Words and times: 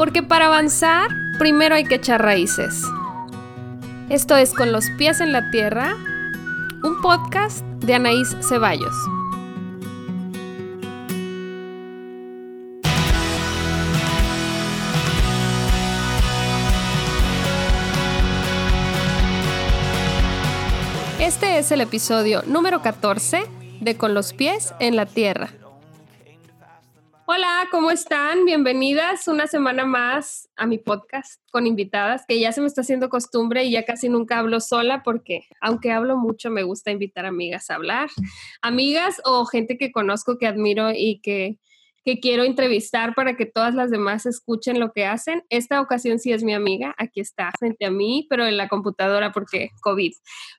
Porque 0.00 0.22
para 0.22 0.46
avanzar, 0.46 1.10
primero 1.38 1.74
hay 1.74 1.84
que 1.84 1.96
echar 1.96 2.22
raíces. 2.22 2.84
Esto 4.08 4.34
es 4.34 4.54
Con 4.54 4.72
los 4.72 4.88
pies 4.96 5.20
en 5.20 5.30
la 5.30 5.50
tierra, 5.50 5.94
un 6.82 7.02
podcast 7.02 7.62
de 7.84 7.92
Anaís 7.92 8.34
Ceballos. 8.40 8.94
Este 21.18 21.58
es 21.58 21.70
el 21.72 21.82
episodio 21.82 22.42
número 22.46 22.80
14 22.80 23.42
de 23.82 23.96
Con 23.98 24.14
los 24.14 24.32
pies 24.32 24.72
en 24.80 24.96
la 24.96 25.04
tierra. 25.04 25.50
Hola, 27.32 27.68
¿cómo 27.70 27.92
están? 27.92 28.44
Bienvenidas 28.44 29.28
una 29.28 29.46
semana 29.46 29.86
más 29.86 30.48
a 30.56 30.66
mi 30.66 30.78
podcast 30.78 31.40
con 31.52 31.64
invitadas, 31.64 32.24
que 32.26 32.40
ya 32.40 32.50
se 32.50 32.60
me 32.60 32.66
está 32.66 32.80
haciendo 32.80 33.08
costumbre 33.08 33.62
y 33.62 33.70
ya 33.70 33.84
casi 33.84 34.08
nunca 34.08 34.40
hablo 34.40 34.58
sola 34.58 35.04
porque 35.04 35.42
aunque 35.60 35.92
hablo 35.92 36.16
mucho 36.16 36.50
me 36.50 36.64
gusta 36.64 36.90
invitar 36.90 37.26
amigas 37.26 37.70
a 37.70 37.76
hablar, 37.76 38.10
amigas 38.62 39.22
o 39.24 39.44
gente 39.44 39.78
que 39.78 39.92
conozco, 39.92 40.38
que 40.38 40.48
admiro 40.48 40.90
y 40.92 41.20
que 41.20 41.60
que 42.04 42.18
quiero 42.18 42.44
entrevistar 42.44 43.14
para 43.14 43.36
que 43.36 43.46
todas 43.46 43.74
las 43.74 43.90
demás 43.90 44.26
escuchen 44.26 44.80
lo 44.80 44.92
que 44.92 45.04
hacen. 45.04 45.44
Esta 45.50 45.80
ocasión 45.80 46.18
sí 46.18 46.32
es 46.32 46.42
mi 46.42 46.54
amiga, 46.54 46.94
aquí 46.98 47.20
está 47.20 47.52
frente 47.58 47.84
a 47.84 47.90
mí, 47.90 48.26
pero 48.30 48.46
en 48.46 48.56
la 48.56 48.68
computadora 48.68 49.32
porque 49.32 49.70
COVID. 49.82 50.12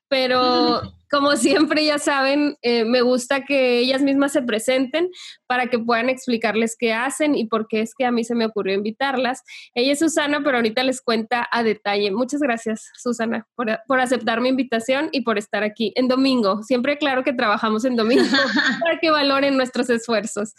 Pero 0.08 0.80
como 1.12 1.36
siempre 1.36 1.84
ya 1.84 1.98
saben, 1.98 2.56
eh, 2.62 2.86
me 2.86 3.02
gusta 3.02 3.44
que 3.44 3.78
ellas 3.80 4.00
mismas 4.00 4.32
se 4.32 4.40
presenten 4.40 5.10
para 5.46 5.66
que 5.66 5.78
puedan 5.78 6.08
explicarles 6.08 6.74
qué 6.78 6.94
hacen 6.94 7.36
y 7.36 7.44
por 7.44 7.68
qué 7.68 7.82
es 7.82 7.94
que 7.94 8.06
a 8.06 8.10
mí 8.10 8.24
se 8.24 8.34
me 8.34 8.46
ocurrió 8.46 8.74
invitarlas. 8.74 9.42
Ella 9.74 9.92
es 9.92 9.98
Susana, 9.98 10.40
pero 10.42 10.56
ahorita 10.56 10.82
les 10.82 11.02
cuenta 11.02 11.46
a 11.52 11.62
detalle. 11.62 12.10
Muchas 12.12 12.40
gracias, 12.40 12.88
Susana, 12.96 13.46
por, 13.54 13.78
por 13.86 14.00
aceptar 14.00 14.40
mi 14.40 14.48
invitación 14.48 15.10
y 15.12 15.20
por 15.20 15.36
estar 15.36 15.62
aquí 15.62 15.92
en 15.96 16.08
domingo. 16.08 16.62
Siempre 16.62 16.96
claro 16.96 17.22
que 17.24 17.34
trabajamos 17.34 17.84
en 17.84 17.94
domingo 17.94 18.24
para 18.80 18.98
que 18.98 19.10
valoren 19.10 19.58
nuestros 19.58 19.90
esfuerzos. 19.90 20.54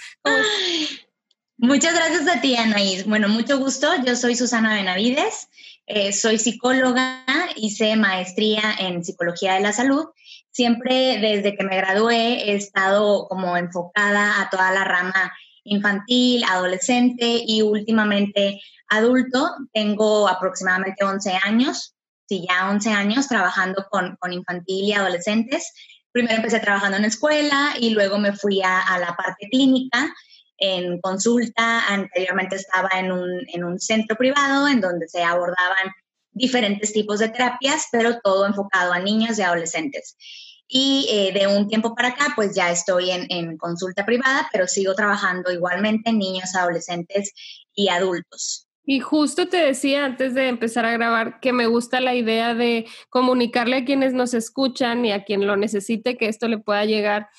Muchas 1.57 1.95
gracias 1.95 2.27
a 2.27 2.41
ti, 2.41 2.55
Anaís. 2.55 3.05
Bueno, 3.07 3.27
mucho 3.27 3.57
gusto. 3.57 3.89
Yo 4.05 4.15
soy 4.15 4.35
Susana 4.35 4.75
Benavides, 4.75 5.47
eh, 5.87 6.13
soy 6.13 6.37
psicóloga, 6.37 7.23
hice 7.55 7.95
maestría 7.95 8.75
en 8.77 9.03
psicología 9.03 9.55
de 9.55 9.61
la 9.61 9.73
salud. 9.73 10.05
Siempre 10.53 11.19
desde 11.19 11.55
que 11.57 11.63
me 11.65 11.75
gradué 11.75 12.49
he 12.49 12.55
estado 12.55 13.27
como 13.27 13.57
enfocada 13.57 14.41
a 14.41 14.49
toda 14.49 14.71
la 14.71 14.85
rama 14.85 15.33
infantil, 15.65 16.43
adolescente 16.45 17.41
y 17.45 17.61
últimamente 17.61 18.61
adulto. 18.87 19.49
Tengo 19.73 20.29
aproximadamente 20.29 21.03
11 21.03 21.39
años, 21.43 21.95
sí, 22.27 22.45
ya 22.47 22.69
11 22.69 22.91
años 22.91 23.27
trabajando 23.27 23.85
con, 23.89 24.17
infantil 24.31 24.85
y 24.85 24.93
adolescentes. 24.93 25.73
Primero 26.11 26.35
empecé 26.35 26.59
trabajando 26.61 26.97
en 26.97 27.05
escuela 27.05 27.73
y 27.77 27.89
luego 27.89 28.17
me 28.17 28.33
fui 28.33 28.61
a, 28.61 28.79
a 28.79 28.99
la 28.99 29.15
parte 29.15 29.49
clínica 29.51 30.13
en 30.57 31.01
consulta, 31.01 31.87
anteriormente 31.87 32.55
estaba 32.55 32.89
en 32.93 33.11
un, 33.11 33.79
centro 33.79 34.15
privado 34.15 34.67
en 34.67 34.79
donde 34.79 35.07
se 35.09 35.21
abordaban 35.21 35.91
diferentes 36.31 36.93
tipos 36.93 37.19
de 37.19 37.29
terapias, 37.29 37.87
pero 37.91 38.19
todo 38.23 38.45
enfocado 38.45 38.93
a 38.93 38.99
niños 38.99 39.37
y 39.37 39.41
adolescentes. 39.41 40.15
Y 40.67 41.07
eh, 41.11 41.31
de 41.33 41.47
un 41.47 41.67
tiempo 41.67 41.93
para 41.93 42.09
acá, 42.09 42.33
pues 42.35 42.55
ya 42.55 42.71
estoy 42.71 43.11
en, 43.11 43.25
en, 43.29 43.57
consulta 43.57 44.05
privada, 44.05 44.47
pero 44.51 44.67
sigo 44.67 44.95
trabajando 44.95 45.51
igualmente 45.51 46.09
en 46.09 46.19
niños, 46.19 46.55
adolescentes 46.55 47.33
y 47.73 47.89
adultos. 47.89 48.67
Y 48.85 48.99
justo 48.99 49.47
te 49.47 49.57
decía 49.57 50.03
antes 50.03 50.33
de 50.33 50.49
empezar 50.49 50.85
a 50.85 50.91
grabar 50.91 51.39
que 51.39 51.53
me 51.53 51.67
gusta 51.67 52.01
la 52.01 52.15
idea 52.15 52.53
de 52.53 52.85
comunicarle 53.09 53.77
a 53.77 53.85
quienes 53.85 54.13
nos 54.13 54.33
escuchan 54.33 55.05
y 55.05 55.13
a 55.13 55.23
quien 55.23 55.47
lo 55.47 55.55
necesite 55.55 56.17
que 56.17 56.27
esto 56.27 56.49
le 56.49 56.57
pueda 56.57 56.83
llegar 56.83 57.29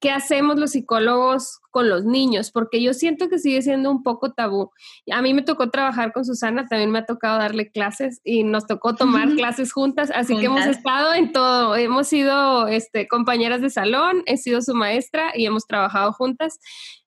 qué 0.00 0.10
hacemos 0.10 0.58
los 0.58 0.72
psicólogos 0.72 1.60
con 1.70 1.88
los 1.88 2.04
niños, 2.04 2.50
porque 2.50 2.82
yo 2.82 2.94
siento 2.94 3.28
que 3.28 3.38
sigue 3.38 3.62
siendo 3.62 3.90
un 3.90 4.02
poco 4.02 4.32
tabú. 4.32 4.70
A 5.12 5.22
mí 5.22 5.34
me 5.34 5.42
tocó 5.42 5.70
trabajar 5.70 6.12
con 6.12 6.24
Susana, 6.24 6.66
también 6.66 6.90
me 6.90 6.98
ha 6.98 7.06
tocado 7.06 7.38
darle 7.38 7.70
clases 7.70 8.20
y 8.24 8.42
nos 8.42 8.66
tocó 8.66 8.94
tomar 8.94 9.28
clases 9.36 9.72
juntas, 9.72 10.10
así 10.14 10.36
que 10.36 10.46
hemos 10.46 10.66
estado 10.66 11.14
en 11.14 11.32
todo, 11.32 11.76
hemos 11.76 12.08
sido 12.08 12.66
este, 12.66 13.06
compañeras 13.06 13.60
de 13.60 13.70
salón, 13.70 14.22
he 14.26 14.36
sido 14.36 14.62
su 14.62 14.74
maestra 14.74 15.32
y 15.34 15.46
hemos 15.46 15.66
trabajado 15.66 16.12
juntas. 16.12 16.58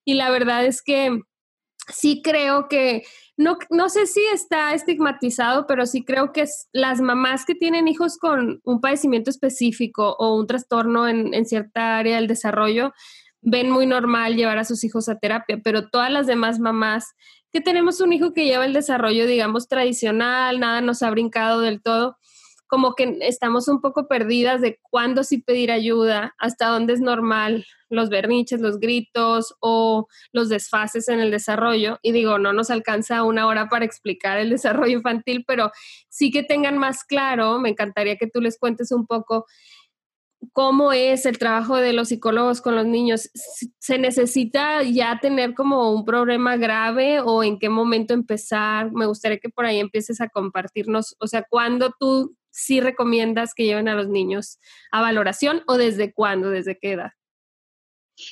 Y 0.05 0.13
la 0.13 0.29
verdad 0.29 0.65
es 0.65 0.81
que 0.81 1.21
sí 1.89 2.21
creo 2.23 2.67
que 2.67 3.03
no, 3.41 3.57
no 3.69 3.89
sé 3.89 4.07
si 4.07 4.21
está 4.33 4.73
estigmatizado, 4.73 5.65
pero 5.67 5.85
sí 5.85 6.03
creo 6.03 6.31
que 6.31 6.41
es 6.41 6.67
las 6.71 7.01
mamás 7.01 7.45
que 7.45 7.55
tienen 7.55 7.87
hijos 7.87 8.17
con 8.17 8.61
un 8.63 8.81
padecimiento 8.81 9.29
específico 9.29 10.15
o 10.17 10.35
un 10.35 10.47
trastorno 10.47 11.07
en, 11.07 11.33
en 11.33 11.45
cierta 11.45 11.97
área 11.97 12.15
del 12.17 12.27
desarrollo, 12.27 12.93
ven 13.41 13.69
muy 13.69 13.85
normal 13.85 14.35
llevar 14.35 14.57
a 14.57 14.65
sus 14.65 14.83
hijos 14.83 15.09
a 15.09 15.17
terapia, 15.17 15.59
pero 15.63 15.89
todas 15.89 16.11
las 16.11 16.27
demás 16.27 16.59
mamás 16.59 17.15
que 17.51 17.61
tenemos 17.61 17.99
un 17.99 18.13
hijo 18.13 18.33
que 18.33 18.45
lleva 18.45 18.65
el 18.65 18.73
desarrollo, 18.73 19.27
digamos, 19.27 19.67
tradicional, 19.67 20.59
nada 20.59 20.81
nos 20.81 21.01
ha 21.01 21.09
brincado 21.09 21.59
del 21.59 21.81
todo, 21.81 22.17
como 22.71 22.95
que 22.95 23.17
estamos 23.19 23.67
un 23.67 23.81
poco 23.81 24.07
perdidas 24.07 24.61
de 24.61 24.79
cuándo 24.81 25.25
sí 25.25 25.39
pedir 25.39 25.73
ayuda, 25.73 26.35
hasta 26.39 26.69
dónde 26.69 26.93
es 26.93 27.01
normal 27.01 27.65
los 27.89 28.07
berniches, 28.07 28.61
los 28.61 28.79
gritos 28.79 29.53
o 29.59 30.07
los 30.31 30.47
desfases 30.47 31.09
en 31.09 31.19
el 31.19 31.31
desarrollo. 31.31 31.99
Y 32.01 32.13
digo, 32.13 32.39
no 32.39 32.53
nos 32.53 32.69
alcanza 32.69 33.23
una 33.23 33.45
hora 33.45 33.67
para 33.67 33.83
explicar 33.83 34.37
el 34.37 34.49
desarrollo 34.51 34.93
infantil, 34.93 35.43
pero 35.45 35.69
sí 36.07 36.31
que 36.31 36.43
tengan 36.43 36.77
más 36.77 37.03
claro, 37.03 37.59
me 37.59 37.67
encantaría 37.67 38.15
que 38.15 38.27
tú 38.27 38.39
les 38.39 38.57
cuentes 38.57 38.93
un 38.93 39.05
poco 39.05 39.45
cómo 40.53 40.93
es 40.93 41.25
el 41.25 41.37
trabajo 41.37 41.75
de 41.75 41.91
los 41.91 42.07
psicólogos 42.07 42.61
con 42.61 42.75
los 42.75 42.85
niños. 42.85 43.29
¿Se 43.79 43.97
necesita 43.97 44.81
ya 44.83 45.19
tener 45.21 45.55
como 45.55 45.91
un 45.91 46.05
problema 46.05 46.55
grave 46.55 47.19
o 47.19 47.43
en 47.43 47.59
qué 47.59 47.67
momento 47.67 48.13
empezar? 48.13 48.93
Me 48.93 49.07
gustaría 49.07 49.39
que 49.39 49.49
por 49.49 49.65
ahí 49.65 49.79
empieces 49.81 50.21
a 50.21 50.29
compartirnos, 50.29 51.17
o 51.19 51.27
sea, 51.27 51.43
cuándo 51.49 51.93
tú 51.99 52.37
sí 52.51 52.79
recomiendas 52.79 53.53
que 53.53 53.65
lleven 53.65 53.87
a 53.87 53.95
los 53.95 54.07
niños 54.07 54.59
a 54.91 55.01
valoración 55.01 55.63
o 55.67 55.77
desde 55.77 56.13
cuándo, 56.13 56.49
desde 56.49 56.77
qué 56.77 56.93
edad? 56.93 57.11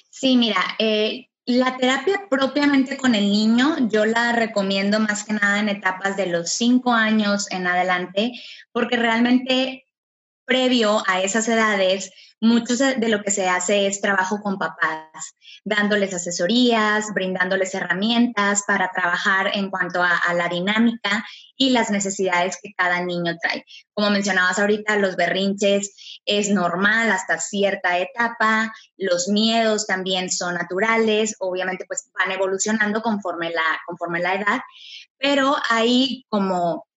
Sí, 0.09 0.37
mira, 0.37 0.61
eh, 0.77 1.29
la 1.45 1.77
terapia 1.77 2.27
propiamente 2.29 2.95
con 2.97 3.15
el 3.15 3.31
niño 3.31 3.89
yo 3.89 4.05
la 4.05 4.33
recomiendo 4.33 4.99
más 4.99 5.23
que 5.23 5.33
nada 5.33 5.59
en 5.59 5.69
etapas 5.69 6.15
de 6.15 6.27
los 6.27 6.51
cinco 6.51 6.91
años 6.91 7.49
en 7.51 7.65
adelante, 7.65 8.33
porque 8.71 8.97
realmente 8.97 9.85
previo 10.45 11.03
a 11.07 11.21
esas 11.21 11.47
edades 11.47 12.11
mucho 12.41 12.75
de 12.75 13.09
lo 13.09 13.21
que 13.21 13.31
se 13.31 13.49
hace 13.49 13.87
es 13.87 14.01
trabajo 14.01 14.41
con 14.41 14.57
papás, 14.57 15.35
dándoles 15.63 16.13
asesorías, 16.13 17.13
brindándoles 17.13 17.73
herramientas 17.75 18.63
para 18.65 18.91
trabajar 18.91 19.51
en 19.53 19.69
cuanto 19.69 20.01
a, 20.01 20.33
la 20.33 20.47
dinámica 20.47 21.25
y 21.59 21.71
las 21.71 21.91
necesidades 21.91 22.57
que 22.63 22.73
cada 22.73 23.03
niño 23.03 23.37
trae. 23.39 23.65
Como 23.93 24.09
mencionabas 24.09 24.57
ahorita, 24.57 24.95
los 24.95 25.17
berrinches 25.17 26.21
es 26.25 26.49
normal 26.49 27.11
hasta 27.11 27.37
cierta 27.37 27.99
etapa, 27.99 28.73
los 28.97 29.27
miedos 29.27 29.85
también 29.85 30.31
son 30.31 30.55
naturales, 30.55 31.35
obviamente 31.39 31.83
pues 31.85 32.09
van 32.17 32.31
evolucionando 32.31 33.01
conforme 33.01 33.49
la, 33.51 33.81
conforme 33.85 34.21
la 34.21 34.35
edad, 34.35 34.59
pero 35.17 35.55
hay 35.69 36.25
como 36.29 36.87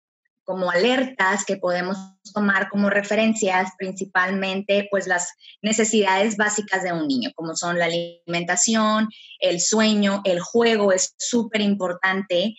como 0.45 0.71
alertas 0.71 1.45
que 1.45 1.57
podemos 1.57 1.97
tomar 2.35 2.69
como 2.69 2.91
referencias 2.91 3.71
principalmente 3.79 4.89
pues 4.91 5.07
las 5.07 5.35
necesidades 5.63 6.37
básicas 6.37 6.83
de 6.83 6.93
un 6.93 7.07
niño, 7.07 7.31
como 7.37 7.55
son 7.55 7.79
la 7.79 7.87
alimentación, 7.87 9.09
el 9.39 9.61
sueño, 9.61 10.21
el 10.25 10.41
juego 10.41 10.93
es 10.93 11.15
súper 11.17 11.61
importante. 11.61 12.57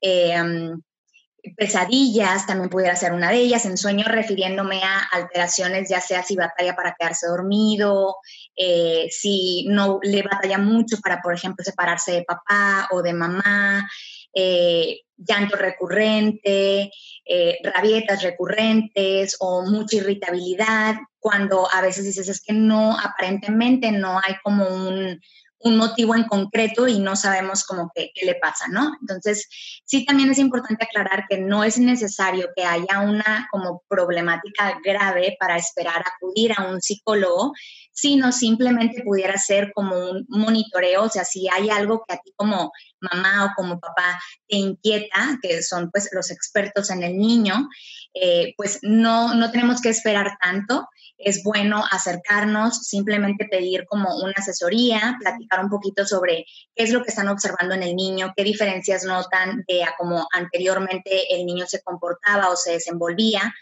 Em, 0.00 0.80
pesadillas 1.56 2.46
también 2.46 2.70
pudiera 2.70 2.96
ser 2.96 3.12
una 3.12 3.30
de 3.30 3.38
ellas, 3.38 3.64
en 3.64 3.76
sueño 3.76 4.04
refiriéndome 4.06 4.82
a 4.82 4.98
alteraciones, 5.12 5.88
ya 5.88 6.00
sea 6.00 6.22
si 6.22 6.36
batalla 6.36 6.74
para 6.74 6.94
quedarse 6.98 7.26
dormido, 7.26 8.16
eh, 8.56 9.08
si 9.10 9.66
no 9.68 9.98
le 10.02 10.22
batalla 10.22 10.58
mucho 10.58 10.98
para, 11.00 11.20
por 11.20 11.34
ejemplo, 11.34 11.64
separarse 11.64 12.12
de 12.12 12.24
papá 12.24 12.88
o 12.90 13.02
de 13.02 13.12
mamá, 13.12 13.88
eh, 14.34 15.00
llanto 15.16 15.56
recurrente, 15.56 16.90
eh, 17.24 17.58
rabietas 17.62 18.22
recurrentes 18.22 19.36
o 19.40 19.64
mucha 19.64 19.96
irritabilidad, 19.96 20.96
cuando 21.18 21.68
a 21.72 21.80
veces 21.80 22.04
dices 22.04 22.28
es 22.28 22.40
que 22.40 22.52
no, 22.52 22.98
aparentemente 22.98 23.90
no 23.92 24.20
hay 24.22 24.34
como 24.44 24.66
un, 24.68 25.20
motivo 25.74 26.14
en 26.14 26.24
concreto 26.24 26.86
y 26.86 26.98
no 26.98 27.16
sabemos 27.16 27.64
como 27.64 27.90
qué 27.94 28.10
le 28.22 28.34
pasa, 28.34 28.66
¿no? 28.68 28.96
Entonces, 29.00 29.48
sí 29.84 30.04
también 30.04 30.30
es 30.30 30.38
importante 30.38 30.84
aclarar 30.84 31.24
que 31.28 31.38
no 31.38 31.64
es 31.64 31.78
necesario 31.78 32.48
que 32.54 32.64
haya 32.64 33.00
una 33.00 33.48
como 33.50 33.82
problemática 33.88 34.78
grave 34.84 35.36
para 35.40 35.56
esperar 35.56 36.04
acudir 36.06 36.52
a 36.56 36.68
un 36.68 36.80
psicólogo, 36.80 37.52
sino 37.96 38.30
simplemente 38.30 39.02
pudiera 39.02 39.38
ser 39.38 39.72
como 39.74 39.96
un 39.96 40.26
monitoreo, 40.28 41.04
o 41.04 41.08
sea, 41.08 41.24
si 41.24 41.48
hay 41.48 41.70
algo 41.70 42.04
que 42.06 42.14
a 42.14 42.18
ti 42.18 42.30
como 42.36 42.70
mamá 43.00 43.46
o 43.46 43.50
como 43.56 43.80
papá 43.80 44.20
te 44.46 44.56
inquieta, 44.56 45.38
que 45.40 45.62
son 45.62 45.90
pues 45.90 46.10
los 46.12 46.30
expertos 46.30 46.90
en 46.90 47.02
el 47.02 47.16
niño, 47.16 47.68
eh, 48.12 48.52
pues 48.58 48.80
no, 48.82 49.34
no 49.34 49.50
tenemos 49.50 49.80
que 49.80 49.88
esperar 49.88 50.36
tanto. 50.42 50.86
Es 51.16 51.42
bueno 51.42 51.82
acercarnos, 51.90 52.82
simplemente 52.82 53.46
pedir 53.50 53.86
como 53.86 54.14
una 54.18 54.34
asesoría, 54.36 55.16
platicar 55.18 55.64
un 55.64 55.70
poquito 55.70 56.04
sobre 56.04 56.44
qué 56.74 56.84
es 56.84 56.90
lo 56.90 57.02
que 57.02 57.08
están 57.08 57.28
observando 57.28 57.74
en 57.74 57.82
el 57.82 57.96
niño, 57.96 58.34
qué 58.36 58.44
diferencias 58.44 59.04
notan 59.04 59.64
de 59.66 59.84
a 59.84 59.94
cómo 59.96 60.28
anteriormente 60.34 61.34
el 61.34 61.46
niño 61.46 61.64
se 61.66 61.80
comportaba 61.80 62.50
o 62.50 62.56
se 62.56 62.72
desenvolvía 62.72 63.54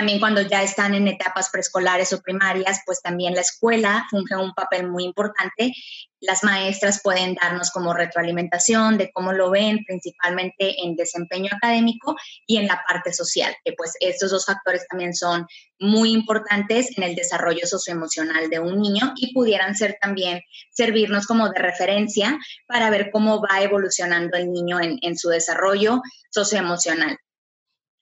también 0.00 0.18
cuando 0.18 0.40
ya 0.40 0.62
están 0.62 0.94
en 0.94 1.08
etapas 1.08 1.50
preescolares 1.50 2.14
o 2.14 2.22
primarias, 2.22 2.80
pues 2.86 3.02
también 3.02 3.34
la 3.34 3.42
escuela 3.42 4.06
funge 4.10 4.34
un 4.34 4.54
papel 4.54 4.88
muy 4.88 5.04
importante. 5.04 5.74
Las 6.20 6.42
maestras 6.42 7.02
pueden 7.04 7.34
darnos 7.34 7.70
como 7.70 7.92
retroalimentación 7.92 8.96
de 8.96 9.10
cómo 9.12 9.34
lo 9.34 9.50
ven, 9.50 9.84
principalmente 9.84 10.82
en 10.82 10.96
desempeño 10.96 11.50
académico 11.54 12.16
y 12.46 12.56
en 12.56 12.66
la 12.66 12.82
parte 12.88 13.12
social, 13.12 13.54
que 13.62 13.74
pues 13.74 13.92
estos 14.00 14.30
dos 14.30 14.46
factores 14.46 14.88
también 14.88 15.14
son 15.14 15.46
muy 15.78 16.12
importantes 16.12 16.96
en 16.96 17.02
el 17.02 17.14
desarrollo 17.14 17.66
socioemocional 17.66 18.48
de 18.48 18.58
un 18.58 18.80
niño 18.80 19.12
y 19.16 19.34
pudieran 19.34 19.76
ser 19.76 19.98
también 20.00 20.40
servirnos 20.70 21.26
como 21.26 21.50
de 21.50 21.60
referencia 21.60 22.38
para 22.66 22.88
ver 22.88 23.10
cómo 23.12 23.42
va 23.42 23.60
evolucionando 23.60 24.38
el 24.38 24.50
niño 24.50 24.80
en, 24.80 24.98
en 25.02 25.18
su 25.18 25.28
desarrollo 25.28 26.00
socioemocional. 26.30 27.18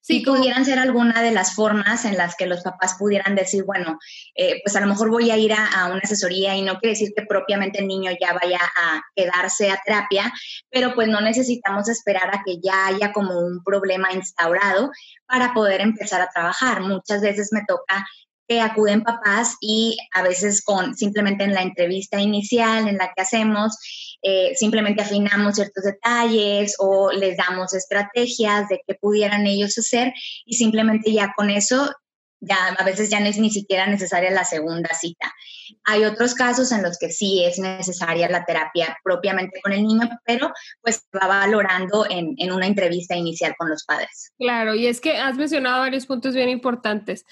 Si 0.09 0.21
pudieran 0.21 0.65
ser 0.65 0.79
alguna 0.79 1.21
de 1.21 1.33
las 1.33 1.55
formas 1.55 2.07
en 2.07 2.17
las 2.17 2.35
que 2.35 2.47
los 2.47 2.63
papás 2.63 2.97
pudieran 2.99 3.35
decir, 3.35 3.65
bueno, 3.65 3.99
eh, 4.35 4.59
pues 4.65 4.75
a 4.75 4.81
lo 4.81 4.87
mejor 4.87 5.11
voy 5.11 5.31
a 5.31 5.37
ir 5.37 5.53
a, 5.53 5.85
una 5.91 6.01
asesoría 6.03 6.57
y 6.57 6.63
no 6.63 6.79
quiere 6.79 6.95
decir 6.95 7.13
que 7.15 7.27
propiamente 7.27 7.81
el 7.81 7.89
niño 7.89 8.11
ya 8.19 8.33
vaya 8.33 8.59
a 8.59 9.03
quedarse 9.15 9.71
a 9.71 9.79
terapia, 9.85 10.33
pero 10.71 10.95
pues 10.95 11.09
no 11.09 11.21
necesitamos 11.21 11.91
esperar 11.91 12.35
a 12.35 12.43
que 12.43 12.59
ya 12.59 12.87
haya 12.87 13.13
como 13.13 13.39
un 13.39 13.63
problema 13.63 14.11
instaurado 14.15 14.91
para 15.27 15.53
poder 15.53 15.83
empezar 15.83 16.23
a 16.23 16.31
trabajar. 16.31 16.81
Muchas 16.81 17.21
veces 17.21 17.51
me 17.53 17.67
toca 17.69 18.07
que 18.49 18.61
acuden 18.61 19.03
papás 19.03 19.57
y 19.61 19.97
a 20.15 20.23
veces 20.23 20.63
con 20.65 20.97
simplemente 20.97 21.45
en 21.45 21.53
la 21.53 21.63
entrevista 21.63 22.19
inicial 22.19 22.89
en 22.89 22.97
la 22.97 23.13
que 23.15 23.23
hacemos, 23.23 23.77
eh, 24.23 24.55
simplemente 24.57 25.03
afinamos 25.03 25.57
ciertos 25.57 25.85
detalles 25.85 26.75
o 26.79 27.13
les 27.13 27.37
damos 27.37 27.75
estrategias 27.75 28.69
de 28.69 28.81
qué 28.87 28.95
pudieran 28.95 29.47
ellos 29.47 29.77
hacer 29.79 30.13
y 30.47 30.57
simplemente 30.57 31.13
ya 31.13 31.33
con 31.37 31.51
eso 31.51 31.91
ya 32.41 32.69
a 32.79 32.85
veces 32.85 33.11
ya 33.11 33.19
no 33.21 33.27
es 33.27 33.39
ni 33.39 33.51
siquiera 33.51 33.87
necesaria 33.87 34.31
la 34.31 34.45
segunda 34.45 34.95
cita. 34.95 35.33
Hay 35.85 36.05
otros 36.05 36.35
casos 36.35 36.71
en 36.73 36.83
los 36.83 36.97
que 36.97 37.11
sí 37.11 37.45
es 37.45 37.59
necesaria 37.59 38.29
la 38.29 38.45
terapia 38.45 38.97
propiamente 39.03 39.61
con 39.61 39.73
el 39.73 39.83
niño, 39.83 40.09
pero 40.25 40.53
pues 40.81 41.05
va 41.15 41.27
valorando 41.27 42.07
en, 42.09 42.35
en 42.39 42.53
una 42.53 42.67
entrevista 42.67 43.17
inicial 43.17 43.55
con 43.59 43.69
los 43.69 43.85
padres. 43.85 44.33
Claro, 44.39 44.75
y 44.75 44.87
es 44.87 45.01
que 45.01 45.17
has 45.17 45.37
mencionado 45.37 45.81
varios 45.81 46.07
puntos 46.07 46.35
bien 46.35 46.49
importantes 46.49 47.25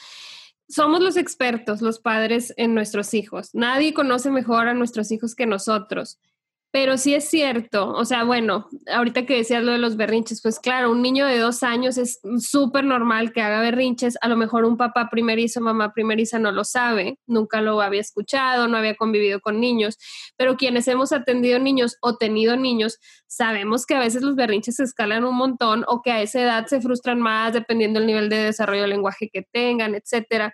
somos 0.69 1.01
los 1.01 1.17
expertos, 1.17 1.81
los 1.81 1.99
padres 1.99 2.53
en 2.57 2.75
nuestros 2.75 3.15
hijos. 3.15 3.51
Nadie 3.55 3.95
conoce 3.95 4.31
mejor 4.31 4.69
a 4.69 4.75
nuestros 4.75 5.11
hijos 5.13 5.35
que 5.35 5.47
nosotros. 5.47 6.19
Pero 6.77 6.99
sí 6.99 7.15
es 7.15 7.31
cierto, 7.31 7.89
o 7.89 8.05
sea, 8.05 8.25
bueno, 8.25 8.69
ahorita 8.93 9.25
que 9.25 9.39
decías 9.39 9.65
lo 9.65 9.73
de 9.73 9.79
los 9.79 9.97
berrinches, 9.97 10.43
pues 10.43 10.61
claro, 10.61 10.91
un 10.91 11.01
niño 11.01 11.25
de 11.25 11.39
dos 11.39 11.63
años 11.63 11.97
es 11.97 12.21
súper 12.39 12.85
normal 12.85 13.33
que 13.33 13.41
haga 13.41 13.63
berrinches, 13.63 14.19
a 14.21 14.29
lo 14.29 14.37
mejor 14.37 14.67
un 14.67 14.77
papá 14.77 15.09
primerizo, 15.09 15.63
mamá 15.63 15.95
primeriza 15.95 16.39
no 16.39 16.53
lo 16.53 16.65
sabe, 16.65 17.19
nunca 17.27 17.63
lo 17.63 17.81
había 17.81 18.03
escuchado, 18.03 18.69
no 18.69 18.77
había 18.77 18.95
convivido 18.95 19.41
con 19.41 19.59
niños, 19.59 19.97
pero 20.37 20.59
quienes 20.59 20.87
hemos 20.87 21.13
atendido 21.13 21.59
niños 21.59 21.97
o 22.03 22.19
tenido 22.19 22.59
niños, 22.59 22.99
sabemos 23.27 23.87
que 23.87 23.95
a 23.95 24.01
veces 24.01 24.21
los 24.21 24.37
berrinches 24.37 24.77
se 24.77 24.83
escalan 24.83 25.25
un 25.25 25.35
montón 25.35 25.83
o 25.89 26.03
que 26.03 26.11
a 26.11 26.21
esa 26.21 26.43
edad 26.43 26.67
se 26.67 26.83
frustran 26.83 27.21
más 27.21 27.55
dependiendo 27.55 28.01
del 28.01 28.07
nivel 28.07 28.29
de 28.29 28.37
desarrollo 28.37 28.83
del 28.83 28.91
lenguaje 28.91 29.31
que 29.33 29.49
tengan, 29.51 29.95
etcétera. 29.95 30.53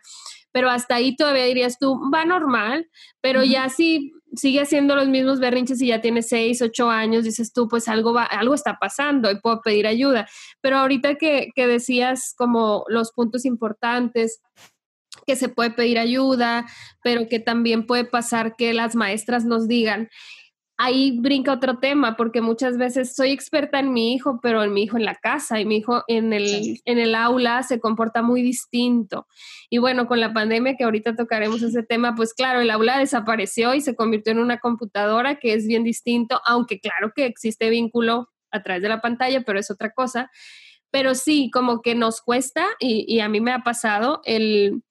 Pero 0.52 0.70
hasta 0.70 0.94
ahí 0.94 1.16
todavía 1.16 1.46
dirías 1.46 1.78
tú, 1.80 1.98
va 2.14 2.24
normal, 2.24 2.86
pero 3.20 3.42
ya 3.42 3.70
si 3.70 4.12
sigue 4.34 4.60
haciendo 4.60 4.96
los 4.96 5.08
mismos 5.08 5.40
berrinches 5.40 5.80
y 5.82 5.88
ya 5.88 6.00
tiene 6.00 6.22
seis, 6.22 6.62
ocho 6.62 6.90
años, 6.90 7.24
dices 7.24 7.52
tú, 7.52 7.68
pues 7.68 7.88
algo, 7.88 8.12
va, 8.12 8.24
algo 8.24 8.54
está 8.54 8.78
pasando 8.80 9.30
y 9.30 9.40
puedo 9.40 9.60
pedir 9.62 9.86
ayuda. 9.86 10.28
Pero 10.60 10.78
ahorita 10.78 11.16
que, 11.16 11.48
que 11.54 11.66
decías 11.66 12.34
como 12.36 12.84
los 12.88 13.12
puntos 13.12 13.44
importantes, 13.44 14.40
que 15.26 15.36
se 15.36 15.48
puede 15.48 15.70
pedir 15.70 15.98
ayuda, 15.98 16.66
pero 17.02 17.28
que 17.28 17.38
también 17.38 17.86
puede 17.86 18.04
pasar 18.04 18.56
que 18.56 18.72
las 18.72 18.94
maestras 18.94 19.44
nos 19.44 19.68
digan, 19.68 20.08
ahí 20.76 21.18
brinca 21.20 21.52
otro 21.52 21.78
tema, 21.78 22.16
porque 22.16 22.40
muchas 22.40 22.76
veces 22.76 23.14
soy 23.14 23.30
experta 23.30 23.78
en 23.78 23.92
mi 23.92 24.14
hijo, 24.14 24.40
pero 24.42 24.62
en 24.62 24.72
mi 24.72 24.84
hijo 24.84 24.96
en 24.96 25.04
la 25.04 25.14
casa 25.14 25.60
y 25.60 25.64
mi 25.64 25.76
hijo 25.76 26.02
en 26.08 26.32
el, 26.32 26.80
en 26.84 26.98
el 26.98 27.14
aula 27.14 27.62
se 27.62 27.78
comporta 27.78 28.22
muy 28.22 28.42
distinto. 28.42 29.26
Y 29.70 29.78
bueno, 29.78 30.06
con 30.06 30.20
la 30.20 30.32
pandemia 30.32 30.76
que 30.76 30.84
ahorita 30.84 31.14
tocaremos 31.14 31.62
ese 31.62 31.82
tema, 31.82 32.14
pues 32.14 32.34
claro, 32.34 32.60
el 32.60 32.70
aula 32.70 32.98
desapareció 32.98 33.74
y 33.74 33.80
se 33.80 33.94
convirtió 33.94 34.32
en 34.32 34.38
una 34.38 34.58
computadora 34.58 35.38
que 35.38 35.54
es 35.54 35.66
bien 35.66 35.84
distinto, 35.84 36.40
aunque 36.44 36.80
claro 36.80 37.12
que 37.14 37.26
existe 37.26 37.70
vínculo 37.70 38.28
a 38.50 38.62
través 38.62 38.82
de 38.82 38.88
la 38.88 39.00
pantalla, 39.00 39.42
pero 39.42 39.58
es 39.58 39.70
otra 39.70 39.92
cosa. 39.92 40.30
Pero 40.90 41.14
sí, 41.14 41.50
como 41.50 41.80
que 41.80 41.94
nos 41.94 42.20
cuesta 42.20 42.66
y, 42.78 43.04
y 43.08 43.20
a 43.20 43.28
mí 43.28 43.40
me 43.40 43.52
ha 43.52 43.60
pasado 43.60 44.20
el 44.24 44.82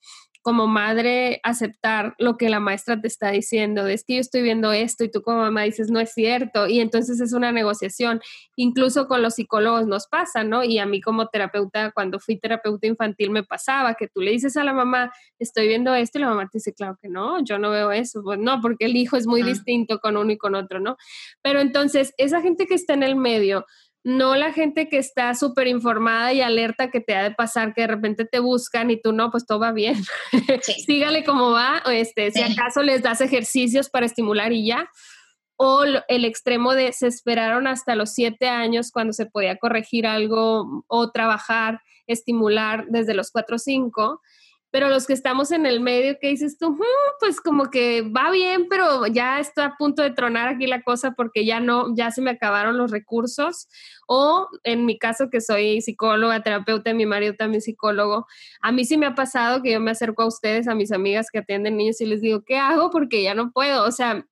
como 0.42 0.68
madre 0.68 1.40
aceptar 1.44 2.16
lo 2.18 2.38
que 2.38 2.50
la 2.50 2.60
maestra 2.60 3.00
te 3.00 3.08
está 3.08 3.32
diciendo, 3.32 3.88
es 3.88 4.04
que 4.04 4.16
yo 4.16 4.22
estoy 4.22 4.42
viendo 4.42 4.72
esto 4.72 5.04
y 5.04 5.12
tú 5.12 5.22
como 5.22 5.40
mamá 5.40 5.64
dices, 5.64 5.92
no 5.92 6.00
es 6.00 6.14
cierto, 6.14 6.68
y 6.68 6.80
entonces 6.80 7.20
es 7.20 7.34
una 7.34 7.52
negociación. 7.52 8.22
Incluso 8.56 9.08
con 9.08 9.22
los 9.22 9.36
psicólogos 9.36 9.88
nos 9.88 10.08
pasa, 10.08 10.44
¿no? 10.44 10.64
Y 10.64 10.80
a 10.80 10.86
mí 10.86 11.02
como 11.02 11.28
terapeuta, 11.28 11.92
cuando 11.92 12.20
fui 12.20 12.40
terapeuta 12.40 12.88
infantil, 12.88 13.30
me 13.30 13.44
pasaba 13.44 13.94
que 13.94 14.08
tú 14.08 14.22
le 14.22 14.32
dices 14.32 14.58
a 14.58 14.64
la 14.64 14.74
mamá, 14.74 15.12
estoy 15.40 15.68
viendo 15.68 15.94
esto, 15.94 16.18
y 16.18 16.22
la 16.22 16.30
mamá 16.30 16.44
te 16.44 16.58
dice, 16.58 16.74
claro 16.74 16.98
que 17.02 17.10
no, 17.10 17.44
yo 17.44 17.60
no 17.60 17.70
veo 17.70 17.92
eso, 17.92 18.22
pues 18.24 18.40
no, 18.40 18.62
porque 18.62 18.86
el 18.86 18.96
hijo 18.96 19.18
es 19.18 19.28
muy 19.28 19.44
distinto 19.44 20.00
con 20.00 20.18
uno 20.18 20.32
y 20.32 20.38
con 20.38 20.56
otro, 20.56 20.80
¿no? 20.80 20.98
Pero 21.42 21.60
entonces, 21.60 22.14
esa 22.18 22.42
gente 22.42 22.66
que 22.66 22.76
está 22.76 22.94
en 22.94 23.04
el 23.04 23.16
medio, 23.16 23.66
no 24.04 24.36
la 24.36 24.52
gente 24.52 24.90
que 24.90 24.98
está 24.98 25.34
súper 25.36 25.68
informada 25.68 26.34
y 26.34 26.42
alerta 26.42 26.90
que 26.90 27.02
te 27.02 27.16
ha 27.16 27.24
de 27.24 27.32
pasar, 27.32 27.74
que 27.74 27.82
de 27.82 27.88
repente 27.88 28.26
te 28.26 28.40
buscan 28.40 28.90
y 28.90 29.00
tú 29.00 29.12
no, 29.12 29.30
pues 29.30 29.46
todo 29.46 29.60
va 29.60 29.72
bien. 29.72 29.96
Sígale 30.86 31.24
cómo 31.24 31.52
va, 31.52 31.84
este, 31.92 32.32
si 32.32 32.42
acaso 32.42 32.82
les 32.82 33.04
das 33.04 33.22
ejercicios 33.22 33.90
para 33.90 34.06
estimular 34.06 34.52
y 34.54 34.66
ya. 34.66 34.90
O 35.56 35.84
el 35.84 36.26
extremo 36.26 36.74
de 36.74 36.92
se 36.92 37.06
esperaron 37.06 37.68
hasta 37.68 37.94
los 37.96 38.14
siete 38.14 38.48
años 38.48 38.92
cuando 38.92 39.14
se 39.14 39.28
podía 39.28 39.58
corregir 39.58 40.08
algo 40.08 40.84
o 40.88 41.12
trabajar, 41.12 41.82
estimular 42.08 42.86
desde 42.88 43.14
los 43.14 43.30
cuatro 43.30 43.58
o 43.58 43.60
cinco 43.60 44.22
pero 44.72 44.90
los 44.90 45.06
que 45.06 45.14
estamos 45.14 45.52
en 45.52 45.66
el 45.66 45.82
medio, 45.82 46.18
que 46.20 46.30
dices 46.30 46.58
tú, 46.58 46.72
mm, 46.72 46.80
pues 47.20 47.42
como 47.42 47.70
que 47.70 48.02
va 48.02 48.32
bien, 48.32 48.68
pero 48.70 49.06
ya 49.06 49.40
está 49.40 49.66
a 49.66 49.78
punto 49.78 50.02
de 50.02 50.12
tronar 50.12 50.48
aquí 50.48 50.66
la 50.66 50.82
cosa 50.82 51.12
porque 51.12 51.46
ya 51.46 51.60
no, 51.60 51.94
ya 51.94 52.10
se 52.12 52.22
me 52.22 52.32
acabaron 52.32 52.78
los 52.78 52.90
recursos. 52.90 53.68
O 54.08 54.48
en 54.64 54.86
mi 54.86 54.98
caso, 54.98 55.30
que 55.30 55.42
soy 55.42 55.82
psicóloga, 55.82 56.42
terapeuta, 56.42 56.94
mi 56.94 57.06
marido 57.06 57.36
también 57.36 57.62
psicólogo, 57.62 58.28
a 58.62 58.72
mí 58.72 58.86
sí 58.86 58.98
me 58.98 59.06
ha 59.06 59.16
pasado 59.16 59.62
que 59.62 59.74
yo 59.74 59.82
me 59.82 59.92
acerco 59.92 60.24
a 60.24 60.28
ustedes, 60.28 60.68
a 60.70 60.76
mis 60.76 60.92
amigas 60.92 61.28
que 61.32 61.40
atienden 61.40 61.78
niños 61.78 62.00
y 62.00 62.06
les 62.06 62.22
digo, 62.22 62.44
¿qué 62.46 62.58
hago? 62.58 62.90
Porque 62.92 63.24
ya 63.24 63.36
no 63.36 63.52
puedo, 63.52 63.86
o 63.86 63.92
sea, 63.92 64.26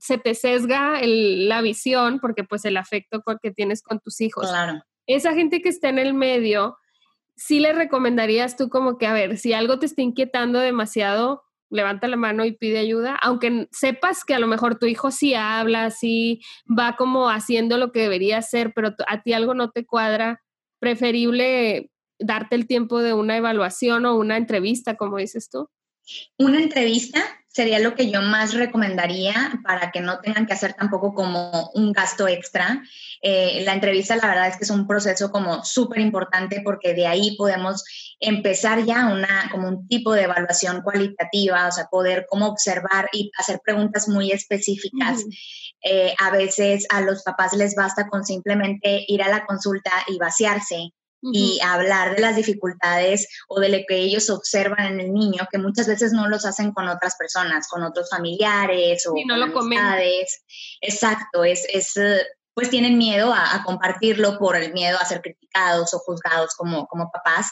se 0.00 0.18
te 0.18 0.34
sesga 0.34 1.00
la 1.02 1.60
visión 1.62 2.18
porque 2.18 2.42
pues 2.42 2.64
el 2.64 2.76
afecto 2.76 3.22
que 3.40 3.52
tienes 3.52 3.82
con 3.82 4.00
tus 4.00 4.20
hijos. 4.20 4.48
Claro. 4.48 4.82
Esa 5.06 5.34
gente 5.34 5.62
que 5.62 5.68
está 5.68 5.88
en 5.88 5.98
el 5.98 6.14
medio, 6.14 6.78
sí 7.36 7.60
le 7.60 7.72
recomendarías 7.72 8.56
tú 8.56 8.68
como 8.68 8.98
que, 8.98 9.06
a 9.06 9.12
ver, 9.12 9.38
si 9.38 9.52
algo 9.52 9.78
te 9.78 9.86
está 9.86 10.02
inquietando 10.02 10.60
demasiado, 10.60 11.42
levanta 11.70 12.08
la 12.08 12.16
mano 12.16 12.44
y 12.44 12.52
pide 12.52 12.78
ayuda, 12.78 13.16
aunque 13.20 13.68
sepas 13.72 14.24
que 14.24 14.34
a 14.34 14.38
lo 14.38 14.46
mejor 14.46 14.78
tu 14.78 14.86
hijo 14.86 15.10
sí 15.10 15.34
habla, 15.34 15.90
sí 15.90 16.40
va 16.66 16.96
como 16.96 17.28
haciendo 17.28 17.78
lo 17.78 17.90
que 17.92 18.00
debería 18.00 18.38
hacer, 18.38 18.72
pero 18.74 18.94
a 19.08 19.22
ti 19.22 19.32
algo 19.32 19.54
no 19.54 19.70
te 19.70 19.84
cuadra, 19.84 20.40
preferible 20.78 21.90
darte 22.18 22.54
el 22.54 22.66
tiempo 22.66 23.00
de 23.00 23.14
una 23.14 23.36
evaluación 23.36 24.06
o 24.06 24.16
una 24.16 24.36
entrevista, 24.36 24.96
como 24.96 25.18
dices 25.18 25.48
tú. 25.50 25.68
Una 26.38 26.58
entrevista 26.58 27.22
sería 27.54 27.78
lo 27.78 27.94
que 27.94 28.10
yo 28.10 28.20
más 28.20 28.52
recomendaría 28.52 29.60
para 29.62 29.92
que 29.92 30.00
no 30.00 30.18
tengan 30.18 30.44
que 30.44 30.54
hacer 30.54 30.74
tampoco 30.74 31.14
como 31.14 31.70
un 31.74 31.92
gasto 31.92 32.26
extra. 32.26 32.82
Eh, 33.22 33.62
la 33.64 33.74
entrevista, 33.74 34.16
la 34.16 34.26
verdad 34.26 34.48
es 34.48 34.56
que 34.56 34.64
es 34.64 34.70
un 34.70 34.88
proceso 34.88 35.30
como 35.30 35.64
súper 35.64 36.00
importante 36.00 36.62
porque 36.64 36.94
de 36.94 37.06
ahí 37.06 37.36
podemos 37.36 37.84
empezar 38.18 38.84
ya 38.84 39.06
una, 39.06 39.48
como 39.52 39.68
un 39.68 39.86
tipo 39.86 40.12
de 40.12 40.24
evaluación 40.24 40.82
cualitativa, 40.82 41.68
o 41.68 41.72
sea, 41.72 41.86
poder 41.86 42.26
como 42.28 42.48
observar 42.48 43.08
y 43.12 43.30
hacer 43.38 43.60
preguntas 43.64 44.08
muy 44.08 44.32
específicas. 44.32 45.24
Eh, 45.80 46.12
a 46.18 46.30
veces 46.30 46.86
a 46.90 47.02
los 47.02 47.22
papás 47.22 47.52
les 47.52 47.76
basta 47.76 48.08
con 48.08 48.24
simplemente 48.24 49.04
ir 49.06 49.22
a 49.22 49.28
la 49.28 49.46
consulta 49.46 49.92
y 50.08 50.18
vaciarse 50.18 50.90
y 51.32 51.58
hablar 51.62 52.16
de 52.16 52.22
las 52.22 52.36
dificultades 52.36 53.28
o 53.48 53.60
de 53.60 53.70
lo 53.70 53.78
que 53.88 53.96
ellos 53.96 54.28
observan 54.30 54.86
en 54.86 55.00
el 55.00 55.12
niño, 55.12 55.46
que 55.50 55.58
muchas 55.58 55.86
veces 55.86 56.12
no 56.12 56.28
los 56.28 56.44
hacen 56.44 56.72
con 56.72 56.88
otras 56.88 57.16
personas, 57.16 57.68
con 57.68 57.82
otros 57.82 58.10
familiares 58.10 59.06
o 59.06 59.14
no 59.26 59.36
lo 59.36 59.52
Exacto, 60.80 61.44
es, 61.44 61.64
es, 61.72 61.94
pues 62.52 62.70
tienen 62.70 62.98
miedo 62.98 63.32
a, 63.32 63.62
compartirlo 63.64 64.38
por 64.38 64.56
el 64.56 64.72
miedo 64.72 64.98
a 65.00 65.06
ser 65.06 65.22
criticados 65.22 65.94
o 65.94 65.98
juzgados 66.00 66.54
como, 66.56 66.86
como 66.86 67.10
papás. 67.10 67.50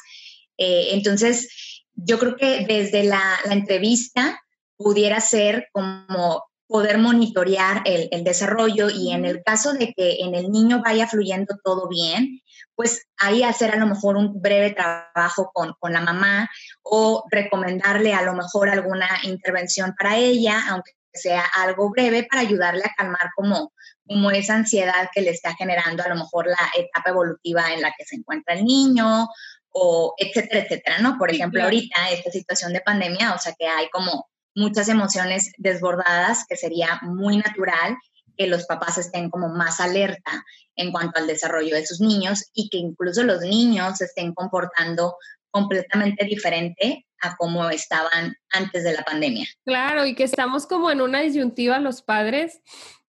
Eh, 0.59 0.89
entonces, 0.93 1.83
yo 1.95 2.19
creo 2.19 2.37
que 2.37 2.67
desde 2.67 3.05
la, 3.05 3.39
la 3.45 3.55
entrevista 3.55 4.41
pudiera 4.77 5.21
ser 5.21 5.69
como 5.73 6.45
poder 6.67 6.99
monitorear 6.99 7.83
el, 7.85 8.09
el, 8.11 8.25
desarrollo 8.25 8.89
y 8.89 9.13
en 9.13 9.27
el 9.27 9.43
caso 9.43 9.75
de 9.75 9.93
que 9.93 10.21
en 10.21 10.35
el 10.35 10.51
niño 10.51 10.81
vaya 10.83 11.07
fluyendo 11.07 11.57
todo 11.63 11.89
bien, 11.89 12.41
pues 12.83 13.07
ahí 13.19 13.45
hacer 13.45 13.71
a 13.71 13.77
lo 13.77 13.87
mejor 13.87 14.17
un 14.17 14.43
breve 14.43 14.73
trabajo 14.73 15.53
con, 15.55 15.73
con, 15.79 15.93
la 15.93 16.01
mamá 16.01 16.51
o 16.83 17.23
recomendarle 17.31 18.13
a 18.13 18.23
lo 18.23 18.35
mejor 18.35 18.69
alguna 18.69 19.09
intervención 19.23 19.95
para 19.97 20.17
ella, 20.17 20.61
aunque 20.69 20.91
sea 21.13 21.45
algo 21.55 21.91
breve, 21.91 22.27
para 22.29 22.43
ayudarle 22.43 22.83
a 22.83 22.93
calmar 22.97 23.31
como, 23.37 23.73
como 24.05 24.33
esa 24.33 24.57
ansiedad 24.57 25.09
que 25.15 25.21
le 25.21 25.31
está 25.31 25.55
generando 25.55 26.03
a 26.03 26.09
lo 26.09 26.17
mejor 26.17 26.49
la 26.49 26.73
etapa 26.77 27.11
evolutiva 27.11 27.73
en 27.73 27.83
la 27.83 27.95
que 27.97 28.05
se 28.05 28.17
encuentra 28.17 28.55
el 28.55 28.65
niño 28.65 29.29
o 29.71 30.15
etcétera, 30.19 30.65
etcétera, 30.65 30.99
¿no? 30.99 31.17
Por 31.19 31.31
ejemplo, 31.31 31.63
ahorita 31.63 32.11
esta 32.11 32.33
situación 32.33 32.73
de 32.73 32.81
pandemia, 32.81 33.33
o 33.33 33.39
sea 33.39 33.55
que 33.57 33.69
hay 33.69 33.89
como 33.91 34.29
muchas 34.57 34.89
emociones 34.89 35.53
desbordadas, 35.57 36.47
que 36.49 36.57
sería 36.57 36.99
muy 37.03 37.37
natural 37.37 37.97
que 38.37 38.47
los 38.47 38.67
papás 38.67 38.99
estén 38.99 39.31
como 39.31 39.49
más 39.49 39.81
alerta 39.81 40.45
en 40.77 40.93
cuanto 40.93 41.19
al 41.21 41.27
desarrollo 41.27 41.75
de 41.75 41.87
sus 41.87 42.01
niños 42.01 42.45
y 42.55 42.69
que 42.69 42.79
incluso 42.79 43.23
los 43.23 43.41
niños 43.41 44.01
estén 44.01 44.35
comportando 44.35 45.17
completamente 45.51 46.25
diferente 46.25 47.07
a 47.21 47.37
cómo 47.37 47.69
estaban 47.71 48.35
antes 48.51 48.83
de 48.83 48.95
la 48.95 49.03
pandemia. 49.03 49.47
Claro, 49.65 50.05
y 50.07 50.15
que 50.15 50.25
estamos 50.25 50.67
como 50.67 50.91
en 50.91 51.01
una 51.01 51.21
disyuntiva 51.21 51.79
los 51.79 52.03
padres 52.03 52.61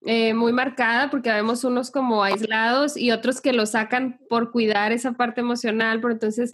eh, 0.06 0.34
muy 0.34 0.52
marcada 0.52 1.10
porque 1.10 1.32
vemos 1.32 1.64
unos 1.64 1.92
como 1.92 2.24
aislados 2.24 2.98
y 2.98 3.12
otros 3.12 3.42
que 3.42 3.54
lo 3.54 3.66
sacan 3.66 4.20
por 4.30 4.52
cuidar 4.52 4.92
esa 4.92 5.14
parte 5.14 5.42
emocional, 5.42 6.02
pero 6.02 6.14
entonces 6.14 6.52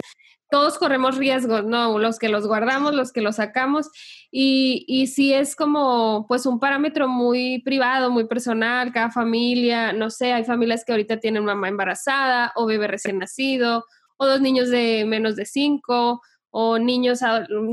todos 0.50 0.78
corremos 0.78 1.18
riesgos, 1.18 1.64
¿no? 1.66 1.98
Los 2.00 2.18
que 2.20 2.30
los 2.30 2.48
guardamos, 2.48 2.94
los 2.96 3.12
que 3.12 3.22
los 3.22 3.36
sacamos, 3.36 3.90
y, 4.32 4.84
y 4.88 5.08
sí 5.08 5.34
es 5.34 5.56
como, 5.56 6.26
pues, 6.28 6.46
un 6.46 6.60
parámetro 6.60 7.08
muy 7.08 7.62
privado, 7.64 8.10
muy 8.10 8.26
personal, 8.26 8.92
cada 8.92 9.12
familia, 9.12 9.94
no 9.94 10.10
sé, 10.10 10.34
hay 10.34 10.44
familias 10.46 10.84
que 10.86 10.92
ahorita 10.92 11.18
tienen 11.18 11.46
mamá 11.46 11.70
embarazada 11.70 12.52
o 12.56 12.66
bebé 12.66 12.88
recién 12.88 13.20
nacido, 13.20 13.86
o 14.18 14.26
dos 14.26 14.42
niños 14.42 14.70
de 14.70 15.06
menos 15.06 15.36
de 15.36 15.46
cinco, 15.46 16.22
o 16.52 16.80
niños 16.80 17.20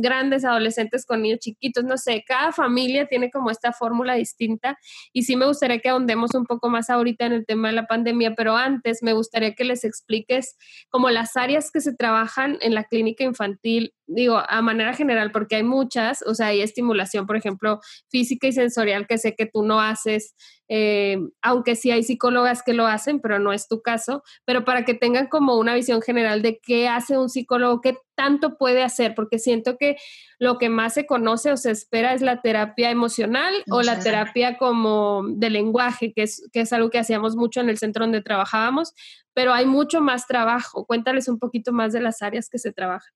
grandes, 0.01 0.45
adolescentes 0.45 1.07
con 1.07 1.23
niños 1.23 1.41
chiquitos, 1.41 1.85
no 1.85 1.97
sé, 1.97 2.25
cada 2.27 2.53
familia 2.53 3.07
tiene 3.07 3.31
como 3.31 3.51
esta 3.51 3.73
fórmula 3.73 4.15
distinta 4.15 4.79
y 5.13 5.23
sí 5.23 5.37
me 5.37 5.47
gustaría 5.47 5.79
que 5.79 5.89
ahondemos 5.89 6.35
un 6.35 6.45
poco 6.45 6.69
más 6.69 6.91
ahorita 6.91 7.27
en 7.27 7.33
el 7.33 7.47
tema 7.47 7.69
de 7.69 7.75
la 7.75 7.87
pandemia, 7.87 8.35
pero 8.35 8.57
antes 8.57 9.03
me 9.03 9.13
gustaría 9.13 9.55
que 9.55 9.65
les 9.65 9.85
expliques 9.85 10.57
como 10.91 11.11
las 11.11 11.37
áreas 11.37 11.71
que 11.71 11.81
se 11.81 11.95
trabajan 11.95 12.59
en 12.61 12.75
la 12.75 12.85
clínica 12.85 13.25
infantil, 13.25 13.95
digo, 14.07 14.43
a 14.49 14.63
manera 14.63 14.95
general, 14.95 15.33
porque 15.33 15.57
hay 15.57 15.63
muchas, 15.63 16.23
o 16.27 16.35
sea, 16.35 16.49
hay 16.49 16.61
estimulación, 16.61 17.27
por 17.27 17.37
ejemplo, 17.37 17.81
física 18.09 18.47
y 18.47 18.53
sensorial 18.53 19.07
que 19.07 19.19
sé 19.19 19.35
que 19.35 19.47
tú 19.47 19.65
no 19.65 19.81
haces, 19.81 20.35
eh, 20.69 21.19
aunque 21.43 21.77
sí 21.77 21.91
hay 21.91 22.03
psicólogas 22.03 22.63
que 22.63 22.73
lo 22.73 22.87
hacen, 22.87 23.21
pero 23.21 23.39
no 23.39 23.53
es 23.53 23.69
tu 23.69 23.83
caso, 23.83 24.23
pero 24.45 24.65
para 24.65 24.85
que 24.85 24.95
tengan 24.95 25.27
como 25.29 25.57
una 25.57 25.75
visión 25.75 26.03
general 26.03 26.43
de 26.43 26.61
qué 26.61 26.89
hace 26.89 27.19
un 27.19 27.29
psicólogo, 27.29 27.81
qué 27.81 27.99
tanto 28.17 28.57
puede 28.57 28.83
hacer, 28.83 29.15
porque 29.15 29.39
siento 29.39 29.77
que 29.77 29.97
lo 30.39 30.59
que 30.59 30.69
más 30.69 30.95
se 30.95 31.07
conoce 31.07 31.53
o 31.53 31.57
se 31.57 31.71
espera 31.71 32.15
es 32.15 32.23
la 32.23 32.41
terapia 32.41 32.91
emocional 32.91 33.55
o 33.71 33.83
la 33.83 34.01
terapia 34.01 34.57
como 34.57 35.25
de 35.29 35.51
lenguaje, 35.51 36.13
que 36.13 36.23
es, 36.23 36.49
que 36.53 36.61
es 36.61 36.73
algo 36.73 36.91
que 36.91 36.99
hacíamos 36.99 37.37
mucho 37.37 37.61
en 37.61 37.69
el 37.69 37.79
centro 37.79 38.05
donde 38.05 38.23
trabajábamos, 38.23 38.95
pero 39.35 39.53
hay 39.53 39.67
mucho 39.67 40.01
más 40.01 40.27
trabajo. 40.27 40.87
Cuéntales 40.87 41.29
un 41.29 41.39
poquito 41.39 41.73
más 41.73 41.93
de 41.93 42.01
las 42.01 42.23
áreas 42.23 42.49
que 42.49 42.59
se 42.59 42.73
trabajan. 42.73 43.13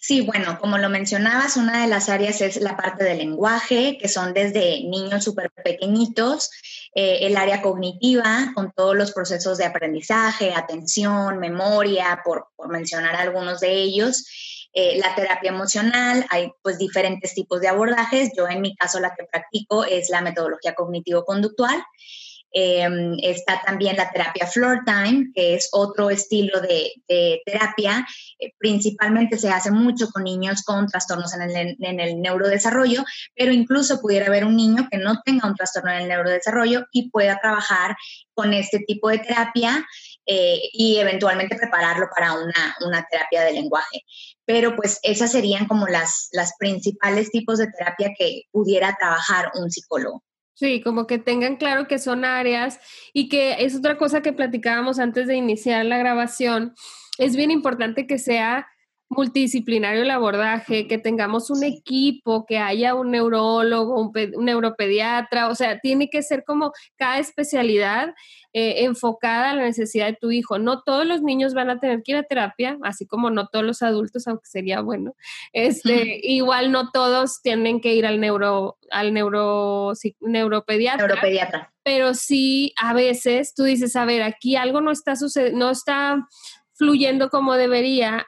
Sí, 0.00 0.22
bueno, 0.22 0.58
como 0.58 0.78
lo 0.78 0.88
mencionabas, 0.88 1.56
una 1.56 1.82
de 1.82 1.86
las 1.86 2.08
áreas 2.08 2.40
es 2.40 2.56
la 2.56 2.76
parte 2.76 3.04
del 3.04 3.18
lenguaje, 3.18 3.98
que 4.00 4.08
son 4.08 4.32
desde 4.32 4.82
niños 4.82 5.22
súper 5.22 5.50
pequeñitos, 5.52 6.50
eh, 6.94 7.18
el 7.22 7.36
área 7.36 7.62
cognitiva, 7.62 8.50
con 8.54 8.72
todos 8.72 8.96
los 8.96 9.12
procesos 9.12 9.58
de 9.58 9.66
aprendizaje, 9.66 10.52
atención, 10.52 11.38
memoria, 11.38 12.22
por, 12.24 12.48
mencionar 12.68 13.14
algunos 13.14 13.60
de 13.60 13.72
ellos. 13.72 14.26
Eh, 14.72 14.98
la 14.98 15.14
terapia 15.14 15.50
emocional, 15.50 16.26
hay 16.30 16.50
pues 16.62 16.78
diferentes 16.78 17.34
tipos 17.34 17.60
de 17.60 17.68
abordajes. 17.68 18.30
Yo 18.36 18.48
en 18.48 18.62
mi 18.62 18.74
caso 18.74 19.00
la 19.00 19.14
que 19.14 19.24
practico 19.24 19.84
es 19.84 20.10
la 20.10 20.22
metodología 20.22 20.74
cognitivo-conductual. 20.74 21.80
Em, 22.52 23.16
está 23.22 23.62
también 23.64 23.96
la 23.96 24.10
terapia 24.10 24.46
floor 24.46 24.80
time, 24.84 25.30
que 25.34 25.54
es 25.54 25.68
otro 25.72 26.10
estilo 26.10 26.60
de, 26.60 26.92
terapia. 27.44 28.06
Eh, 28.38 28.52
principalmente 28.58 29.38
se 29.38 29.50
hace 29.50 29.70
mucho 29.70 30.08
con 30.08 30.24
niños 30.24 30.62
con 30.62 30.86
trastornos 30.86 31.32
en 31.34 31.42
el, 31.42 31.76
en 31.80 32.00
el, 32.00 32.20
neurodesarrollo, 32.20 33.04
pero 33.36 33.52
incluso 33.52 34.00
pudiera 34.00 34.26
haber 34.26 34.44
un 34.44 34.56
niño 34.56 34.88
que 34.90 34.98
no 34.98 35.20
tenga 35.24 35.48
un 35.48 35.54
trastorno 35.54 35.92
en 35.92 36.02
el 36.02 36.08
neurodesarrollo 36.08 36.86
y 36.92 37.10
pueda 37.10 37.38
trabajar 37.40 37.96
con 38.34 38.52
este 38.52 38.80
tipo 38.80 39.08
de 39.08 39.18
terapia 39.18 39.86
eh, 40.26 40.60
y 40.72 40.96
eventualmente 40.96 41.56
prepararlo 41.56 42.08
para 42.14 42.32
una, 42.34 42.76
una, 42.86 43.06
terapia 43.10 43.42
de 43.42 43.52
lenguaje. 43.52 44.04
Pero 44.44 44.74
pues 44.74 44.98
esas 45.02 45.30
serían 45.30 45.66
como 45.66 45.86
las, 45.86 46.28
las 46.32 46.54
principales 46.58 47.30
tipos 47.30 47.58
de 47.58 47.68
terapia 47.68 48.12
que 48.18 48.42
pudiera 48.50 48.96
trabajar 48.98 49.52
un 49.54 49.70
psicólogo. 49.70 50.22
Sí, 50.60 50.82
como 50.82 51.06
que 51.06 51.16
tengan 51.18 51.56
claro 51.56 51.88
que 51.88 51.98
son 51.98 52.22
áreas 52.26 52.80
y 53.14 53.30
que 53.30 53.64
es 53.64 53.74
otra 53.74 53.96
cosa 53.96 54.20
que 54.20 54.34
platicábamos 54.34 54.98
antes 54.98 55.26
de 55.26 55.34
iniciar 55.34 55.86
la 55.86 55.96
grabación. 55.96 56.74
Es 57.16 57.34
bien 57.34 57.50
importante 57.50 58.06
que 58.06 58.18
sea 58.18 58.66
multidisciplinario 59.10 60.02
el 60.02 60.10
abordaje, 60.10 60.86
que 60.86 60.96
tengamos 60.96 61.50
un 61.50 61.64
equipo, 61.64 62.46
que 62.46 62.58
haya 62.58 62.94
un 62.94 63.10
neurólogo, 63.10 64.00
un, 64.00 64.12
un 64.36 64.44
neuropediatra, 64.44 65.48
o 65.48 65.54
sea, 65.54 65.80
tiene 65.80 66.08
que 66.08 66.22
ser 66.22 66.44
como 66.44 66.72
cada 66.96 67.18
especialidad 67.18 68.14
eh, 68.52 68.84
enfocada 68.84 69.50
a 69.50 69.54
la 69.54 69.62
necesidad 69.62 70.06
de 70.06 70.16
tu 70.20 70.30
hijo. 70.30 70.58
No 70.58 70.82
todos 70.82 71.06
los 71.06 71.22
niños 71.22 71.54
van 71.54 71.70
a 71.70 71.80
tener 71.80 72.02
que 72.02 72.12
ir 72.12 72.18
a 72.18 72.22
terapia, 72.22 72.78
así 72.82 73.04
como 73.04 73.30
no 73.30 73.48
todos 73.48 73.64
los 73.64 73.82
adultos, 73.82 74.28
aunque 74.28 74.46
sería 74.46 74.80
bueno. 74.80 75.14
Este, 75.52 76.20
igual 76.22 76.70
no 76.70 76.90
todos 76.90 77.42
tienen 77.42 77.80
que 77.80 77.94
ir 77.94 78.06
al 78.06 78.20
neuro, 78.20 78.78
al 78.90 79.12
neuro, 79.12 79.92
neuropediatra. 80.20 81.06
Neuropediatra. 81.06 81.72
Pero 81.82 82.14
sí, 82.14 82.72
a 82.80 82.94
veces 82.94 83.54
tú 83.54 83.64
dices, 83.64 83.96
a 83.96 84.04
ver, 84.04 84.22
aquí 84.22 84.54
algo 84.54 84.80
no 84.80 84.92
está 84.92 85.16
sucediendo, 85.16 85.58
no 85.58 85.70
está 85.70 86.26
fluyendo 86.74 87.28
como 87.28 87.54
debería, 87.54 88.26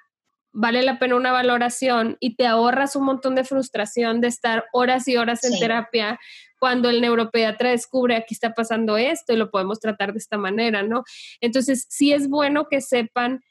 vale 0.52 0.82
la 0.82 0.99
pena 0.99 1.16
una 1.16 1.32
valoración 1.32 2.16
y 2.21 2.37
te 2.37 2.47
ahorras 2.47 2.97
un 2.97 3.04
montón 3.04 3.35
de 3.35 3.44
frustración 3.44 4.21
de 4.21 4.28
estar 4.28 4.66
horas 4.73 5.09
y 5.09 5.16
horas 5.16 5.44
en 5.44 5.59
terapia 5.59 6.18
cuando 6.59 6.90
el 6.90 7.00
neuropediatra 7.00 7.71
descubre 7.71 8.14
aquí 8.14 8.35
está 8.35 8.54
pasando 8.54 8.97
esto 8.97 9.32
y 9.32 9.37
lo 9.37 9.50
podemos 9.50 9.80
tratar 9.80 10.12
de 10.12 10.18
esta 10.18 10.38
manera, 10.38 10.82
¿no? 10.82 11.02
Entonces, 11.40 11.87
sí 11.88 12.12
es 12.12 12.28
bueno 12.28 12.68
que 12.68 12.80
sepan 12.80 13.42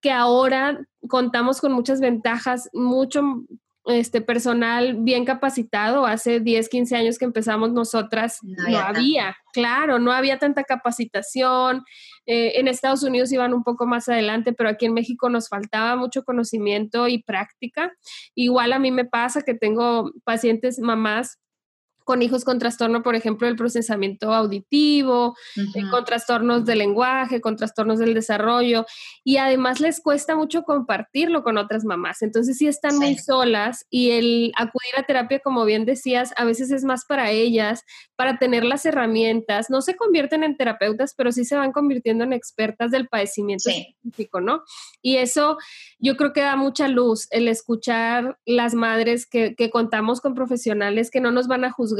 que 0.00 0.10
ahora 0.10 0.80
contamos 1.08 1.60
con 1.60 1.72
muchas 1.72 2.00
ventajas, 2.00 2.70
mucho 2.72 3.22
este 3.88 4.20
personal 4.20 4.96
bien 4.98 5.24
capacitado. 5.24 6.06
Hace 6.06 6.40
10, 6.40 6.68
15 6.68 6.96
años 6.96 7.18
que 7.18 7.24
empezamos 7.24 7.72
nosotras, 7.72 8.38
no, 8.42 8.78
había, 8.78 9.36
claro, 9.52 9.98
no 9.98 10.12
había 10.12 10.38
tanta 10.38 10.64
capacitación. 10.64 11.84
Eh, 12.26 12.60
en 12.60 12.68
Estados 12.68 13.02
Unidos 13.02 13.32
iban 13.32 13.54
un 13.54 13.64
poco 13.64 13.86
más 13.86 14.08
adelante, 14.08 14.52
pero 14.52 14.68
aquí 14.68 14.86
en 14.86 14.94
México 14.94 15.28
nos 15.30 15.48
faltaba 15.48 15.96
mucho 15.96 16.22
conocimiento 16.24 17.08
y 17.08 17.22
práctica. 17.22 17.92
Igual 18.34 18.72
a 18.72 18.78
mí 18.78 18.90
me 18.90 19.04
pasa 19.04 19.42
que 19.42 19.54
tengo 19.54 20.12
pacientes 20.24 20.78
mamás 20.78 21.38
con 22.08 22.22
hijos 22.22 22.42
con 22.42 22.58
trastorno, 22.58 23.02
por 23.02 23.16
ejemplo, 23.16 23.46
del 23.46 23.56
procesamiento 23.56 24.32
auditivo, 24.32 25.36
eh, 25.58 25.82
con 25.90 26.06
trastornos 26.06 26.64
del 26.64 26.78
lenguaje, 26.78 27.42
con 27.42 27.54
trastornos 27.54 27.98
del 27.98 28.14
desarrollo, 28.14 28.86
y 29.24 29.36
además 29.36 29.78
les 29.78 30.00
cuesta 30.00 30.34
mucho 30.34 30.62
compartirlo 30.62 31.42
con 31.42 31.58
otras 31.58 31.84
mamás. 31.84 32.22
Entonces, 32.22 32.56
sí 32.56 32.66
están 32.66 32.96
muy 32.96 33.18
solas 33.18 33.84
y 33.90 34.12
el 34.12 34.52
acudir 34.56 34.94
a 34.96 35.02
terapia, 35.02 35.40
como 35.40 35.66
bien 35.66 35.84
decías, 35.84 36.32
a 36.38 36.46
veces 36.46 36.70
es 36.70 36.82
más 36.82 37.04
para 37.04 37.30
ellas, 37.30 37.84
para 38.16 38.38
tener 38.38 38.64
las 38.64 38.86
herramientas. 38.86 39.68
No 39.68 39.82
se 39.82 39.94
convierten 39.94 40.44
en 40.44 40.56
terapeutas, 40.56 41.12
pero 41.14 41.30
sí 41.30 41.44
se 41.44 41.56
van 41.56 41.72
convirtiendo 41.72 42.24
en 42.24 42.32
expertas 42.32 42.90
del 42.90 43.06
padecimiento 43.06 43.68
científico, 43.68 44.40
¿no? 44.40 44.62
Y 45.02 45.16
eso 45.16 45.58
yo 45.98 46.16
creo 46.16 46.32
que 46.32 46.40
da 46.40 46.56
mucha 46.56 46.88
luz 46.88 47.26
el 47.32 47.48
escuchar 47.48 48.38
las 48.46 48.72
madres 48.72 49.26
que, 49.26 49.54
que 49.54 49.68
contamos 49.68 50.22
con 50.22 50.34
profesionales 50.34 51.10
que 51.10 51.20
no 51.20 51.32
nos 51.32 51.48
van 51.48 51.66
a 51.66 51.70
juzgar 51.70 51.97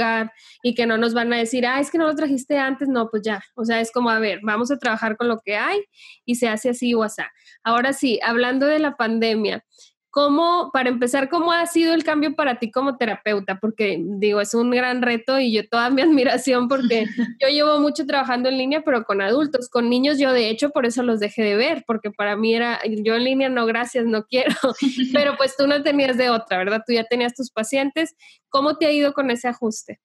y 0.63 0.75
que 0.75 0.87
no 0.87 0.99
nos 0.99 1.15
van 1.15 1.33
a 1.33 1.37
decir, 1.37 1.67
ah, 1.67 1.81
es 1.81 1.91
que 1.91 1.99
no 1.99 2.07
lo 2.07 2.15
trajiste 2.15 2.59
antes, 2.59 2.89
no, 2.89 3.09
pues 3.11 3.23
ya, 3.23 3.43
o 3.55 3.65
sea, 3.65 3.81
es 3.81 3.93
como, 3.93 4.11
a 4.11 4.19
ver, 4.19 4.41
vamos 4.43 4.71
a 4.71 4.79
trabajar 4.79 5.17
con 5.17 5.29
lo 5.29 5.41
que 5.41 5.57
hay 5.57 5.85
y 6.25 6.37
se 6.37 6.49
hace 6.49 6.71
así 6.71 6.95
o 6.95 7.03
así. 7.03 7.23
Ahora 7.63 7.93
sí, 7.93 8.21
hablando 8.23 8.67
de 8.67 8.79
la 8.79 8.97
pandemia, 8.97 9.65
¿Cómo, 10.11 10.71
para 10.73 10.89
empezar, 10.89 11.29
cómo 11.29 11.53
ha 11.53 11.67
sido 11.67 11.93
el 11.93 12.03
cambio 12.03 12.35
para 12.35 12.59
ti 12.59 12.71
como 12.71 12.97
terapeuta? 12.97 13.59
Porque 13.61 14.03
digo, 14.03 14.41
es 14.41 14.55
un 14.55 14.71
gran 14.71 15.03
reto 15.03 15.39
y 15.39 15.53
yo 15.53 15.69
toda 15.69 15.91
mi 15.91 16.01
admiración 16.03 16.67
porque 16.69 17.07
yo 17.41 17.49
llevo 17.49 17.79
mucho 17.81 18.07
trabajando 18.07 18.49
en 18.49 18.59
línea, 18.59 18.83
pero 18.85 19.05
con 19.05 19.21
adultos, 19.21 19.69
con 19.69 19.91
niños 19.91 20.19
yo 20.19 20.33
de 20.33 20.49
hecho 20.49 20.71
por 20.71 20.87
eso 20.87 21.03
los 21.03 21.21
dejé 21.21 21.43
de 21.43 21.57
ver, 21.57 21.85
porque 21.87 22.11
para 22.11 22.37
mí 22.37 22.55
era, 22.55 22.81
yo 22.87 23.17
en 23.17 23.25
línea 23.25 23.49
no, 23.49 23.67
gracias, 23.67 24.07
no 24.07 24.25
quiero, 24.25 24.55
pero 25.13 25.37
pues 25.37 25.57
tú 25.57 25.67
no 25.67 25.83
tenías 25.83 26.17
de 26.17 26.31
otra, 26.31 26.59
¿verdad? 26.59 26.83
Tú 26.87 26.95
ya 26.95 27.05
tenías 27.05 27.35
tus 27.35 27.51
pacientes. 27.51 28.15
¿Cómo 28.49 28.77
te 28.77 28.87
ha 28.87 28.91
ido 28.91 29.13
con 29.13 29.31
ese 29.31 29.49
ajuste? 29.49 30.01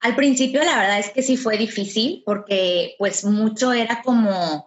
Al 0.00 0.14
principio 0.14 0.62
la 0.64 0.78
verdad 0.78 0.98
es 0.98 1.10
que 1.10 1.22
sí 1.22 1.36
fue 1.36 1.56
difícil 1.56 2.22
porque 2.26 2.94
pues 2.98 3.24
mucho 3.24 3.72
era 3.72 4.02
como 4.02 4.66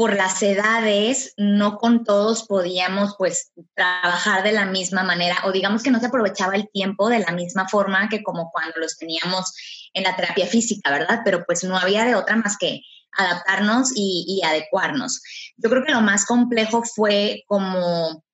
por 0.00 0.16
las 0.16 0.42
edades, 0.42 1.34
no 1.36 1.76
con 1.76 2.04
todos 2.04 2.44
podíamos 2.44 3.16
pues 3.18 3.52
trabajar 3.74 4.42
de 4.42 4.52
la 4.52 4.64
misma 4.64 5.02
manera 5.02 5.36
o 5.44 5.52
digamos 5.52 5.82
que 5.82 5.90
no 5.90 6.00
se 6.00 6.06
aprovechaba 6.06 6.56
el 6.56 6.70
tiempo 6.72 7.10
de 7.10 7.18
la 7.18 7.32
misma 7.32 7.68
forma 7.68 8.08
que 8.08 8.22
como 8.22 8.50
cuando 8.50 8.80
los 8.80 8.96
teníamos 8.96 9.52
en 9.92 10.04
la 10.04 10.16
terapia 10.16 10.46
física, 10.46 10.90
¿verdad? 10.90 11.20
Pero 11.22 11.44
pues 11.44 11.64
no 11.64 11.76
había 11.76 12.06
de 12.06 12.14
otra 12.14 12.34
más 12.36 12.56
que 12.56 12.80
adaptarnos 13.12 13.92
y, 13.94 14.24
y 14.26 14.42
adecuarnos. 14.42 15.20
Yo 15.58 15.68
creo 15.68 15.84
que 15.84 15.92
lo 15.92 16.00
más 16.00 16.24
complejo 16.24 16.82
fue 16.82 17.44
como 17.46 18.24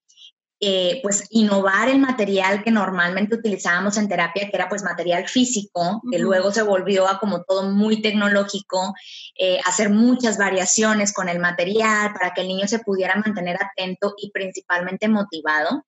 eh, 0.58 1.00
pues 1.02 1.26
innovar 1.30 1.90
el 1.90 1.98
material 1.98 2.64
que 2.64 2.70
normalmente 2.70 3.34
utilizábamos 3.34 3.98
en 3.98 4.08
terapia, 4.08 4.48
que 4.48 4.56
era 4.56 4.70
pues 4.70 4.82
material 4.82 5.28
físico, 5.28 6.00
que 6.10 6.18
luego 6.18 6.50
se 6.50 6.62
volvió 6.62 7.06
a 7.06 7.18
como 7.18 7.42
todo 7.42 7.70
muy 7.70 8.00
tecnológico, 8.00 8.94
eh, 9.38 9.58
hacer 9.66 9.90
muchas 9.90 10.38
variaciones 10.38 11.12
con 11.12 11.28
el 11.28 11.40
material 11.40 12.14
para 12.14 12.32
que 12.32 12.40
el 12.40 12.48
niño 12.48 12.66
se 12.68 12.78
pudiera 12.78 13.16
mantener 13.16 13.58
atento 13.62 14.14
y 14.16 14.30
principalmente 14.30 15.08
motivado. 15.08 15.84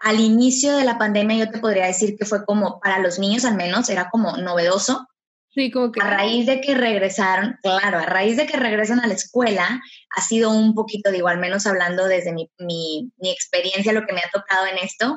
Al 0.00 0.18
inicio 0.18 0.76
de 0.76 0.84
la 0.84 0.98
pandemia 0.98 1.44
yo 1.44 1.50
te 1.50 1.60
podría 1.60 1.86
decir 1.86 2.16
que 2.18 2.24
fue 2.24 2.44
como, 2.44 2.80
para 2.80 2.98
los 2.98 3.20
niños 3.20 3.44
al 3.44 3.54
menos, 3.54 3.88
era 3.88 4.10
como 4.10 4.36
novedoso, 4.36 5.06
A 6.00 6.10
raíz 6.10 6.46
de 6.46 6.60
que 6.60 6.74
regresaron, 6.74 7.58
claro, 7.62 7.98
a 7.98 8.06
raíz 8.06 8.36
de 8.36 8.46
que 8.46 8.56
regresan 8.56 9.00
a 9.00 9.06
la 9.06 9.14
escuela, 9.14 9.80
ha 10.10 10.20
sido 10.20 10.50
un 10.50 10.74
poquito, 10.74 11.12
digo, 11.12 11.28
al 11.28 11.38
menos 11.38 11.66
hablando 11.66 12.06
desde 12.06 12.32
mi, 12.32 12.50
mi, 12.58 13.12
mi 13.18 13.30
experiencia, 13.30 13.92
lo 13.92 14.04
que 14.04 14.12
me 14.12 14.20
ha 14.20 14.30
tocado 14.32 14.66
en 14.66 14.78
esto, 14.78 15.16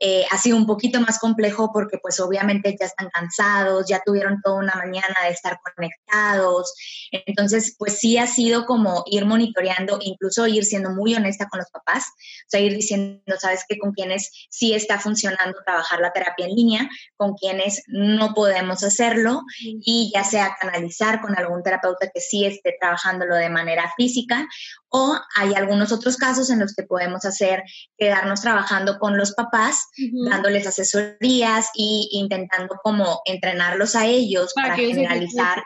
eh, 0.00 0.24
ha 0.30 0.38
sido 0.38 0.56
un 0.56 0.66
poquito 0.66 1.00
más 1.00 1.18
complejo 1.18 1.70
porque 1.72 1.98
pues 1.98 2.18
obviamente 2.20 2.76
ya 2.78 2.86
están 2.86 3.08
cansados, 3.10 3.86
ya 3.88 4.02
tuvieron 4.04 4.40
toda 4.42 4.56
una 4.56 4.74
mañana 4.74 5.14
de 5.24 5.30
estar 5.30 5.58
conectados. 5.76 6.74
Entonces, 7.12 7.76
pues 7.78 7.98
sí 7.98 8.18
ha 8.18 8.26
sido 8.26 8.66
como 8.66 9.04
ir 9.06 9.24
monitoreando, 9.24 9.98
incluso 10.00 10.46
ir 10.46 10.64
siendo 10.64 10.90
muy 10.90 11.14
honesta 11.14 11.48
con 11.48 11.58
los 11.58 11.70
papás, 11.70 12.04
o 12.06 12.48
sea, 12.48 12.60
ir 12.60 12.74
diciendo, 12.74 13.22
sabes 13.38 13.64
que 13.68 13.78
con 13.78 13.92
quienes 13.92 14.30
sí 14.50 14.74
está 14.74 14.98
funcionando 14.98 15.58
trabajar 15.64 16.00
la 16.00 16.12
terapia 16.12 16.46
en 16.46 16.54
línea, 16.54 16.88
con 17.16 17.34
quienes 17.34 17.82
no 17.86 18.34
podemos 18.34 18.82
hacerlo 18.82 19.42
y 19.60 20.10
ya 20.14 20.24
sea 20.24 20.56
canalizar 20.60 21.20
con 21.20 21.38
algún 21.38 21.62
terapeuta 21.62 22.10
que 22.12 22.20
sí 22.20 22.44
esté 22.44 22.76
trabajándolo 22.80 23.36
de 23.36 23.48
manera 23.48 23.92
física 23.96 24.46
o 24.88 25.18
hay 25.36 25.54
algunos 25.54 25.92
otros 25.92 26.16
casos 26.16 26.50
en 26.50 26.60
los 26.60 26.74
que 26.74 26.84
podemos 26.84 27.24
hacer 27.24 27.64
quedarnos 27.98 28.40
trabajando 28.40 28.98
con 28.98 29.16
los 29.16 29.32
papás 29.34 29.83
dándoles 30.28 30.66
asesorías 30.66 31.66
e 31.76 32.08
intentando 32.12 32.76
como 32.82 33.20
entrenarlos 33.24 33.94
a 33.94 34.06
ellos 34.06 34.52
para, 34.54 34.76
generalizar 34.76 35.62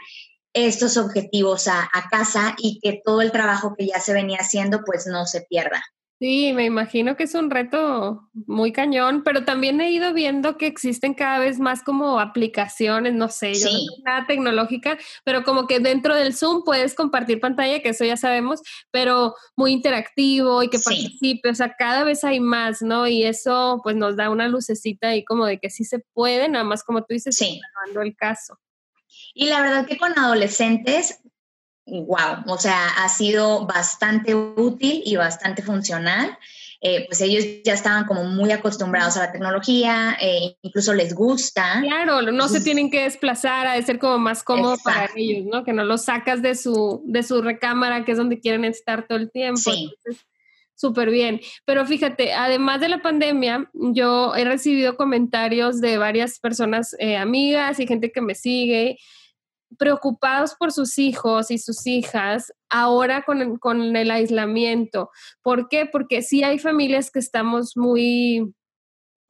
estos 0.53 0.97
objetivos 0.97 1.69
a, 1.69 1.89
a, 1.93 2.09
casa 2.09 2.55
y 2.59 2.81
que 2.81 3.01
todo 3.05 3.23
el 3.23 3.33
trabajo 3.33 3.75
que 3.77 3.87
ya 3.87 4.01
se 4.01 4.13
venía 4.13 4.39
haciendo 4.41 4.83
pues 4.85 5.07
no 5.07 5.27
se 5.27 5.43
pierda. 5.43 5.83
Sí, 6.21 6.53
me 6.53 6.65
imagino 6.65 7.17
que 7.17 7.23
es 7.25 7.35
un 7.37 7.49
reto 7.49 8.29
muy 8.33 8.73
cañón, 8.73 9.23
pero 9.23 9.45
también 9.45 9.81
he 9.81 9.93
ido 9.93 10.13
viendo 10.13 10.59
que 10.59 10.67
existen 10.67 11.15
cada 11.15 11.39
vez 11.39 11.61
más 11.61 11.85
como 11.85 12.19
aplicaciones, 12.19 13.15
no 13.15 13.29
sé, 13.29 13.55
yo 13.55 13.71
no 13.71 13.79
nada 14.05 14.27
tecnológica, 14.27 14.99
pero 15.23 15.45
como 15.45 15.69
que 15.69 15.79
dentro 15.79 16.17
del 16.17 16.35
Zoom 16.35 16.65
puedes 16.65 16.95
compartir 16.95 17.39
pantalla, 17.39 17.81
que 17.83 17.91
eso 17.91 18.05
ya 18.05 18.17
sabemos, 18.17 18.63
pero 18.91 19.37
muy 19.55 19.71
interactivo 19.71 20.65
y 20.65 20.71
que 20.71 20.81
participe, 20.81 21.51
o 21.51 21.55
sea, 21.55 21.75
cada 21.79 22.03
vez 22.03 22.25
hay 22.25 22.41
más, 22.41 22.83
¿no? 22.83 23.07
Y 23.07 23.23
eso 23.23 23.81
pues 23.85 23.95
nos 23.95 24.17
da 24.17 24.29
una 24.29 24.49
lucecita 24.49 25.11
ahí 25.11 25.25
como 25.25 25.47
de 25.47 25.61
que 25.61 25.71
sí 25.71 25.85
se 25.85 26.01
puede, 26.01 26.49
nada 26.49 26.65
más 26.65 26.83
como 26.83 27.03
tú 27.03 27.15
dices, 27.15 27.37
sí. 27.37 27.61
el 28.03 28.17
caso. 28.17 28.59
Y 29.35 29.47
la 29.47 29.61
verdad 29.63 29.87
que 29.87 29.97
con 29.97 30.19
adolescentes 30.19 31.21
wow, 31.91 32.45
o 32.47 32.59
sea, 32.59 32.89
ha 32.89 33.09
sido 33.09 33.67
bastante 33.67 34.35
útil 34.35 35.03
y 35.05 35.17
bastante 35.17 35.63
funcional. 35.63 36.39
Eh, 36.81 37.07
pues 37.09 37.21
ellos 37.21 37.45
ya 37.65 37.75
estaban 37.75 38.05
como 38.05 38.23
muy 38.23 38.53
acostumbrados 38.53 39.17
a 39.17 39.27
la 39.27 39.33
tecnología, 39.33 40.17
eh, 40.21 40.57
incluso 40.63 40.95
les 40.95 41.13
gusta. 41.13 41.81
Claro, 41.83 42.23
no 42.23 42.49
se 42.49 42.61
tienen 42.61 42.89
que 42.89 43.03
desplazar, 43.03 43.67
a 43.67 43.73
de 43.75 43.83
ser 43.83 43.99
como 43.99 44.19
más 44.19 44.45
cómodo 44.45 44.77
para 44.85 45.11
ellos, 45.17 45.45
¿no? 45.47 45.65
Que 45.65 45.73
no 45.73 45.85
los 45.85 46.05
sacas 46.05 46.41
de 46.41 46.55
su, 46.55 47.03
de 47.05 47.25
su 47.25 47.43
recámara, 47.43 48.05
que 48.05 48.13
es 48.13 48.19
donde 48.19 48.39
quieren 48.39 48.65
estar 48.65 49.09
todo 49.09 49.19
el 49.19 49.31
tiempo. 49.33 49.59
Sí. 49.59 49.93
Súper 50.77 51.11
bien. 51.11 51.41
Pero 51.65 51.85
fíjate, 51.85 52.33
además 52.33 52.81
de 52.81 52.89
la 52.89 53.03
pandemia, 53.03 53.69
yo 53.73 54.37
he 54.37 54.45
recibido 54.45 54.97
comentarios 54.97 55.81
de 55.81 55.99
varias 55.99 56.39
personas, 56.39 56.95
eh, 57.01 57.17
amigas 57.17 57.81
y 57.81 57.89
gente 57.89 58.13
que 58.13 58.21
me 58.21 58.37
sigue, 58.37 58.97
preocupados 59.77 60.55
por 60.55 60.73
sus 60.73 60.99
hijos 60.99 61.51
y 61.51 61.59
sus 61.59 61.87
hijas 61.87 62.53
ahora 62.71 63.23
con 63.23 63.43
el, 63.43 63.59
con 63.59 63.97
el 63.97 64.11
aislamiento. 64.11 65.11
¿Por 65.43 65.69
qué? 65.69 65.87
Porque 65.87 66.23
sí 66.23 66.43
hay 66.43 66.59
familias 66.59 67.11
que 67.11 67.19
estamos 67.19 67.77
muy 67.77 68.55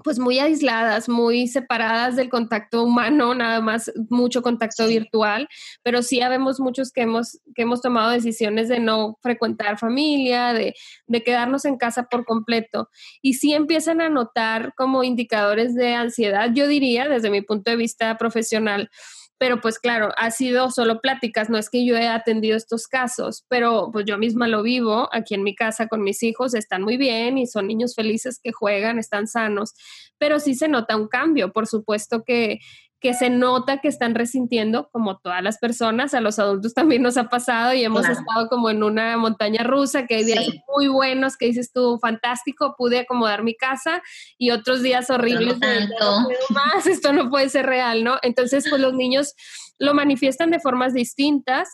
pues 0.05 0.19
muy 0.19 0.39
aisladas, 0.39 1.09
muy 1.09 1.49
separadas 1.49 2.15
del 2.15 2.29
contacto 2.29 2.85
humano, 2.85 3.35
nada 3.35 3.61
más 3.61 3.91
mucho 4.09 4.43
contacto 4.43 4.87
virtual, 4.87 5.49
pero 5.83 6.03
sí 6.03 6.21
habemos 6.21 6.61
muchos 6.61 6.93
que 6.93 7.03
hemos, 7.03 7.41
que 7.55 7.63
hemos 7.63 7.83
tomado 7.83 8.11
decisiones 8.11 8.69
de 8.69 8.79
no 8.79 9.19
frecuentar 9.23 9.79
familia, 9.79 10.53
de, 10.53 10.75
de 11.07 11.23
quedarnos 11.25 11.65
en 11.65 11.77
casa 11.79 12.05
por 12.05 12.25
completo. 12.25 12.89
Y 13.23 13.35
sí 13.35 13.55
empiezan 13.55 14.01
a 14.01 14.09
notar 14.09 14.73
como 14.77 15.03
indicadores 15.03 15.75
de 15.75 15.95
ansiedad, 15.95 16.51
yo 16.55 16.69
diría, 16.69 17.09
desde 17.09 17.31
mi 17.31 17.43
punto 17.43 17.71
de 17.71 17.77
vista 17.77 18.17
profesional, 18.17 18.91
pero 19.39 19.61
pues 19.61 19.79
claro, 19.79 20.13
ha 20.17 20.31
sido 20.31 20.71
solo 20.71 21.01
pláticas, 21.01 21.49
no 21.49 21.59
es 21.59 21.71
que 21.71 21.87
yo 21.87 21.97
he 21.97 22.09
atendido 22.09 22.57
estos 22.57 22.89
casos, 22.89 23.45
pero 23.49 23.91
pues 23.93 24.05
yo 24.05 24.19
misma 24.19 24.49
lo 24.49 24.63
vivo 24.63 25.09
aquí 25.13 25.35
en 25.35 25.45
mi 25.45 25.55
casa 25.55 25.87
con 25.87 26.03
mis 26.03 26.23
hijos, 26.23 26.55
están 26.55 26.83
muy 26.83 26.97
bien 26.97 27.39
y 27.39 27.47
son 27.47 27.69
niños 27.69 27.95
felices 27.95 28.41
que 28.43 28.53
juegan, 28.53 28.99
están 28.99 29.29
sanos, 29.29 29.75
pero 30.19 30.41
sí 30.41 30.55
se 30.55 30.69
nota 30.69 30.97
un 30.97 31.09
cambio, 31.09 31.53
por 31.53 31.67
supuesto 31.69 32.25
que 32.25 32.59
que 33.01 33.15
se 33.15 33.31
nota 33.31 33.79
que 33.79 33.89
están 33.89 34.15
resintiendo, 34.15 34.89
como 34.91 35.19
todas 35.19 35.43
las 35.43 35.59
personas, 35.59 36.15
a 36.15 36.21
los 36.21 36.39
adultos 36.39 36.75
también 36.75 37.03
nos 37.03 37.17
ha 37.17 37.29
pasado 37.29 37.73
y 37.75 37.85
hemos 37.85 38.09
estado 38.09 38.49
como 38.49 38.71
en 38.71 38.83
una 38.83 39.17
montaña 39.17 39.63
rusa, 39.63 40.07
que 40.07 40.17
hay 40.17 40.25
días 40.25 40.45
muy 40.75 40.89
buenos 40.89 41.37
que 41.37 41.47
dices 41.47 41.73
tú, 41.73 41.99
fantástico, 42.01 42.75
pude 42.77 43.01
acomodar 43.01 43.45
mi 43.45 43.55
casa 43.55 44.03
y 44.37 44.51
otros 44.51 44.83
días 44.83 45.11
horribles 45.11 45.61
de, 45.61 45.89
no 46.01 46.29
más, 46.51 46.87
esto 46.87 47.13
no 47.13 47.31
puede 47.31 47.49
ser 47.49 47.67
real, 47.67 48.03
¿no? 48.03 48.19
Entonces, 48.23 48.67
pues 48.69 48.81
los 48.81 48.95
niños 48.95 49.35
lo 49.79 49.95
manifiestan 49.95 50.51
de 50.51 50.59
formas 50.59 50.93
distintas 50.93 51.69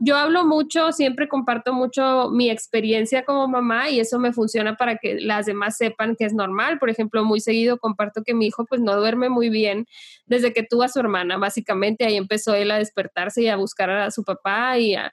yo 0.00 0.16
hablo 0.16 0.46
mucho, 0.46 0.92
siempre 0.92 1.28
comparto 1.28 1.72
mucho 1.72 2.30
mi 2.30 2.50
experiencia 2.50 3.24
como 3.24 3.48
mamá 3.48 3.90
y 3.90 3.98
eso 3.98 4.18
me 4.18 4.32
funciona 4.32 4.76
para 4.76 4.96
que 4.96 5.20
las 5.20 5.46
demás 5.46 5.76
sepan 5.76 6.14
que 6.16 6.24
es 6.24 6.34
normal. 6.34 6.78
Por 6.78 6.88
ejemplo, 6.88 7.24
muy 7.24 7.40
seguido 7.40 7.78
comparto 7.78 8.22
que 8.22 8.34
mi 8.34 8.46
hijo 8.46 8.64
pues 8.64 8.80
no 8.80 8.96
duerme 8.96 9.28
muy 9.28 9.48
bien 9.48 9.86
desde 10.26 10.52
que 10.52 10.62
tuvo 10.62 10.84
a 10.84 10.88
su 10.88 11.00
hermana, 11.00 11.36
básicamente 11.36 12.04
ahí 12.04 12.16
empezó 12.16 12.54
él 12.54 12.70
a 12.70 12.78
despertarse 12.78 13.42
y 13.42 13.48
a 13.48 13.56
buscar 13.56 13.90
a 13.90 14.10
su 14.10 14.24
papá 14.24 14.78
y 14.78 14.94
a, 14.94 15.12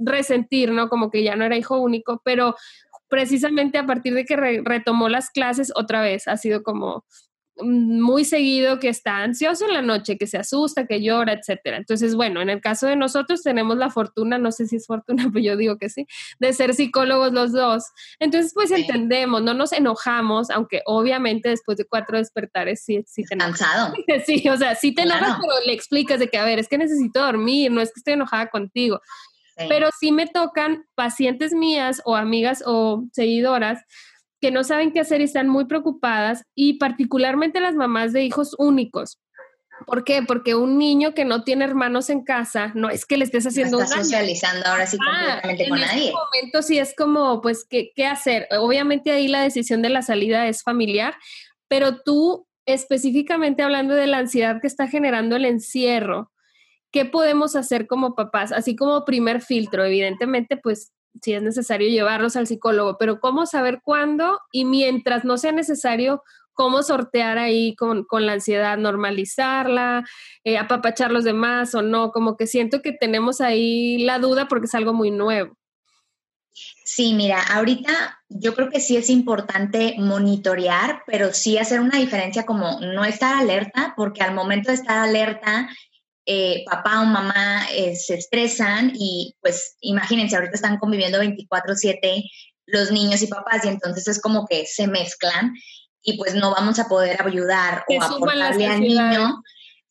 resentir, 0.00 0.72
¿no? 0.72 0.88
Como 0.88 1.08
que 1.08 1.22
ya 1.22 1.36
no 1.36 1.44
era 1.44 1.56
hijo 1.56 1.78
único, 1.78 2.20
pero 2.24 2.56
precisamente 3.06 3.78
a 3.78 3.86
partir 3.86 4.14
de 4.14 4.24
que 4.24 4.36
retomó 4.64 5.08
las 5.08 5.30
clases 5.30 5.72
otra 5.76 6.00
vez 6.00 6.26
ha 6.26 6.36
sido 6.36 6.64
como 6.64 7.04
muy 7.60 8.24
seguido 8.24 8.78
que 8.78 8.88
está 8.88 9.18
ansioso 9.18 9.66
en 9.66 9.74
la 9.74 9.82
noche, 9.82 10.16
que 10.16 10.26
se 10.26 10.38
asusta, 10.38 10.86
que 10.86 11.02
llora, 11.02 11.34
etcétera. 11.34 11.76
Entonces, 11.76 12.14
bueno, 12.14 12.40
en 12.40 12.48
el 12.48 12.60
caso 12.60 12.86
de 12.86 12.96
nosotros 12.96 13.42
tenemos 13.42 13.76
la 13.76 13.90
fortuna, 13.90 14.38
no 14.38 14.52
sé 14.52 14.66
si 14.66 14.76
es 14.76 14.86
fortuna, 14.86 15.24
pero 15.32 15.44
yo 15.44 15.56
digo 15.56 15.76
que 15.78 15.88
sí, 15.88 16.06
de 16.40 16.52
ser 16.52 16.74
psicólogos 16.74 17.32
los 17.32 17.52
dos. 17.52 17.84
Entonces, 18.18 18.52
pues 18.54 18.70
entendemos, 18.70 19.42
no 19.42 19.54
nos 19.54 19.72
enojamos, 19.72 20.50
aunque 20.50 20.82
obviamente 20.86 21.50
después 21.50 21.76
de 21.76 21.84
cuatro 21.84 22.18
despertares 22.18 22.82
sí, 22.84 23.04
sí 23.06 23.24
te 23.24 23.34
enojas. 23.34 23.58
Cansado. 23.58 23.94
Sí, 24.26 24.48
o 24.48 24.56
sea, 24.56 24.74
sí 24.74 24.94
te 24.94 25.02
enojas, 25.02 25.38
pero 25.40 25.66
le 25.66 25.72
explicas 25.72 26.18
de 26.20 26.28
que, 26.28 26.38
a 26.38 26.44
ver, 26.44 26.58
es 26.58 26.68
que 26.68 26.78
necesito 26.78 27.20
dormir, 27.20 27.72
no 27.72 27.80
es 27.80 27.88
que 27.88 27.98
estoy 27.98 28.14
enojada 28.14 28.48
contigo. 28.48 29.00
Pero 29.68 29.88
sí 29.98 30.12
me 30.12 30.26
tocan 30.26 30.84
pacientes 30.94 31.52
mías 31.52 32.00
o 32.04 32.16
amigas 32.16 32.62
o 32.66 33.04
seguidoras 33.12 33.80
que 34.42 34.50
no 34.50 34.64
saben 34.64 34.92
qué 34.92 34.98
hacer 34.98 35.20
y 35.20 35.24
están 35.24 35.48
muy 35.48 35.66
preocupadas 35.66 36.44
y 36.56 36.74
particularmente 36.74 37.60
las 37.60 37.76
mamás 37.76 38.12
de 38.12 38.24
hijos 38.24 38.56
únicos. 38.58 39.20
¿Por 39.86 40.02
qué? 40.02 40.22
Porque 40.26 40.56
un 40.56 40.78
niño 40.78 41.14
que 41.14 41.24
no 41.24 41.44
tiene 41.44 41.64
hermanos 41.64 42.10
en 42.10 42.24
casa, 42.24 42.72
no 42.74 42.90
es 42.90 43.06
que 43.06 43.16
le 43.16 43.24
estés 43.24 43.46
haciendo 43.46 43.78
no 43.78 43.84
está 43.84 44.02
socializando 44.02 44.66
ahora 44.66 44.86
sí 44.86 44.98
completamente 44.98 45.68
con 45.68 45.80
nadie. 45.80 45.92
En 45.92 45.98
este 46.00 46.12
momento 46.12 46.62
sí 46.62 46.78
es 46.78 46.92
como, 46.96 47.40
pues, 47.40 47.64
¿qué, 47.68 47.92
¿qué 47.94 48.06
hacer? 48.06 48.48
Obviamente 48.58 49.12
ahí 49.12 49.28
la 49.28 49.42
decisión 49.42 49.80
de 49.80 49.90
la 49.90 50.02
salida 50.02 50.48
es 50.48 50.64
familiar, 50.64 51.14
pero 51.68 52.02
tú 52.02 52.48
específicamente 52.66 53.62
hablando 53.62 53.94
de 53.94 54.08
la 54.08 54.18
ansiedad 54.18 54.60
que 54.60 54.66
está 54.66 54.88
generando 54.88 55.36
el 55.36 55.44
encierro, 55.44 56.32
¿qué 56.90 57.04
podemos 57.04 57.54
hacer 57.54 57.86
como 57.86 58.16
papás? 58.16 58.50
Así 58.50 58.74
como 58.74 59.04
primer 59.04 59.40
filtro, 59.40 59.84
evidentemente, 59.84 60.56
pues 60.56 60.92
si 61.20 61.34
es 61.34 61.42
necesario 61.42 61.88
llevarlos 61.88 62.36
al 62.36 62.46
psicólogo, 62.46 62.96
pero 62.98 63.20
¿cómo 63.20 63.46
saber 63.46 63.80
cuándo? 63.82 64.40
Y 64.50 64.64
mientras 64.64 65.24
no 65.24 65.36
sea 65.38 65.52
necesario, 65.52 66.22
¿cómo 66.54 66.82
sortear 66.82 67.38
ahí 67.38 67.74
con, 67.76 68.06
la 68.10 68.32
ansiedad? 68.32 68.78
¿Normalizarla? 68.78 70.04
Eh, 70.44 70.58
¿Apapachar 70.58 71.10
los 71.10 71.24
demás 71.24 71.74
o 71.74 71.82
no? 71.82 72.10
Como 72.12 72.36
que 72.36 72.46
siento 72.46 72.82
que 72.82 72.92
tenemos 72.92 73.40
ahí 73.40 73.98
la 74.04 74.18
duda 74.18 74.48
porque 74.48 74.66
es 74.66 74.74
algo 74.74 74.92
muy 74.92 75.10
nuevo. 75.10 75.56
Sí, 76.84 77.14
mira, 77.14 77.42
ahorita 77.42 78.20
yo 78.28 78.54
creo 78.54 78.68
que 78.68 78.80
sí 78.80 78.96
es 78.96 79.08
importante 79.08 79.94
monitorear, 79.98 81.02
pero 81.06 81.32
sí 81.32 81.56
hacer 81.56 81.80
una 81.80 81.98
diferencia 81.98 82.44
como 82.44 82.78
no 82.80 83.04
estar 83.04 83.38
alerta, 83.38 83.94
porque 83.96 84.22
al 84.22 84.34
momento 84.34 84.68
de 84.68 84.74
estar 84.74 84.98
alerta, 84.98 85.70
eh, 86.26 86.64
papá 86.64 87.00
o 87.00 87.04
mamá 87.04 87.66
eh, 87.72 87.96
se 87.96 88.14
estresan 88.14 88.92
y 88.94 89.34
pues 89.40 89.76
imagínense, 89.80 90.36
ahorita 90.36 90.54
están 90.54 90.78
conviviendo 90.78 91.18
24/7 91.18 92.24
los 92.66 92.90
niños 92.90 93.22
y 93.22 93.26
papás 93.26 93.64
y 93.64 93.68
entonces 93.68 94.06
es 94.08 94.20
como 94.20 94.46
que 94.46 94.66
se 94.66 94.86
mezclan 94.86 95.52
y 96.02 96.16
pues 96.16 96.34
no 96.34 96.50
vamos 96.50 96.78
a 96.78 96.88
poder 96.88 97.20
ayudar 97.22 97.84
o 97.88 98.02
aportarle 98.02 98.66
al 98.66 98.80
niño 98.80 99.42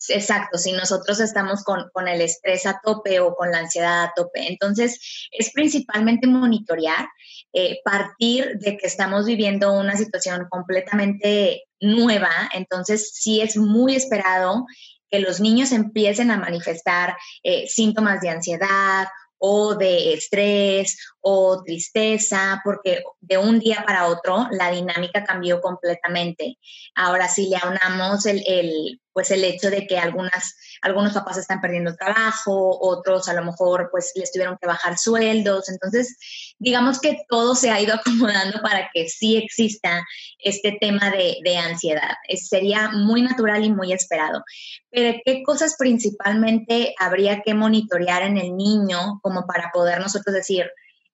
Exacto, 0.09 0.57
si 0.57 0.71
nosotros 0.71 1.19
estamos 1.19 1.63
con, 1.63 2.07
el 2.07 2.21
estrés 2.21 2.65
a 2.65 2.79
tope 2.83 3.19
o 3.19 3.35
con 3.35 3.51
la 3.51 3.59
ansiedad 3.59 4.03
a 4.03 4.13
tope. 4.15 4.47
Entonces, 4.47 5.27
es 5.31 5.51
principalmente 5.51 6.27
monitorear, 6.27 7.07
eh, 7.53 7.79
partir 7.83 8.57
de 8.59 8.77
que 8.77 8.87
estamos 8.87 9.25
viviendo 9.25 9.73
una 9.73 9.95
situación 9.95 10.47
completamente 10.49 11.65
nueva, 11.79 12.31
entonces 12.53 13.11
sí 13.13 13.41
es 13.41 13.57
muy 13.57 13.95
esperado 13.95 14.65
que 15.11 15.19
los 15.19 15.39
niños 15.41 15.71
empiecen 15.73 16.31
a 16.31 16.37
manifestar 16.37 17.15
eh, 17.43 17.67
síntomas 17.67 18.21
de 18.21 18.29
ansiedad 18.29 19.07
o 19.37 19.75
de 19.75 20.13
estrés 20.13 20.97
o 21.21 21.63
tristeza, 21.63 22.61
porque 22.63 23.03
de 23.19 23.37
un 23.37 23.59
día 23.59 23.83
para 23.85 24.07
otro 24.07 24.47
la 24.51 24.71
dinámica 24.71 25.23
cambió 25.23 25.61
completamente. 25.61 26.57
Ahora 26.95 27.27
sí 27.27 27.47
le 27.47 27.57
aunamos 27.57 28.25
el, 28.25 28.43
el, 28.47 28.99
pues 29.13 29.29
el 29.31 29.43
hecho 29.43 29.69
de 29.69 29.85
que 29.85 29.97
algunas, 29.97 30.55
algunos 30.81 31.13
papás 31.13 31.37
están 31.37 31.61
perdiendo 31.61 31.95
trabajo, 31.95 32.77
otros 32.81 33.27
a 33.29 33.33
lo 33.33 33.43
mejor 33.43 33.89
pues 33.91 34.11
les 34.15 34.31
tuvieron 34.31 34.57
que 34.59 34.67
bajar 34.67 34.97
sueldos. 34.97 35.69
Entonces, 35.69 36.17
digamos 36.57 36.99
que 36.99 37.19
todo 37.29 37.55
se 37.55 37.69
ha 37.69 37.79
ido 37.79 37.93
acomodando 37.95 38.61
para 38.61 38.89
que 38.93 39.07
sí 39.07 39.37
exista 39.37 40.03
este 40.39 40.77
tema 40.81 41.11
de, 41.11 41.37
de 41.43 41.57
ansiedad. 41.57 42.15
sería 42.35 42.89
muy 42.89 43.21
natural 43.21 43.63
y 43.63 43.71
muy 43.71 43.93
esperado. 43.93 44.43
Pero 44.89 45.19
¿qué 45.23 45.43
cosas 45.43 45.75
principalmente 45.77 46.95
habría 46.99 47.41
que 47.41 47.53
monitorear 47.53 48.23
en 48.23 48.37
el 48.37 48.55
niño 48.55 49.19
como 49.21 49.45
para 49.45 49.71
poder 49.71 49.99
nosotros 49.99 50.33
decir, 50.33 50.69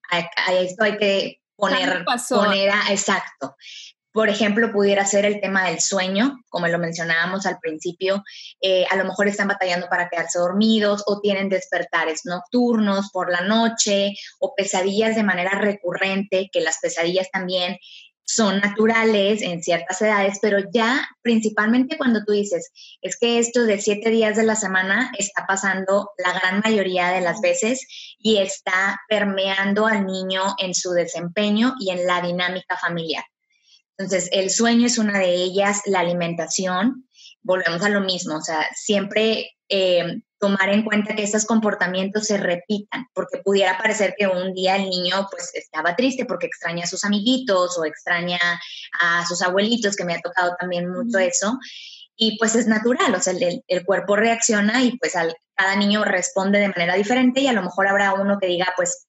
a, 0.09 0.53
esto 0.53 0.83
hay 0.83 0.97
que 0.97 1.41
poner, 1.55 2.05
poner 2.29 2.69
a, 2.69 2.91
exacto. 2.91 3.55
Por 4.11 4.29
ejemplo, 4.29 4.71
pudiera 4.71 5.05
ser 5.05 5.25
el 5.25 5.39
tema 5.39 5.67
del 5.67 5.79
sueño, 5.79 6.39
como 6.49 6.67
lo 6.67 6.79
mencionábamos 6.79 7.45
al 7.45 7.59
principio. 7.59 8.23
Eh, 8.59 8.83
a 8.89 8.95
lo 8.95 9.05
mejor 9.05 9.27
están 9.27 9.47
batallando 9.47 9.87
para 9.89 10.09
quedarse 10.09 10.39
dormidos 10.39 11.03
o 11.05 11.19
tienen 11.21 11.49
despertares 11.49 12.21
nocturnos 12.25 13.11
por 13.11 13.31
la 13.31 13.41
noche 13.41 14.13
o 14.39 14.55
pesadillas 14.55 15.15
de 15.15 15.21
manera 15.21 15.51
recurrente, 15.51 16.49
que 16.51 16.61
las 16.61 16.79
pesadillas 16.81 17.29
también 17.29 17.77
son 18.27 18.59
naturales 18.59 19.41
en 19.41 19.63
ciertas 19.63 20.01
edades, 20.01 20.39
pero 20.41 20.57
ya 20.73 21.07
principalmente 21.21 21.97
cuando 21.97 22.25
tú 22.25 22.33
dices, 22.33 22.71
es 23.01 23.17
que 23.17 23.39
esto 23.39 23.63
de 23.63 23.79
siete 23.79 24.09
días 24.09 24.35
de 24.35 24.43
la 24.43 24.55
semana 24.55 25.11
está 25.17 25.45
pasando 25.47 26.11
la 26.17 26.37
gran 26.37 26.59
mayoría 26.59 27.07
de 27.09 27.21
las 27.21 27.39
veces 27.39 27.87
y 28.19 28.37
está 28.37 28.99
permeando 29.07 29.87
al 29.87 30.05
niño 30.05 30.43
en 30.59 30.75
su 30.75 30.91
desempeño 30.91 31.75
y 31.79 31.91
en 31.91 32.05
la 32.05 32.21
dinámica 32.21 32.77
familiar. 32.77 33.23
Entonces, 33.97 34.29
el 34.33 34.49
sueño 34.49 34.87
es 34.87 34.97
una 34.97 35.17
de 35.19 35.33
ellas, 35.33 35.81
la 35.85 36.01
alimentación, 36.01 37.07
volvemos 37.41 37.81
a 37.81 37.89
lo 37.89 38.01
mismo, 38.01 38.35
o 38.35 38.41
sea, 38.41 38.67
siempre 38.75 39.51
eh, 39.69 40.21
tomar 40.39 40.69
en 40.69 40.83
cuenta 40.83 41.15
que 41.15 41.23
estos 41.23 41.45
comportamientos 41.45 42.27
se 42.27 42.37
repitan, 42.37 43.07
porque 43.13 43.39
pudiera 43.39 43.77
parecer 43.77 44.15
que 44.17 44.27
un 44.27 44.53
día 44.53 44.75
el 44.75 44.89
niño 44.89 45.27
pues 45.31 45.51
estaba 45.53 45.95
triste 45.95 46.25
porque 46.25 46.47
extraña 46.47 46.83
a 46.83 46.87
sus 46.87 47.03
amiguitos 47.03 47.77
o 47.77 47.85
extraña 47.85 48.39
a 48.99 49.25
sus 49.25 49.41
abuelitos, 49.41 49.95
que 49.95 50.05
me 50.05 50.13
ha 50.13 50.21
tocado 50.21 50.55
también 50.59 50.89
mucho 50.89 51.19
eso, 51.19 51.57
y 52.15 52.37
pues 52.37 52.55
es 52.55 52.67
natural, 52.67 53.13
o 53.13 53.21
sea, 53.21 53.33
el, 53.33 53.63
el 53.67 53.85
cuerpo 53.85 54.15
reacciona 54.15 54.83
y 54.83 54.97
pues 54.97 55.15
al, 55.15 55.35
cada 55.55 55.75
niño 55.75 56.03
responde 56.03 56.59
de 56.59 56.69
manera 56.69 56.95
diferente 56.95 57.41
y 57.41 57.47
a 57.47 57.53
lo 57.53 57.63
mejor 57.63 57.87
habrá 57.87 58.13
uno 58.13 58.37
que 58.39 58.47
diga 58.47 58.73
pues 58.75 59.07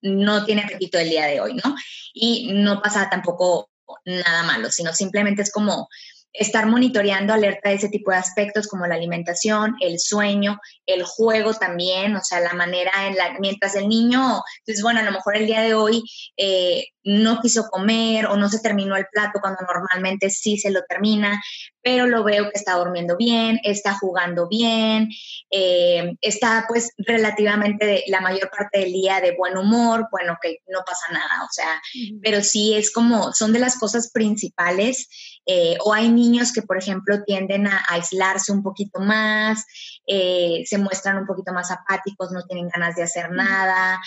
no 0.00 0.44
tiene 0.44 0.62
apetito 0.62 0.98
el 0.98 1.10
día 1.10 1.26
de 1.26 1.40
hoy, 1.40 1.54
¿no? 1.54 1.74
Y 2.14 2.52
no 2.52 2.80
pasa 2.80 3.08
tampoco 3.10 3.70
nada 4.04 4.42
malo, 4.44 4.70
sino 4.70 4.92
simplemente 4.92 5.42
es 5.42 5.50
como 5.50 5.88
estar 6.38 6.66
monitoreando 6.66 7.32
alerta 7.32 7.68
de 7.68 7.74
ese 7.74 7.88
tipo 7.88 8.10
de 8.12 8.16
aspectos 8.16 8.68
como 8.68 8.86
la 8.86 8.94
alimentación, 8.94 9.74
el 9.80 9.98
sueño, 9.98 10.60
el 10.86 11.02
juego 11.02 11.52
también, 11.54 12.14
o 12.14 12.22
sea, 12.22 12.40
la 12.40 12.54
manera 12.54 12.92
en 13.06 13.16
la, 13.16 13.36
mientras 13.40 13.74
el 13.74 13.88
niño, 13.88 14.42
entonces, 14.60 14.82
bueno, 14.82 15.00
a 15.00 15.02
lo 15.02 15.12
mejor 15.12 15.36
el 15.36 15.46
día 15.46 15.62
de 15.62 15.74
hoy 15.74 16.02
eh, 16.36 16.86
no 17.02 17.40
quiso 17.40 17.68
comer 17.68 18.26
o 18.26 18.36
no 18.36 18.48
se 18.48 18.60
terminó 18.60 18.96
el 18.96 19.06
plato 19.10 19.40
cuando 19.40 19.60
normalmente 19.62 20.30
sí 20.30 20.58
se 20.58 20.70
lo 20.70 20.82
termina, 20.88 21.42
pero 21.82 22.06
lo 22.06 22.22
veo 22.22 22.44
que 22.44 22.58
está 22.58 22.74
durmiendo 22.74 23.16
bien, 23.16 23.58
está 23.64 23.94
jugando 23.94 24.46
bien, 24.46 25.08
eh, 25.50 26.14
está 26.20 26.66
pues 26.68 26.92
relativamente 26.98 28.04
la 28.08 28.20
mayor 28.20 28.50
parte 28.50 28.80
del 28.80 28.92
día 28.92 29.20
de 29.20 29.34
buen 29.36 29.56
humor, 29.56 30.06
bueno, 30.10 30.36
que 30.42 30.58
no 30.68 30.80
pasa 30.86 31.06
nada, 31.12 31.44
o 31.44 31.48
sea, 31.50 31.80
pero 32.22 32.42
sí 32.42 32.74
es 32.74 32.92
como, 32.92 33.32
son 33.32 33.52
de 33.52 33.58
las 33.58 33.78
cosas 33.78 34.10
principales, 34.12 35.08
eh, 35.50 35.78
o 35.82 35.94
hay 35.94 36.10
niños 36.10 36.52
que, 36.52 36.60
por 36.60 36.76
ejemplo, 36.76 37.24
tienden 37.24 37.66
a, 37.66 37.82
aislarse 37.88 38.52
un 38.52 38.62
poquito 38.62 39.00
más, 39.00 39.64
eh, 40.06 40.62
se 40.66 40.76
muestran 40.76 41.16
un 41.16 41.26
poquito 41.26 41.54
más 41.54 41.70
apáticos, 41.70 42.30
no 42.30 42.44
tienen 42.44 42.68
ganas 42.68 42.94
de 42.96 43.04
hacer 43.04 43.30
nada, 43.30 43.98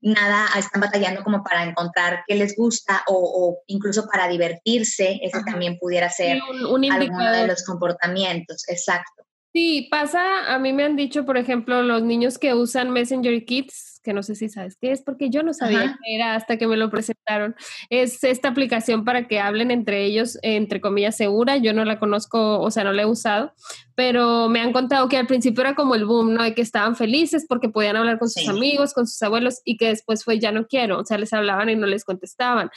nada, 0.00 0.46
están 0.58 0.80
batallando 0.80 1.24
como 1.24 1.42
para 1.42 1.64
encontrar 1.64 2.24
qué 2.26 2.36
les 2.36 2.56
gusta 2.56 3.02
o, 3.08 3.62
incluso 3.66 4.06
para 4.06 4.28
divertirse, 4.28 5.18
ese 5.22 5.42
también 5.44 5.76
pudiera 5.78 6.08
ser 6.08 6.40
un, 6.68 6.92
alguno 6.92 7.32
de 7.32 7.46
los 7.46 7.64
comportamientos, 7.64 8.64
exacto. 8.68 9.24
Sí, 9.52 9.88
pasa, 9.90 10.54
a 10.54 10.58
mí 10.58 10.72
me 10.72 10.82
han 10.84 10.96
dicho, 10.96 11.26
por 11.26 11.36
ejemplo, 11.36 11.82
los 11.82 12.02
niños 12.02 12.38
que 12.38 12.54
usan 12.54 12.90
Messenger 12.90 13.44
Kids, 13.44 14.00
que 14.02 14.14
no 14.14 14.22
sé 14.22 14.34
si 14.34 14.48
sabes 14.48 14.78
qué 14.80 14.92
es, 14.92 15.02
porque 15.02 15.28
yo 15.28 15.42
no 15.42 15.52
sabía 15.52 15.98
qué 16.02 16.14
era 16.14 16.34
hasta 16.34 16.56
que 16.56 16.66
me 16.66 16.78
lo 16.78 16.88
presentaron. 16.88 17.54
Es 17.90 18.24
esta 18.24 18.48
aplicación 18.48 19.04
para 19.04 19.28
que 19.28 19.40
hablen 19.40 19.70
entre 19.70 20.04
ellos, 20.04 20.38
entre 20.40 20.80
comillas, 20.80 21.18
segura. 21.18 21.58
Yo 21.58 21.74
no 21.74 21.84
la 21.84 21.98
conozco, 21.98 22.60
o 22.60 22.70
sea, 22.70 22.82
no 22.84 22.94
la 22.94 23.02
he 23.02 23.06
usado, 23.06 23.52
pero 23.94 24.48
me 24.48 24.60
han 24.60 24.72
contado 24.72 25.08
que 25.10 25.18
al 25.18 25.26
principio 25.26 25.60
era 25.60 25.74
como 25.74 25.94
el 25.94 26.06
boom, 26.06 26.32
¿no? 26.32 26.42
De 26.42 26.54
que 26.54 26.62
estaban 26.62 26.96
felices 26.96 27.44
porque 27.46 27.68
podían 27.68 27.96
hablar 27.96 28.18
con 28.18 28.30
sus 28.30 28.48
amigos, 28.48 28.94
con 28.94 29.06
sus 29.06 29.22
abuelos, 29.22 29.60
y 29.66 29.76
que 29.76 29.88
después 29.88 30.24
fue 30.24 30.38
ya 30.38 30.50
no 30.50 30.66
quiero, 30.66 30.98
o 30.98 31.04
sea, 31.04 31.18
les 31.18 31.32
hablaban 31.34 31.68
y 31.68 31.76
no 31.76 31.86
les 31.86 32.04
contestaban. 32.04 32.70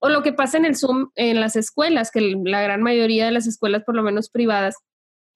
O 0.00 0.08
lo 0.08 0.22
que 0.22 0.32
pasa 0.32 0.58
en 0.58 0.64
el 0.64 0.76
Zoom 0.76 1.10
en 1.14 1.40
las 1.40 1.56
escuelas, 1.56 2.10
que 2.10 2.20
la 2.44 2.60
gran 2.60 2.82
mayoría 2.82 3.24
de 3.24 3.32
las 3.32 3.46
escuelas, 3.46 3.84
por 3.84 3.94
lo 3.94 4.02
menos 4.02 4.30
privadas, 4.30 4.76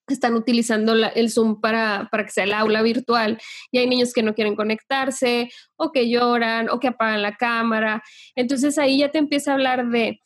están 0.09 0.35
utilizando 0.35 0.95
el 0.95 1.31
Zoom 1.31 1.61
para, 1.61 2.09
para, 2.11 2.25
que 2.25 2.31
sea 2.31 2.45
el 2.45 2.53
aula 2.53 2.83
virtual 2.83 3.39
y 3.71 3.79
hay 3.79 3.87
niños 3.87 4.13
que 4.13 4.23
no 4.23 4.35
quieren 4.35 4.57
conectarse 4.57 5.51
o 5.77 5.93
que 5.93 6.09
lloran 6.09 6.69
o 6.69 6.81
que 6.81 6.89
apagan 6.89 7.23
la 7.23 7.37
cámara. 7.37 8.03
Entonces 8.35 8.79
ahí 8.79 8.99
ya 8.99 9.11
te 9.11 9.19
empieza 9.19 9.51
a 9.51 9.55
hablar 9.55 9.89
de 9.89 10.21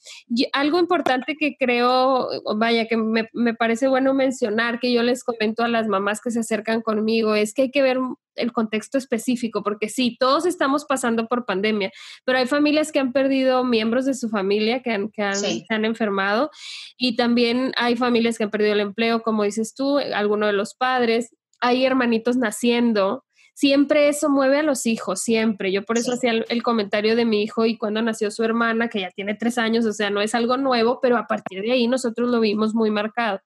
algo 0.52 0.78
importante 0.78 1.36
que 1.38 1.56
creo, 1.58 2.28
vaya, 2.56 2.86
que 2.86 2.96
me, 2.96 3.28
me 3.32 3.54
parece 3.54 3.88
bueno 3.88 4.14
mencionar, 4.14 4.80
que 4.80 4.92
yo 4.92 5.02
les 5.02 5.24
comento 5.24 5.62
a 5.62 5.68
las 5.68 5.88
mamás 5.88 6.20
que 6.20 6.30
se 6.30 6.40
acercan 6.40 6.82
conmigo, 6.82 7.34
es 7.34 7.54
que 7.54 7.62
hay 7.62 7.70
que 7.70 7.82
ver 7.82 7.98
el 8.36 8.52
contexto 8.52 8.98
específico, 8.98 9.62
porque 9.62 9.88
sí, 9.88 10.16
todos 10.18 10.46
estamos 10.46 10.84
pasando 10.84 11.26
por 11.26 11.44
pandemia, 11.44 11.90
pero 12.24 12.38
hay 12.38 12.46
familias 12.46 12.92
que 12.92 13.00
han 13.00 13.12
perdido 13.12 13.64
miembros 13.64 14.04
de 14.04 14.14
su 14.14 14.28
familia, 14.28 14.82
que, 14.82 14.90
han, 14.90 15.10
que 15.10 15.22
han, 15.22 15.36
se 15.36 15.64
han 15.68 15.84
enfermado, 15.84 16.50
y 16.96 17.16
también 17.16 17.72
hay 17.76 17.96
familias 17.96 18.38
que 18.38 18.44
han 18.44 18.50
perdido 18.50 18.74
el 18.74 18.80
empleo, 18.80 19.22
como 19.22 19.44
dices 19.44 19.74
tú, 19.74 19.98
alguno 19.98 20.46
de 20.46 20.52
los 20.52 20.74
padres, 20.74 21.34
hay 21.60 21.84
hermanitos 21.84 22.36
naciendo, 22.36 23.24
siempre 23.56 24.08
eso 24.08 24.28
mueve 24.28 24.58
a 24.58 24.62
los 24.62 24.86
hijos, 24.86 25.22
siempre. 25.22 25.72
Yo 25.72 25.82
por 25.82 25.96
eso 25.96 26.12
hacía 26.12 26.30
el, 26.32 26.62
comentario 26.62 27.16
de 27.16 27.24
mi 27.24 27.42
hijo 27.42 27.64
y 27.64 27.78
cuando 27.78 28.02
nació 28.02 28.30
su 28.30 28.44
hermana, 28.44 28.88
que 28.88 29.00
ya 29.00 29.10
tiene 29.10 29.34
tres 29.34 29.56
años, 29.58 29.86
o 29.86 29.92
sea, 29.92 30.10
no 30.10 30.20
es 30.20 30.34
algo 30.34 30.58
nuevo, 30.58 31.00
pero 31.00 31.16
a 31.16 31.26
partir 31.26 31.62
de 31.62 31.72
ahí 31.72 31.88
nosotros 31.88 32.28
lo 32.30 32.38
vimos 32.40 32.74
muy 32.74 32.90
marcado. 32.90 33.40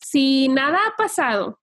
Si 0.00 0.48
nada 0.48 0.78
ha 0.88 0.96
pasado, 0.96 1.60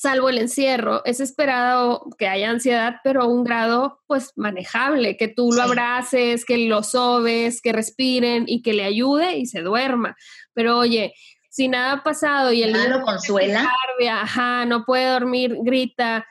salvo 0.00 0.28
el 0.28 0.38
encierro, 0.38 1.04
es 1.04 1.18
esperado 1.18 2.06
que 2.18 2.28
haya 2.28 2.50
ansiedad, 2.50 3.00
pero 3.02 3.22
a 3.22 3.26
un 3.26 3.42
grado 3.42 4.00
pues 4.06 4.32
manejable, 4.36 5.16
que 5.16 5.26
tú 5.26 5.50
lo 5.52 5.60
abraces, 5.60 6.44
que 6.44 6.68
lo 6.68 6.84
sobes, 6.84 7.60
que 7.60 7.72
respiren 7.72 8.44
y 8.46 8.62
que 8.62 8.74
le 8.74 8.84
ayude 8.84 9.38
y 9.38 9.46
se 9.46 9.60
duerma. 9.60 10.16
Pero 10.54 10.78
oye, 10.78 11.14
si 11.50 11.66
nada 11.66 11.94
ha 11.94 12.02
pasado 12.04 12.52
y 12.52 12.62
el 12.62 12.74
niño 12.74 12.98
lo 12.98 13.02
consuela, 13.02 13.68
ajá, 14.08 14.66
no 14.66 14.84
puede 14.84 15.10
dormir, 15.10 15.56
grita, 15.62 16.24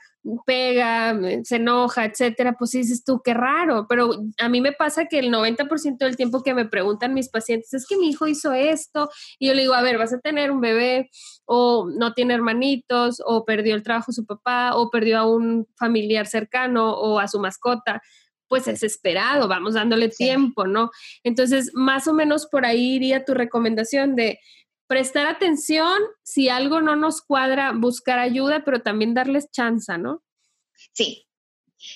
pega, 0.45 1.17
se 1.43 1.57
enoja, 1.57 2.05
etcétera, 2.05 2.55
pues 2.57 2.71
dices 2.71 3.03
tú, 3.03 3.21
qué 3.23 3.33
raro, 3.33 3.85
pero 3.87 4.11
a 4.39 4.49
mí 4.49 4.61
me 4.61 4.71
pasa 4.71 5.05
que 5.05 5.19
el 5.19 5.31
90% 5.31 5.97
del 5.97 6.15
tiempo 6.15 6.43
que 6.43 6.53
me 6.53 6.65
preguntan 6.65 7.13
mis 7.13 7.29
pacientes 7.29 7.73
es 7.73 7.85
que 7.87 7.97
mi 7.97 8.09
hijo 8.09 8.27
hizo 8.27 8.53
esto 8.53 9.09
y 9.39 9.47
yo 9.47 9.53
le 9.53 9.61
digo, 9.61 9.73
a 9.73 9.81
ver, 9.81 9.97
vas 9.97 10.13
a 10.13 10.19
tener 10.19 10.51
un 10.51 10.61
bebé 10.61 11.09
o 11.45 11.89
no 11.89 12.13
tiene 12.13 12.33
hermanitos 12.33 13.21
o 13.25 13.45
perdió 13.45 13.75
el 13.75 13.83
trabajo 13.83 14.11
su 14.11 14.25
papá 14.25 14.75
o 14.75 14.89
perdió 14.89 15.19
a 15.19 15.29
un 15.29 15.67
familiar 15.77 16.27
cercano 16.27 16.93
o 16.93 17.19
a 17.19 17.27
su 17.27 17.39
mascota 17.39 18.01
pues 18.49 18.67
es 18.69 18.81
esperado, 18.81 19.49
vamos 19.49 19.73
dándole 19.73 20.07
tiempo, 20.07 20.67
¿no? 20.67 20.89
Entonces, 21.23 21.71
más 21.73 22.07
o 22.07 22.13
menos 22.13 22.47
por 22.47 22.65
ahí 22.65 22.95
iría 22.95 23.25
tu 23.25 23.33
recomendación 23.33 24.15
de 24.15 24.39
prestar 24.87 25.27
atención, 25.27 25.97
si 26.23 26.49
algo 26.49 26.81
no 26.81 26.95
nos 26.95 27.21
cuadra, 27.21 27.73
buscar 27.73 28.19
ayuda, 28.19 28.63
pero 28.65 28.81
también 28.81 29.13
darles 29.13 29.51
chance, 29.51 29.97
¿no? 29.97 30.23
Sí, 30.93 31.27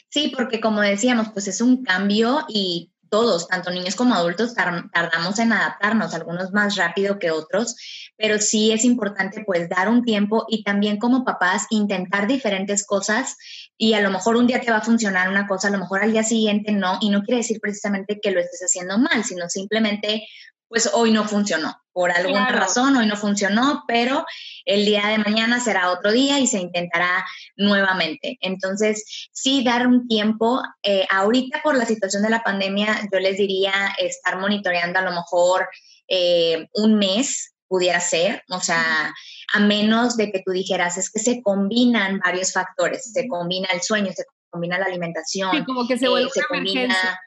sí, 0.10 0.32
porque 0.36 0.60
como 0.60 0.82
decíamos, 0.82 1.30
pues 1.34 1.48
es 1.48 1.62
un 1.62 1.84
cambio 1.84 2.46
y 2.48 2.92
todos, 3.12 3.50
tanto 3.50 3.72
niños 3.72 3.96
como 3.96 4.16
adultos, 4.16 4.56
tardamos 4.56 5.38
en 5.40 5.52
adaptarnos, 5.52 6.14
algunos 6.14 6.54
más 6.54 6.78
rápido 6.78 7.20
que 7.20 7.30
otros, 7.30 7.76
pero 8.16 8.40
sí 8.40 8.72
es 8.72 8.86
importante 8.86 9.44
pues 9.46 9.68
dar 9.68 9.90
un 9.90 10.04
tiempo 10.04 10.46
y 10.48 10.64
también 10.64 10.98
como 10.98 11.26
papás 11.26 11.68
intentar 11.72 12.26
diferentes 12.26 12.86
cosas 12.86 13.36
y 13.78 13.96
a 13.96 14.02
lo 14.02 14.12
mejor 14.12 14.38
un 14.38 14.48
día 14.48 14.62
te 14.62 14.72
va 14.72 14.78
a 14.78 14.82
funcionar 14.82 15.28
una 15.28 15.46
cosa, 15.46 15.68
a 15.68 15.72
lo 15.72 15.80
mejor 15.80 16.02
al 16.02 16.14
día 16.14 16.24
siguiente 16.24 16.72
no, 16.72 17.00
y 17.02 17.10
no 17.10 17.22
quiere 17.24 17.40
decir 17.40 17.60
precisamente 17.62 18.22
que 18.22 18.32
lo 18.32 18.40
estés 18.40 18.62
haciendo 18.62 18.98
mal, 18.98 19.26
sino 19.26 19.50
simplemente 19.50 20.26
pues 20.72 20.90
hoy 20.94 21.12
no 21.12 21.28
funcionó. 21.28 21.76
Por 21.92 22.12
alguna 22.12 22.50
razón 22.50 22.96
hoy 22.96 23.06
no 23.06 23.18
funcionó, 23.18 23.84
pero 23.86 24.26
el 24.64 24.86
día 24.86 25.08
de 25.08 25.18
mañana 25.18 25.60
será 25.60 25.92
otro 25.92 26.14
día 26.14 26.40
y 26.40 26.48
se 26.48 26.60
intentará 26.60 27.26
nuevamente. 27.58 28.38
Entonces, 28.40 29.30
sí, 29.34 29.66
dar 29.66 29.86
un 29.86 30.08
tiempo. 30.08 30.62
Eh, 30.82 31.06
ahorita 31.12 31.60
por 31.62 31.76
la 31.76 31.86
situación 31.86 32.24
de 32.24 32.30
la 32.30 32.42
pandemia, 32.42 33.02
yo 33.12 33.20
les 33.20 33.36
diría 33.36 33.74
estar 33.98 34.40
monitoreando 34.40 35.00
a 35.00 35.02
lo 35.02 35.12
mejor 35.12 35.68
eh, 36.08 36.70
un 36.76 36.98
mes 36.98 37.54
pudiera 37.68 38.00
ser, 38.00 38.42
o 38.50 38.62
sea, 38.62 39.14
a 39.54 39.60
menos 39.60 40.16
de 40.16 40.32
que 40.32 40.42
tú 40.46 40.52
dijeras, 40.52 40.98
es 40.98 41.10
que 41.10 41.20
se 41.20 41.42
combinan 41.42 42.20
varios 42.20 42.54
factores, 42.54 43.12
se 43.12 43.28
combina 43.28 43.68
el 43.74 43.82
sueño, 43.82 44.12
se 44.16 44.24
combina 44.50 44.78
la 44.78 44.86
alimentación, 44.86 45.52
sí, 45.52 45.64
como 45.66 45.86
que 45.88 45.98
se, 45.98 46.08
vuelve 46.08 46.30
eh, 46.34 46.42
combina 46.50 47.20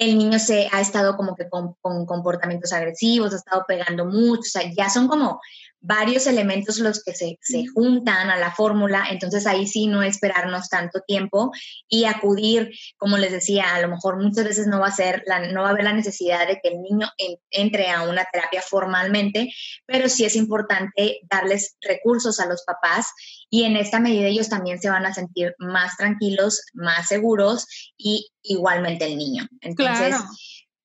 el 0.00 0.16
niño 0.16 0.38
se 0.38 0.66
ha 0.72 0.80
estado 0.80 1.14
como 1.14 1.36
que 1.36 1.48
con, 1.50 1.74
comportamientos 2.06 2.72
agresivos, 2.72 3.34
ha 3.34 3.36
estado 3.36 3.64
pegando 3.68 4.06
mucho, 4.06 4.40
o 4.40 4.44
sea, 4.44 4.62
ya 4.74 4.88
son 4.88 5.06
como 5.06 5.40
varios 5.80 6.26
elementos 6.26 6.78
los 6.78 7.02
que 7.02 7.14
se, 7.14 7.38
juntan 7.74 8.30
a 8.30 8.36
la 8.36 8.52
fórmula, 8.52 9.06
entonces 9.10 9.46
ahí 9.46 9.66
sí 9.66 9.86
no 9.86 10.02
esperarnos 10.02 10.68
tanto 10.68 11.00
tiempo 11.06 11.50
y 11.88 12.04
acudir, 12.04 12.70
como 12.98 13.16
les 13.16 13.32
decía, 13.32 13.74
a 13.74 13.80
lo 13.80 13.88
mejor 13.88 14.22
muchas 14.22 14.44
veces 14.44 14.66
no 14.66 14.80
va 14.80 14.88
a 14.88 14.92
ser, 14.92 15.22
la, 15.26 15.50
no 15.52 15.62
va 15.62 15.68
a 15.68 15.70
haber 15.70 15.84
la 15.84 15.92
necesidad 15.92 16.46
de 16.46 16.60
que 16.62 16.68
el 16.68 16.82
niño 16.82 17.08
entre 17.50 17.90
a 17.90 18.02
una 18.02 18.26
terapia 18.30 18.62
formalmente, 18.62 19.52
pero 19.86 20.08
sí 20.08 20.24
es 20.24 20.36
importante 20.36 21.20
darles 21.30 21.76
recursos 21.80 22.40
a 22.40 22.46
los 22.46 22.62
papás 22.64 23.06
y 23.48 23.64
en 23.64 23.76
esta 23.76 24.00
medida 24.00 24.28
ellos 24.28 24.48
también 24.48 24.80
se 24.80 24.90
van 24.90 25.06
a 25.06 25.14
sentir 25.14 25.54
más 25.58 25.96
tranquilos, 25.96 26.62
más 26.74 27.08
seguros 27.08 27.66
y 27.96 28.28
igualmente 28.42 29.06
el 29.06 29.16
niño. 29.16 29.46
Entonces, 29.60 30.14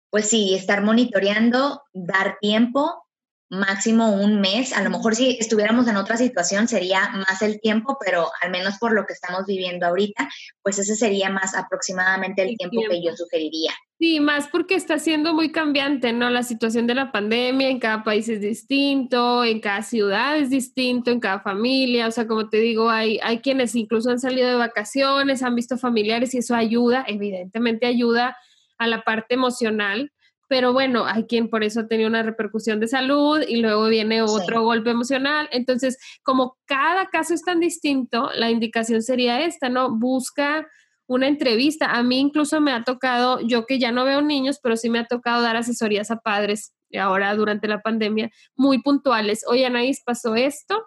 pues 0.09 0.29
sí, 0.29 0.55
estar 0.55 0.81
monitoreando, 0.81 1.83
dar 1.93 2.37
tiempo 2.39 3.04
máximo 3.49 4.11
un 4.11 4.41
mes. 4.41 4.73
A 4.73 4.81
lo 4.81 4.89
mejor 4.89 5.15
si 5.15 5.37
estuviéramos 5.39 5.87
en 5.87 5.97
otra 5.97 6.17
situación 6.17 6.67
sería 6.67 7.09
más 7.09 7.41
el 7.41 7.59
tiempo, 7.61 7.97
pero 8.03 8.29
al 8.41 8.51
menos 8.51 8.77
por 8.77 8.93
lo 8.93 9.05
que 9.05 9.13
estamos 9.13 9.45
viviendo 9.45 9.85
ahorita, 9.85 10.27
pues 10.61 10.79
ese 10.79 10.95
sería 10.95 11.29
más 11.29 11.55
aproximadamente 11.55 12.41
el, 12.41 12.57
tiempo, 12.57 12.81
que 12.89 13.03
yo 13.03 13.15
sugeriría. 13.15 13.71
Sí, 13.97 14.19
más 14.19 14.47
porque 14.49 14.75
está 14.75 14.99
siendo 14.99 15.33
muy 15.33 15.51
cambiante, 15.51 16.11
¿no? 16.11 16.29
La 16.29 16.43
situación 16.43 16.85
de 16.85 16.95
la 16.95 17.11
pandemia 17.11 17.69
en 17.69 17.79
cada 17.79 18.03
país 18.03 18.27
es 18.27 18.41
distinto, 18.41 19.43
en 19.43 19.61
cada 19.61 19.83
ciudad 19.83 20.37
es 20.37 20.49
distinto, 20.49 21.11
en 21.11 21.19
cada 21.19 21.39
familia, 21.39 22.07
o 22.07 22.11
sea, 22.11 22.27
como 22.27 22.49
te 22.49 22.57
digo, 22.57 22.89
hay, 22.89 23.19
hay 23.23 23.39
quienes 23.39 23.75
incluso 23.75 24.09
han 24.09 24.19
salido 24.19 24.49
de 24.49 24.55
vacaciones, 24.55 25.43
han 25.43 25.55
visto 25.55 25.77
familiares 25.77 26.33
y 26.33 26.39
eso 26.39 26.55
ayuda, 26.55 27.05
evidentemente 27.07 27.85
ayuda 27.85 28.35
a 28.77 28.87
la 28.87 29.03
parte 29.03 29.35
emocional, 29.35 30.11
pero 30.47 30.73
bueno, 30.73 31.05
hay 31.05 31.25
quien 31.25 31.49
por 31.49 31.63
eso 31.63 31.81
ha 31.81 31.87
tenido 31.87 32.09
una 32.09 32.23
repercusión 32.23 32.79
de 32.79 32.87
salud 32.87 33.41
y 33.47 33.57
luego 33.57 33.87
viene 33.87 34.21
otro 34.21 34.63
golpe 34.63 34.91
emocional. 34.91 35.49
Entonces, 35.51 35.97
como 36.23 36.57
cada 36.65 37.07
caso 37.07 37.33
es 37.33 37.41
tan 37.41 37.59
distinto, 37.59 38.29
la 38.35 38.49
indicación 38.49 39.01
sería 39.01 39.41
esta, 39.45 39.69
¿no? 39.69 39.97
Busca 39.97 40.67
una 41.07 41.27
entrevista. 41.27 41.91
A 41.91 42.03
mí 42.03 42.19
incluso 42.19 42.61
me 42.61 42.71
ha 42.71 42.83
tocado, 42.83 43.39
yo 43.41 43.65
que 43.65 43.79
ya 43.79 43.91
no 43.91 44.05
veo 44.05 44.21
niños, 44.21 44.59
pero 44.61 44.77
sí 44.77 44.89
me 44.89 44.99
ha 44.99 45.05
tocado 45.05 45.41
dar 45.41 45.55
asesorías 45.55 46.11
a 46.11 46.17
padres 46.17 46.73
ahora 46.97 47.35
durante 47.35 47.67
la 47.67 47.81
pandemia 47.81 48.31
muy 48.55 48.81
puntuales. 48.81 49.43
Oye, 49.47 49.65
Anaís, 49.65 50.01
pasó 50.03 50.35
esto, 50.35 50.85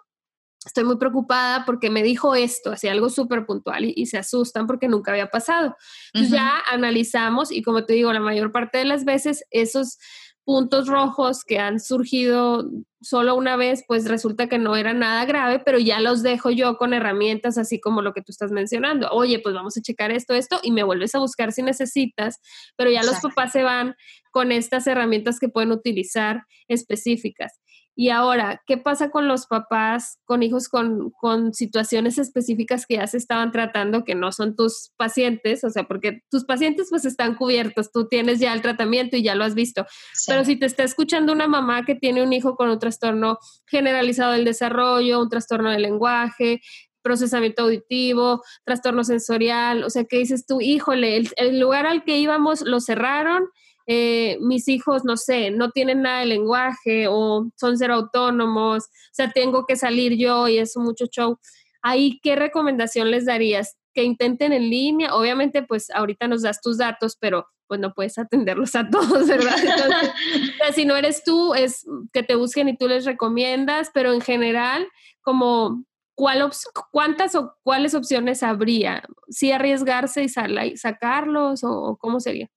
estoy 0.65 0.83
muy 0.83 0.97
preocupada 0.97 1.65
porque 1.65 1.89
me 1.89 2.03
dijo 2.03 2.35
esto, 2.35 2.71
hacía 2.71 2.91
algo 2.91 3.09
súper 3.09 3.45
puntual 3.45 3.85
y, 3.85 4.05
se 4.07 4.17
asustan 4.17 4.67
porque 4.67 4.87
nunca 4.87 5.11
había 5.11 5.27
pasado. 5.27 5.75
Entonces 6.13 6.37
ya 6.37 6.61
analizamos 6.69 7.51
y 7.51 7.61
como 7.61 7.85
te 7.85 7.93
digo, 7.93 8.11
la 8.11 8.19
mayor 8.19 8.51
parte 8.51 8.79
de 8.79 8.85
las 8.85 9.05
veces 9.05 9.43
esos 9.51 9.97
puntos 10.43 10.87
rojos 10.87 11.43
que 11.43 11.59
han 11.59 11.79
surgido 11.79 12.67
solo 13.01 13.35
una 13.35 13.55
vez, 13.55 13.83
pues 13.87 14.05
resulta 14.07 14.47
que 14.47 14.57
no 14.57 14.75
era 14.75 14.93
nada 14.93 15.23
grave, 15.25 15.59
pero 15.59 15.77
ya 15.77 15.99
los 15.99 16.23
dejo 16.23 16.49
yo 16.49 16.75
con 16.77 16.93
herramientas 16.93 17.57
así 17.57 17.79
como 17.79 18.01
lo 18.01 18.13
que 18.13 18.21
tú 18.21 18.31
estás 18.31 18.51
mencionando. 18.51 19.09
Oye, 19.11 19.39
pues 19.39 19.53
vamos 19.53 19.77
a 19.77 19.81
checar 19.81 20.11
esto, 20.11 20.33
esto 20.33 20.59
y 20.63 20.71
me 20.71 20.83
vuelves 20.83 21.13
a 21.13 21.19
buscar 21.19 21.51
si 21.51 21.61
necesitas, 21.61 22.39
pero 22.75 22.89
ya 22.89 23.03
los 23.03 23.19
papás 23.19 23.51
se 23.51 23.61
van 23.61 23.95
con 24.31 24.51
estas 24.51 24.87
herramientas 24.87 25.39
que 25.39 25.49
pueden 25.49 25.71
utilizar 25.71 26.43
específicas. 26.67 27.59
Y 28.01 28.11
ahora, 28.11 28.63
¿qué 28.65 28.77
pasa 28.77 29.11
con 29.11 29.27
los 29.27 29.45
papás, 29.45 30.19
con 30.23 30.41
hijos 30.41 30.69
con, 30.69 31.11
situaciones 31.53 32.17
específicas 32.17 32.85
que 32.85 32.95
ya 32.95 33.05
se 33.07 33.17
estaban 33.17 33.51
tratando, 33.51 34.05
que 34.05 34.15
no 34.15 34.31
son 34.31 34.55
tus 34.55 34.93
pacientes? 34.95 35.65
O 35.65 35.69
sea, 35.69 35.83
porque 35.83 36.21
tus 36.31 36.45
pacientes 36.45 36.87
pues 36.89 37.03
están 37.03 37.35
cubiertos, 37.35 37.91
tú 37.91 38.07
tienes 38.07 38.39
ya 38.39 38.53
el 38.53 38.61
tratamiento 38.61 39.17
y 39.17 39.23
ya 39.23 39.35
lo 39.35 39.43
has 39.43 39.53
visto. 39.53 39.85
Pero 40.27 40.45
si 40.45 40.55
te 40.55 40.65
está 40.65 40.83
escuchando 40.83 41.33
una 41.33 41.49
mamá 41.49 41.83
que 41.83 41.93
tiene 41.93 42.23
un 42.23 42.31
hijo 42.31 42.55
con 42.55 42.69
un 42.69 42.79
trastorno 42.79 43.37
generalizado 43.67 44.31
del 44.31 44.45
desarrollo, 44.45 45.21
un 45.21 45.27
trastorno 45.27 45.69
del 45.69 45.81
lenguaje, 45.81 46.61
procesamiento 47.01 47.63
auditivo, 47.63 48.41
trastorno 48.63 49.03
sensorial, 49.03 49.83
o 49.83 49.89
sea, 49.89 50.05
¿qué 50.05 50.19
dices 50.19 50.45
tú? 50.45 50.61
Híjole, 50.61 51.23
el 51.35 51.59
lugar 51.59 51.85
al 51.85 52.05
que 52.05 52.17
íbamos 52.17 52.61
lo 52.61 52.79
cerraron 52.79 53.49
eh, 53.91 54.37
mis 54.39 54.67
hijos, 54.67 55.03
no 55.03 55.17
sé, 55.17 55.49
no 55.49 55.71
tienen 55.71 56.03
nada 56.03 56.19
de 56.19 56.27
lenguaje 56.27 57.07
o 57.09 57.49
son 57.55 57.75
cero 57.75 57.95
autónomos, 57.95 58.83
o 58.83 59.13
sea, 59.13 59.31
tengo 59.31 59.65
que 59.65 59.75
salir 59.75 60.15
yo 60.15 60.47
y 60.47 60.59
es 60.59 60.77
mucho 60.77 61.07
show. 61.07 61.39
Ahí, 61.81 62.19
¿qué 62.21 62.35
recomendación 62.35 63.09
les 63.09 63.25
darías? 63.25 63.77
Que 63.95 64.03
intenten 64.03 64.53
en 64.53 64.69
línea, 64.69 65.15
obviamente, 65.15 65.63
pues 65.63 65.89
ahorita 65.89 66.27
nos 66.27 66.43
das 66.43 66.61
tus 66.61 66.77
datos, 66.77 67.17
pero 67.19 67.47
pues 67.65 67.79
no 67.79 67.95
puedes 67.95 68.19
atenderlos 68.19 68.75
a 68.75 68.87
todos, 68.91 69.27
¿verdad? 69.27 69.55
Entonces, 69.57 70.75
si 70.75 70.85
no 70.85 70.95
eres 70.95 71.23
tú, 71.23 71.55
es 71.55 71.83
que 72.13 72.21
te 72.21 72.35
busquen 72.35 72.69
y 72.69 72.77
tú 72.77 72.87
les 72.87 73.05
recomiendas, 73.05 73.89
pero 73.91 74.13
en 74.13 74.21
general, 74.21 74.87
como 75.21 75.83
¿cuál 76.13 76.47
¿cuántas 76.91 77.33
o 77.33 77.55
cuáles 77.63 77.95
opciones 77.95 78.43
habría? 78.43 79.01
¿Si 79.29 79.51
arriesgarse 79.51 80.23
y, 80.23 80.29
sacarlos 80.77 81.63
o, 81.63 81.97
cómo 81.99 82.19
sería? 82.19 82.51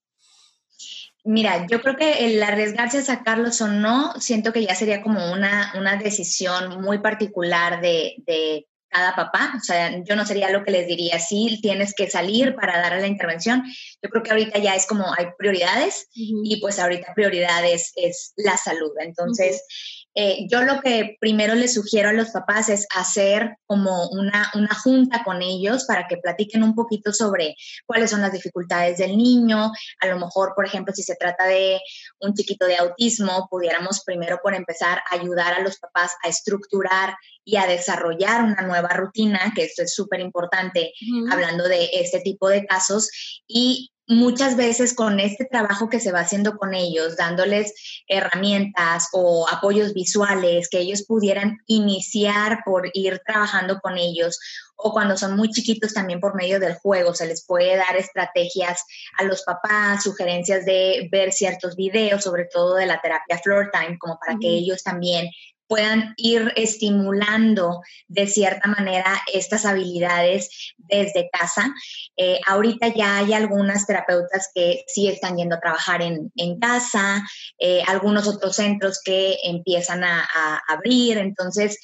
Mira, 1.25 1.67
yo 1.69 1.81
creo 1.81 1.97
que 1.97 2.27
el 2.27 2.43
arriesgarse 2.43 2.99
a 2.99 3.03
sacarlos 3.03 3.61
o 3.61 3.69
no, 3.69 4.13
siento 4.21 4.53
que 4.53 4.65
ya 4.65 4.75
sería 4.75 5.03
como 5.03 5.33
una, 5.33 5.73
una 5.77 5.97
decisión 5.97 6.83
muy 6.83 6.99
particular 6.99 7.81
de, 7.81 8.15
de, 8.27 8.67
cada 8.93 9.17
papá. 9.17 9.55
O 9.57 9.61
sea, 9.61 10.03
yo 10.05 10.15
no 10.15 10.27
sería 10.27 10.51
lo 10.51 10.63
que 10.65 10.71
les 10.71 10.87
diría, 10.87 11.19
sí, 11.19 11.59
tienes 11.63 11.95
que 11.95 12.11
salir 12.11 12.55
para 12.55 12.81
dar 12.81 13.01
la 13.01 13.07
intervención. 13.07 13.65
Yo 14.03 14.11
creo 14.11 14.23
que 14.23 14.31
ahorita 14.31 14.59
ya 14.59 14.75
es 14.75 14.87
como 14.87 15.07
hay 15.17 15.29
prioridades 15.39 16.09
y 16.13 16.61
pues 16.61 16.79
ahorita 16.79 17.15
prioridades 17.15 17.93
es 17.97 18.35
la 18.37 18.57
salud. 18.57 18.93
Entonces, 19.01 19.65
eh, 20.15 20.47
yo 20.51 20.63
lo 20.63 20.81
que 20.81 21.17
primero 21.21 21.55
les 21.55 21.75
sugiero 21.75 22.11
a 22.11 22.13
los 22.13 22.31
papás 22.31 22.69
es 22.69 22.87
hacer 22.95 23.57
como 23.67 24.09
una, 24.11 24.51
una 24.55 24.75
junta 24.75 25.23
con 25.25 25.41
ellos 25.41 25.85
para 25.85 26.07
que 26.07 26.19
platiquen 26.19 26.63
un 26.63 26.75
poquito 26.75 27.13
sobre 27.13 27.57
cuáles 27.87 28.11
son 28.11 28.21
las 28.21 28.33
dificultades 28.33 28.99
del 28.99 29.17
niño. 29.17 29.73
A 30.01 30.07
lo 30.07 30.19
mejor, 30.19 30.53
por 30.55 30.67
ejemplo, 30.67 30.93
si 30.95 31.03
se 31.03 31.17
trata 31.17 31.47
de 31.47 31.81
un 32.21 32.35
chiquito 32.35 32.67
de 32.67 32.77
autismo, 32.77 33.49
pudiéramos 33.51 34.03
primero 34.05 34.41
por 34.43 34.55
empezar 34.55 35.03
a 35.11 35.15
ayudar 35.15 35.55
a 35.55 35.63
los 35.63 35.79
papás 35.79 36.13
a 36.23 36.29
estructurar 36.29 37.17
y 37.45 37.57
a 37.57 37.67
desarrollar 37.67 38.43
una 38.43 38.63
nueva 38.63 38.91
rutina, 38.91 39.53
que 39.55 39.65
esto 39.65 39.83
es 39.83 39.95
súper 39.95 40.21
importante 40.21 40.93
hablando 41.31 41.69
de 41.69 41.89
este 41.93 42.21
tipo 42.21 42.49
de 42.49 42.67
casos, 42.67 43.11
y 43.47 43.92
muchas 44.09 44.57
veces 44.57 44.95
con 44.95 45.21
este 45.21 45.45
trabajo 45.45 45.89
que 45.89 46.01
se 46.01 46.13
va 46.13 46.21
haciendo 46.21 46.57
con 46.57 46.75
ellos, 46.75 47.17
dándoles 47.17 47.73
herramientas 48.09 49.09
o 49.13 49.49
apoyos 49.49 49.95
visuales 49.95 50.69
que 50.69 50.79
ellos 50.79 51.05
pudieran 51.05 51.59
iniciar 51.67 52.61
por 52.65 52.91
ir 52.93 53.21
trabajando 53.25 53.79
con 53.81 53.99
ellos 53.99 54.39
o 54.83 54.93
cuando 54.93 55.17
son 55.17 55.37
muy 55.37 55.49
chiquitos 55.51 55.95
también 55.95 56.21
por 56.21 56.35
medio 56.35 56.59
del 56.59 56.75
juego 56.75 57.15
se 57.15 57.27
les 57.27 57.47
puede 57.47 57.77
dar 57.77 57.97
estrategias 57.97 58.85
a 59.19 59.25
los 59.25 59.43
papás, 59.43 60.03
sugerencias 60.03 60.65
de 60.65 61.09
ver 61.11 61.33
ciertos 61.33 61.77
videos, 61.77 62.25
sobre 62.25 62.47
todo 62.47 62.75
de 62.75 62.87
la 62.87 63.01
terapia 63.01 63.39
floor 63.39 63.71
time, 63.73 63.97
como 63.99 64.19
para 64.19 64.39
que 64.41 64.49
ellos 64.49 64.83
también 64.83 65.29
puedan 65.67 66.15
ir 66.17 66.53
estimulando 66.57 67.81
de 68.09 68.27
cierta 68.27 68.69
manera 68.69 69.21
estas 69.33 69.65
habilidades 69.65 70.75
desde 70.77 71.31
casa. 71.31 71.73
Eh, 72.17 72.41
ahorita 72.47 72.89
ya 72.89 73.19
hay 73.19 73.33
algunas 73.33 73.87
terapeutas 73.87 74.51
que 74.55 74.85
sí 74.87 75.09
están 75.09 75.37
yendo 75.37 75.57
a 75.57 75.61
trabajar 75.61 76.03
en, 76.03 76.31
casa, 76.61 77.27
eh, 77.59 77.83
algunos 77.87 78.29
otros 78.29 78.57
centros 78.57 79.01
que 79.03 79.39
empiezan 79.45 80.05
a 80.05 80.61
abrir, 80.69 81.19
entonces 81.19 81.79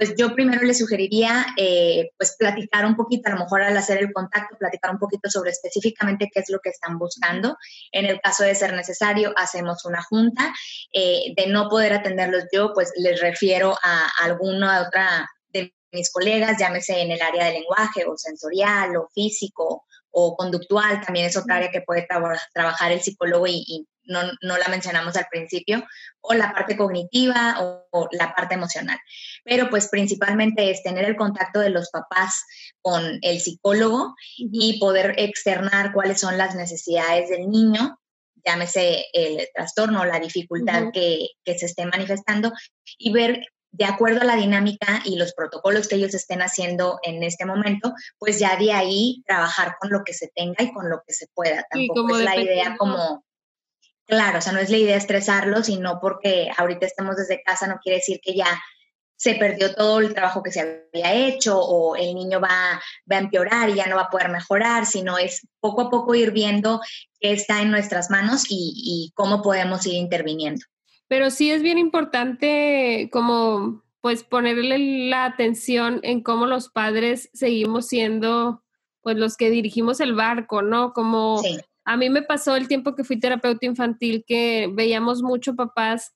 pues 0.00 0.14
yo 0.16 0.34
primero 0.34 0.62
le 0.62 0.72
sugeriría 0.72 1.44
eh, 1.58 2.08
pues 2.16 2.34
platicar 2.38 2.86
un 2.86 2.96
poquito, 2.96 3.28
a 3.28 3.34
lo 3.34 3.40
mejor 3.40 3.60
al 3.60 3.76
hacer 3.76 3.98
el 3.98 4.14
contacto, 4.14 4.56
platicar 4.56 4.92
un 4.92 4.98
poquito 4.98 5.28
sobre 5.28 5.50
específicamente 5.50 6.30
qué 6.32 6.40
es 6.40 6.48
lo 6.48 6.58
que 6.60 6.70
están 6.70 6.98
buscando. 6.98 7.54
En 7.92 8.06
el 8.06 8.18
caso 8.18 8.44
de 8.44 8.54
ser 8.54 8.72
necesario, 8.72 9.34
hacemos 9.36 9.84
una 9.84 10.02
junta. 10.02 10.54
Eh, 10.94 11.34
de 11.36 11.48
no 11.48 11.68
poder 11.68 11.92
atenderlos 11.92 12.44
yo, 12.50 12.72
pues 12.72 12.90
les 12.96 13.20
refiero 13.20 13.76
a 13.82 14.08
alguna 14.24 14.86
otra 14.86 15.28
de 15.50 15.74
mis 15.92 16.10
colegas, 16.10 16.56
llámese 16.58 17.02
en 17.02 17.10
el 17.10 17.20
área 17.20 17.44
de 17.44 17.60
lenguaje 17.60 18.06
o 18.06 18.16
sensorial 18.16 18.96
o 18.96 19.10
físico 19.14 19.84
o 20.12 20.34
conductual, 20.34 21.02
también 21.04 21.26
es 21.26 21.36
otra 21.36 21.56
área 21.56 21.70
que 21.70 21.82
puede 21.82 22.08
trabajar 22.54 22.90
el 22.90 23.02
psicólogo 23.02 23.46
y, 23.46 23.86
no, 24.04 24.22
la 24.42 24.68
mencionamos 24.68 25.16
al 25.16 25.26
principio, 25.30 25.84
o 26.20 26.34
la 26.34 26.52
parte 26.52 26.76
cognitiva 26.76 27.56
o, 27.60 28.08
la 28.12 28.34
parte 28.34 28.54
emocional. 28.54 28.98
Pero 29.44 29.70
pues 29.70 29.88
principalmente 29.88 30.70
es 30.70 30.82
tener 30.82 31.04
el 31.04 31.16
contacto 31.16 31.60
de 31.60 31.70
los 31.70 31.90
papás 31.90 32.44
con 32.82 33.18
el 33.22 33.40
psicólogo 33.40 34.14
y 34.36 34.78
poder 34.78 35.14
externar 35.18 35.92
cuáles 35.92 36.20
son 36.20 36.36
las 36.38 36.54
necesidades 36.54 37.30
del 37.30 37.48
niño, 37.48 37.98
llámese 38.44 39.04
el 39.12 39.48
trastorno, 39.54 40.04
la 40.04 40.18
dificultad 40.18 40.84
que, 40.92 41.28
que 41.44 41.58
se 41.58 41.66
esté 41.66 41.84
manifestando 41.86 42.52
y 42.98 43.12
ver 43.12 43.42
de 43.72 43.84
acuerdo 43.84 44.22
a 44.22 44.24
la 44.24 44.36
dinámica 44.36 45.00
y 45.04 45.16
los 45.16 45.32
protocolos 45.32 45.86
que 45.86 45.96
ellos 45.96 46.14
estén 46.14 46.42
haciendo 46.42 46.98
en 47.02 47.22
este 47.22 47.44
momento, 47.44 47.94
pues 48.18 48.38
ya 48.38 48.56
de 48.56 48.72
ahí 48.72 49.22
trabajar 49.26 49.76
con 49.80 49.90
lo 49.90 50.02
que 50.04 50.12
se 50.12 50.28
tenga 50.34 50.64
y 50.64 50.72
con 50.72 50.90
lo 50.90 51.02
que 51.06 51.12
se 51.12 51.28
pueda. 51.34 51.64
Tampoco 51.70 52.16
es 52.16 52.24
la 52.24 52.36
idea 52.36 52.76
como, 52.76 53.24
Claro, 54.10 54.38
o 54.38 54.40
sea, 54.40 54.52
no 54.52 54.58
es 54.58 54.70
la 54.70 54.76
idea 54.76 54.96
estresarlo, 54.96 55.62
sino 55.62 56.00
porque 56.00 56.50
ahorita 56.56 56.84
estemos 56.84 57.16
desde 57.16 57.44
casa 57.44 57.68
no 57.68 57.78
quiere 57.80 57.98
decir 57.98 58.20
que 58.20 58.34
ya 58.34 58.60
se 59.14 59.36
perdió 59.36 59.72
todo 59.72 60.00
el 60.00 60.12
trabajo 60.12 60.42
que 60.42 60.50
se 60.50 60.88
había 60.92 61.14
hecho 61.14 61.60
o 61.60 61.94
el 61.94 62.16
niño 62.16 62.40
va, 62.40 62.80
va 63.10 63.16
a 63.16 63.20
empeorar 63.20 63.70
y 63.70 63.74
ya 63.74 63.86
no 63.86 63.94
va 63.94 64.02
a 64.02 64.10
poder 64.10 64.30
mejorar, 64.30 64.84
sino 64.84 65.16
es 65.16 65.46
poco 65.60 65.82
a 65.82 65.90
poco 65.90 66.16
ir 66.16 66.32
viendo 66.32 66.80
qué 67.20 67.30
está 67.30 67.62
en 67.62 67.70
nuestras 67.70 68.10
manos 68.10 68.46
y, 68.48 68.72
y 68.74 69.12
cómo 69.14 69.42
podemos 69.42 69.86
ir 69.86 69.94
interviniendo. 69.94 70.64
Pero 71.06 71.30
sí 71.30 71.52
es 71.52 71.62
bien 71.62 71.78
importante 71.78 73.08
como 73.12 73.84
pues 74.00 74.24
ponerle 74.24 75.08
la 75.08 75.24
atención 75.26 76.00
en 76.02 76.20
cómo 76.24 76.46
los 76.46 76.68
padres 76.68 77.30
seguimos 77.32 77.86
siendo 77.86 78.64
pues 79.02 79.16
los 79.16 79.36
que 79.36 79.50
dirigimos 79.50 80.00
el 80.00 80.14
barco, 80.14 80.62
¿no? 80.62 80.94
Como 80.94 81.38
sí. 81.38 81.60
A 81.84 81.96
mí 81.96 82.10
me 82.10 82.22
pasó 82.22 82.56
el 82.56 82.68
tiempo 82.68 82.94
que 82.94 83.04
fui 83.04 83.18
terapeuta 83.18 83.66
infantil 83.66 84.24
que 84.26 84.70
veíamos 84.72 85.22
mucho 85.22 85.54
papás 85.54 86.12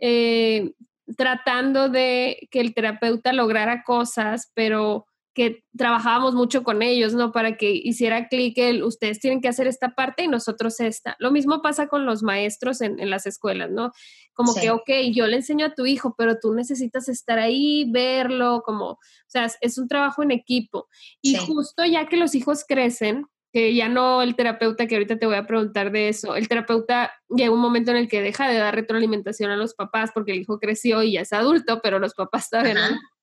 eh, 0.00 0.72
tratando 1.16 1.88
de 1.88 2.48
que 2.50 2.60
el 2.60 2.74
terapeuta 2.74 3.32
lograra 3.32 3.82
cosas, 3.84 4.50
pero 4.54 5.06
que 5.38 5.62
trabajábamos 5.76 6.34
mucho 6.34 6.64
con 6.64 6.82
ellos, 6.82 7.14
¿no? 7.14 7.30
Para 7.30 7.56
que 7.56 7.70
hiciera 7.70 8.26
clic 8.26 8.58
el, 8.58 8.82
ustedes 8.82 9.20
tienen 9.20 9.40
que 9.40 9.46
hacer 9.46 9.68
esta 9.68 9.94
parte 9.94 10.24
y 10.24 10.28
nosotros 10.28 10.80
esta. 10.80 11.14
Lo 11.20 11.30
mismo 11.30 11.62
pasa 11.62 11.86
con 11.86 12.06
los 12.06 12.24
maestros 12.24 12.80
en, 12.80 13.08
las 13.08 13.24
escuelas, 13.24 13.70
¿no? 13.70 13.92
Como 14.34 14.52
que, 14.52 14.70
ok, 14.72 14.90
yo 15.12 15.28
le 15.28 15.36
enseño 15.36 15.66
a 15.66 15.74
tu 15.74 15.86
hijo, 15.86 16.16
pero 16.18 16.40
tú 16.40 16.54
necesitas 16.54 17.08
estar 17.08 17.38
ahí, 17.38 17.88
verlo, 17.88 18.62
como, 18.64 18.90
o 18.90 18.98
sea, 19.28 19.48
es, 19.60 19.78
un 19.78 19.86
trabajo 19.86 20.24
en 20.24 20.32
equipo. 20.32 20.88
Y 21.22 21.36
justo 21.36 21.84
ya 21.84 22.08
que 22.08 22.16
los 22.16 22.34
hijos 22.34 22.64
crecen, 22.66 23.24
que 23.58 23.74
ya 23.74 23.88
no 23.88 24.22
el 24.22 24.36
terapeuta, 24.36 24.86
que 24.86 24.94
ahorita 24.94 25.18
te 25.18 25.26
voy 25.26 25.34
a 25.34 25.44
preguntar 25.44 25.90
de 25.90 26.08
eso, 26.08 26.36
el 26.36 26.46
terapeuta 26.46 27.10
llega 27.28 27.50
un 27.50 27.58
momento 27.58 27.90
en 27.90 27.96
el 27.96 28.08
que 28.08 28.22
deja 28.22 28.48
de 28.48 28.56
dar 28.56 28.72
retroalimentación 28.72 29.50
a 29.50 29.56
los 29.56 29.74
papás 29.74 30.12
porque 30.14 30.30
el 30.30 30.38
hijo 30.38 30.60
creció 30.60 31.02
y 31.02 31.14
ya 31.14 31.22
es 31.22 31.32
adulto, 31.32 31.80
pero 31.82 31.98
los 31.98 32.14
papás 32.14 32.50
todavía 32.50 32.74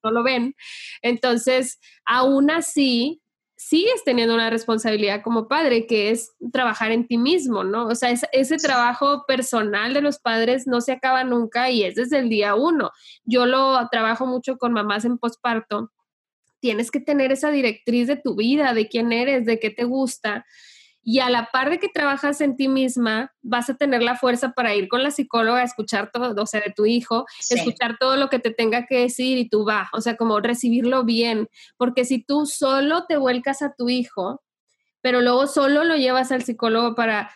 no, 0.04 0.12
lo 0.12 0.24
ven. 0.24 0.54
Entonces, 1.02 1.80
aún 2.04 2.52
así, 2.52 3.22
sigues 3.56 4.04
teniendo 4.04 4.36
una 4.36 4.50
responsabilidad 4.50 5.22
como 5.24 5.48
padre, 5.48 5.88
que 5.88 6.10
es 6.10 6.34
trabajar 6.52 6.92
en 6.92 7.08
ti 7.08 7.18
mismo, 7.18 7.64
¿no? 7.64 7.88
O 7.88 7.96
sea, 7.96 8.10
ese 8.12 8.58
trabajo 8.58 9.24
personal 9.26 9.94
de 9.94 10.02
los 10.02 10.20
padres 10.20 10.68
no 10.68 10.82
se 10.82 10.92
acaba 10.92 11.24
nunca 11.24 11.70
y 11.70 11.86
es 11.86 11.96
desde 11.96 12.20
el 12.20 12.28
día 12.28 12.56
uno. 12.56 12.92
Yo 13.24 13.46
lo 13.46 13.88
trabajo 13.90 14.26
mucho 14.26 14.58
con 14.58 14.74
mamás 14.74 15.06
en 15.06 15.18
posparto 15.18 15.94
tienes 16.66 16.90
que 16.90 17.00
tener 17.00 17.32
esa 17.32 17.52
directriz 17.52 18.08
de 18.08 18.16
tu 18.16 18.34
vida, 18.34 18.74
de 18.74 18.88
quién 18.88 19.12
eres, 19.12 19.46
de 19.46 19.60
qué 19.60 19.70
te 19.70 19.84
gusta. 19.84 20.48
Y 21.04 21.20
a 21.20 21.30
la 21.30 21.50
par 21.54 21.70
de 21.70 21.78
que 21.78 21.90
trabajas 21.90 22.42
en 22.42 22.56
ti 22.56 22.68
misma, 22.68 23.32
vas 23.44 23.70
a 23.70 23.76
tener 23.76 24.02
la 24.02 24.16
fuerza 24.16 24.54
para 24.54 24.74
ir 24.74 24.88
con 24.88 25.04
la 25.04 25.12
psicóloga 25.12 25.60
a 25.60 25.64
escuchar 25.64 26.10
todo, 26.12 26.34
o 26.42 26.46
sea, 26.48 26.62
de 26.62 26.74
tu 26.76 26.88
hijo, 26.88 27.28
escuchar 27.52 27.98
todo 28.00 28.16
lo 28.16 28.30
que 28.30 28.40
te 28.40 28.50
tenga 28.50 28.88
que 28.88 29.02
decir 29.02 29.38
y 29.38 29.48
tú 29.48 29.64
vas, 29.64 29.90
o 29.94 30.02
sea, 30.02 30.18
como 30.18 30.40
recibirlo 30.40 31.04
bien. 31.04 31.50
Porque 31.78 32.04
si 32.04 32.26
tú 32.26 32.48
solo 32.48 33.06
te 33.06 33.18
vuelcas 33.18 33.62
a 33.62 33.76
tu 33.78 33.88
hijo, 33.88 34.42
pero 35.02 35.22
luego 35.22 35.46
solo 35.46 35.84
lo 35.84 35.96
llevas 35.96 36.32
al 36.32 36.42
psicólogo 36.42 36.96
para 36.96 37.30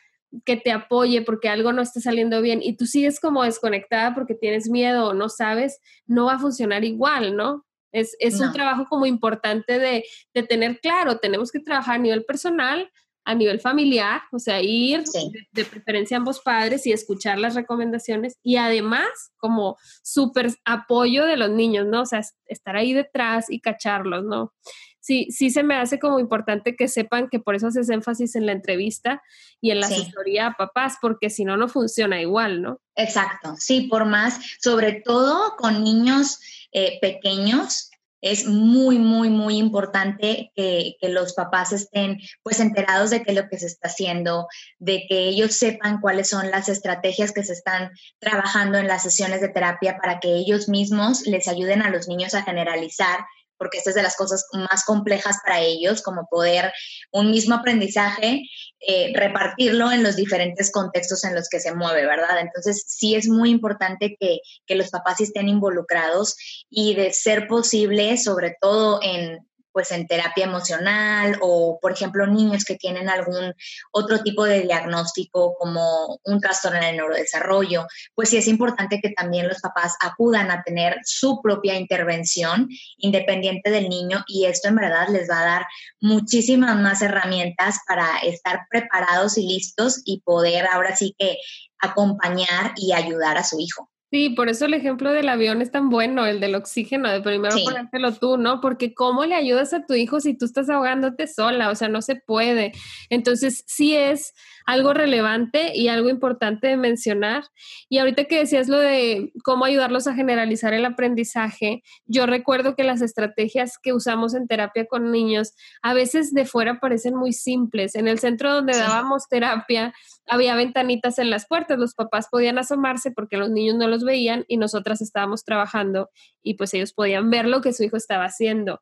que 0.43 0.57
te 0.57 0.71
apoye 0.71 1.21
porque 1.21 1.49
algo 1.49 1.71
no 1.71 1.83
está 1.83 2.01
saliendo 2.01 2.41
bien 2.41 2.61
y 2.63 2.77
tú 2.77 2.87
sigues 2.87 3.19
como 3.19 3.43
desconectada 3.43 4.15
porque 4.15 4.33
tienes 4.33 4.71
miedo 4.71 5.09
o 5.09 5.13
no 5.13 5.29
sabes, 5.29 5.79
no 6.07 6.25
va 6.25 6.33
a 6.33 6.39
funcionar 6.39 6.83
igual, 6.83 7.35
¿no? 7.35 7.67
Es, 7.91 8.39
un 8.39 8.53
trabajo 8.53 8.85
como 8.89 9.05
importante 9.05 9.79
de, 9.79 10.03
tener 10.47 10.79
claro, 10.79 11.17
tenemos 11.17 11.51
que 11.51 11.59
trabajar 11.59 11.95
a 11.95 11.99
nivel 11.99 12.23
personal, 12.25 12.91
a 13.25 13.35
nivel 13.35 13.59
familiar, 13.59 14.21
o 14.31 14.39
sea, 14.39 14.61
ir 14.61 15.03
de, 15.51 15.65
preferencia 15.65 16.17
a 16.17 16.19
ambos 16.19 16.39
padres 16.39 16.87
y 16.87 16.91
escuchar 16.91 17.37
las 17.37 17.55
recomendaciones 17.55 18.37
y 18.41 18.57
además 18.57 19.07
como 19.37 19.77
súper 20.03 20.55
apoyo 20.65 21.25
de 21.25 21.37
los 21.37 21.51
niños, 21.51 21.85
¿no? 21.85 22.01
O 22.01 22.05
sea, 22.05 22.21
estar 22.45 22.75
ahí 22.75 22.93
detrás 22.93 23.49
y 23.49 23.59
cacharlos, 23.59 24.23
¿no? 24.23 24.53
Sí, 25.01 25.27
sí 25.31 25.49
se 25.49 25.63
me 25.63 25.75
hace 25.75 25.97
como 25.97 26.19
importante 26.19 26.75
que 26.75 26.87
sepan 26.87 27.29
que 27.29 27.39
por 27.39 27.55
eso 27.55 27.67
haces 27.67 27.89
énfasis 27.89 28.35
en 28.35 28.45
la 28.45 28.51
entrevista 28.51 29.21
y 29.61 29.71
en 29.71 29.79
la 29.79 29.87
asesoría 29.87 30.47
a 30.47 30.53
papás, 30.53 30.97
porque 31.01 31.29
si 31.29 31.45
no, 31.45 31.55
no 31.55 31.67
funciona 31.67 32.21
igual, 32.21 32.61
¿no? 32.61 32.81
Exacto, 32.95 33.55
sí, 33.57 33.87
por 33.87 34.05
más, 34.05 34.39
sobre 34.61 35.01
todo 35.05 35.55
con 35.57 35.83
niños 35.83 36.39
eh, 36.71 36.99
pequeños, 37.01 37.89
es 38.21 38.45
muy, 38.45 38.99
muy, 38.99 39.29
muy 39.29 39.57
importante 39.57 40.51
que, 40.55 40.95
que, 40.99 41.09
los 41.09 41.33
papás 41.33 41.71
estén 41.71 42.19
pues 42.43 42.59
enterados 42.59 43.11
de 43.11 43.23
qué 43.23 43.31
es 43.31 43.37
lo 43.37 43.47
que 43.47 43.57
se 43.57 43.67
está 43.67 43.87
haciendo, 43.87 44.47
de 44.77 45.05
que 45.07 45.29
ellos 45.29 45.53
sepan 45.53 46.01
cuáles 46.01 46.29
son 46.29 46.51
las 46.51 46.67
estrategias 46.67 47.31
que 47.31 47.43
se 47.43 47.53
están 47.53 47.91
trabajando 48.19 48.77
en 48.77 48.87
las 48.87 49.03
sesiones 49.03 49.39
de 49.39 49.49
terapia 49.49 49.97
para 50.01 50.19
que 50.19 50.35
ellos 50.35 50.67
mismos 50.67 51.25
les 51.27 51.47
ayuden 51.47 51.81
a 51.81 51.89
los 51.89 52.07
niños 52.07 52.33
a 52.33 52.43
generalizar 52.43 53.19
porque 53.59 53.77
esta 53.77 53.91
es 53.91 53.95
de 53.95 54.01
las 54.01 54.15
cosas 54.15 54.47
más 54.53 54.83
complejas 54.85 55.37
para 55.45 55.59
ellos, 55.59 56.01
como 56.01 56.27
poder 56.27 56.71
un 57.11 57.29
mismo 57.29 57.55
aprendizaje, 57.55 58.41
eh, 58.79 59.11
repartirlo 59.13 59.91
en 59.91 60.01
los 60.01 60.15
diferentes 60.15 60.71
contextos 60.71 61.23
en 61.25 61.35
los 61.35 61.49
que 61.49 61.59
se 61.59 61.75
mueve, 61.75 62.05
¿verdad? 62.05 62.39
Entonces, 62.39 62.85
sí 62.87 63.15
es 63.15 63.27
muy 63.27 63.49
importante 63.49 64.15
que, 64.19 64.39
que 64.65 64.75
los 64.75 64.89
papás 64.89 65.19
estén 65.19 65.49
involucrados 65.49 66.35
y 66.69 66.95
de 66.95 67.11
ser 67.11 67.47
posible, 67.47 68.17
sobre 68.17 68.55
todo 68.61 69.01
en 69.03 69.48
pues 69.79 69.93
en 69.93 70.07
terapia 70.07 70.43
emocional 70.43 71.37
o, 71.39 71.79
por 71.81 71.93
ejemplo, 71.93 72.27
niños 72.27 72.65
que 72.65 72.75
tienen 72.75 73.07
algún 73.07 73.53
otro 73.93 74.21
tipo 74.21 74.43
de 74.43 74.63
diagnóstico 74.63 75.55
como 75.57 76.19
un 76.25 76.41
trastorno 76.41 76.79
en 76.79 76.83
el 76.83 76.97
neurodesarrollo, 76.97 77.87
pues 78.13 78.27
sí 78.27 78.35
es 78.35 78.49
importante 78.49 78.99
que 79.01 79.11
también 79.11 79.47
los 79.47 79.61
papás 79.61 79.93
acudan 80.01 80.51
a 80.51 80.63
tener 80.63 80.97
su 81.05 81.41
propia 81.41 81.75
intervención 81.75 82.67
independiente 82.97 83.69
del 83.69 83.87
niño 83.87 84.25
y 84.27 84.47
esto 84.47 84.67
en 84.67 84.75
verdad 84.75 85.07
les 85.07 85.29
va 85.29 85.39
a 85.39 85.45
dar 85.45 85.65
muchísimas 86.01 86.75
más 86.75 87.01
herramientas 87.01 87.77
para 87.87 88.17
estar 88.17 88.63
preparados 88.69 89.37
y 89.37 89.47
listos 89.47 90.01
y 90.03 90.19
poder 90.25 90.67
ahora 90.67 90.93
sí 90.93 91.15
que 91.17 91.37
acompañar 91.79 92.73
y 92.75 92.91
ayudar 92.91 93.37
a 93.37 93.45
su 93.45 93.61
hijo. 93.61 93.88
Sí, 94.11 94.31
por 94.31 94.49
eso 94.49 94.65
el 94.65 94.73
ejemplo 94.73 95.11
del 95.11 95.29
avión 95.29 95.61
es 95.61 95.69
tan 95.69 95.89
bueno, 95.89 96.25
el 96.25 96.39
del 96.39 96.55
oxígeno, 96.55 97.11
de 97.11 97.21
primero 97.21 97.55
ponértelo 97.63 98.11
tú, 98.13 98.37
¿no? 98.37 98.59
Porque 98.59 98.95
¿cómo 98.95 99.25
le 99.25 99.35
ayudas 99.35 99.71
a 99.73 99.85
tu 99.85 99.93
hijo 99.93 100.19
si 100.19 100.35
tú 100.35 100.45
estás 100.45 100.67
ahogándote 100.67 101.27
sola? 101.27 101.69
O 101.69 101.75
sea, 101.75 101.89
no 101.89 102.01
se 102.01 102.15
puede. 102.15 102.71
Entonces, 103.11 103.63
sí 103.67 103.95
es 103.95 104.33
algo 104.69 104.93
relevante 104.93 105.75
y 105.75 105.87
algo 105.87 106.09
importante 106.09 106.67
de 106.67 106.77
mencionar. 106.77 107.45
Y 107.89 107.97
ahorita 107.97 108.25
que 108.25 108.37
decías 108.37 108.67
lo 108.67 108.77
de 108.77 109.31
cómo 109.43 109.65
ayudarlos 109.65 110.05
a 110.05 110.13
generalizar 110.13 110.75
el 110.75 110.85
aprendizaje, 110.85 111.81
yo 112.05 112.27
recuerdo 112.27 112.75
que 112.75 112.83
las 112.83 113.01
estrategias 113.01 113.79
que 113.81 113.93
usamos 113.93 114.35
en 114.35 114.47
terapia 114.47 114.85
con 114.85 115.11
niños 115.11 115.55
a 115.81 115.95
veces 115.95 116.35
de 116.35 116.45
fuera 116.45 116.79
parecen 116.79 117.15
muy 117.15 117.33
simples. 117.33 117.95
En 117.95 118.07
el 118.07 118.19
centro 118.19 118.53
donde 118.53 118.77
dábamos 118.77 119.27
terapia 119.27 119.91
había 120.27 120.53
ventanitas 120.53 121.17
en 121.17 121.31
las 121.31 121.47
puertas, 121.47 121.79
los 121.79 121.95
papás 121.95 122.27
podían 122.29 122.59
asomarse 122.59 123.09
porque 123.09 123.37
los 123.37 123.49
niños 123.49 123.75
no 123.75 123.87
los 123.87 124.03
veían 124.03 124.45
y 124.47 124.57
nosotras 124.57 125.01
estábamos 125.01 125.43
trabajando 125.45 126.11
y 126.43 126.53
pues 126.53 126.75
ellos 126.75 126.93
podían 126.93 127.31
ver 127.31 127.47
lo 127.47 127.61
que 127.61 127.73
su 127.73 127.83
hijo 127.83 127.97
estaba 127.97 128.25
haciendo. 128.25 128.81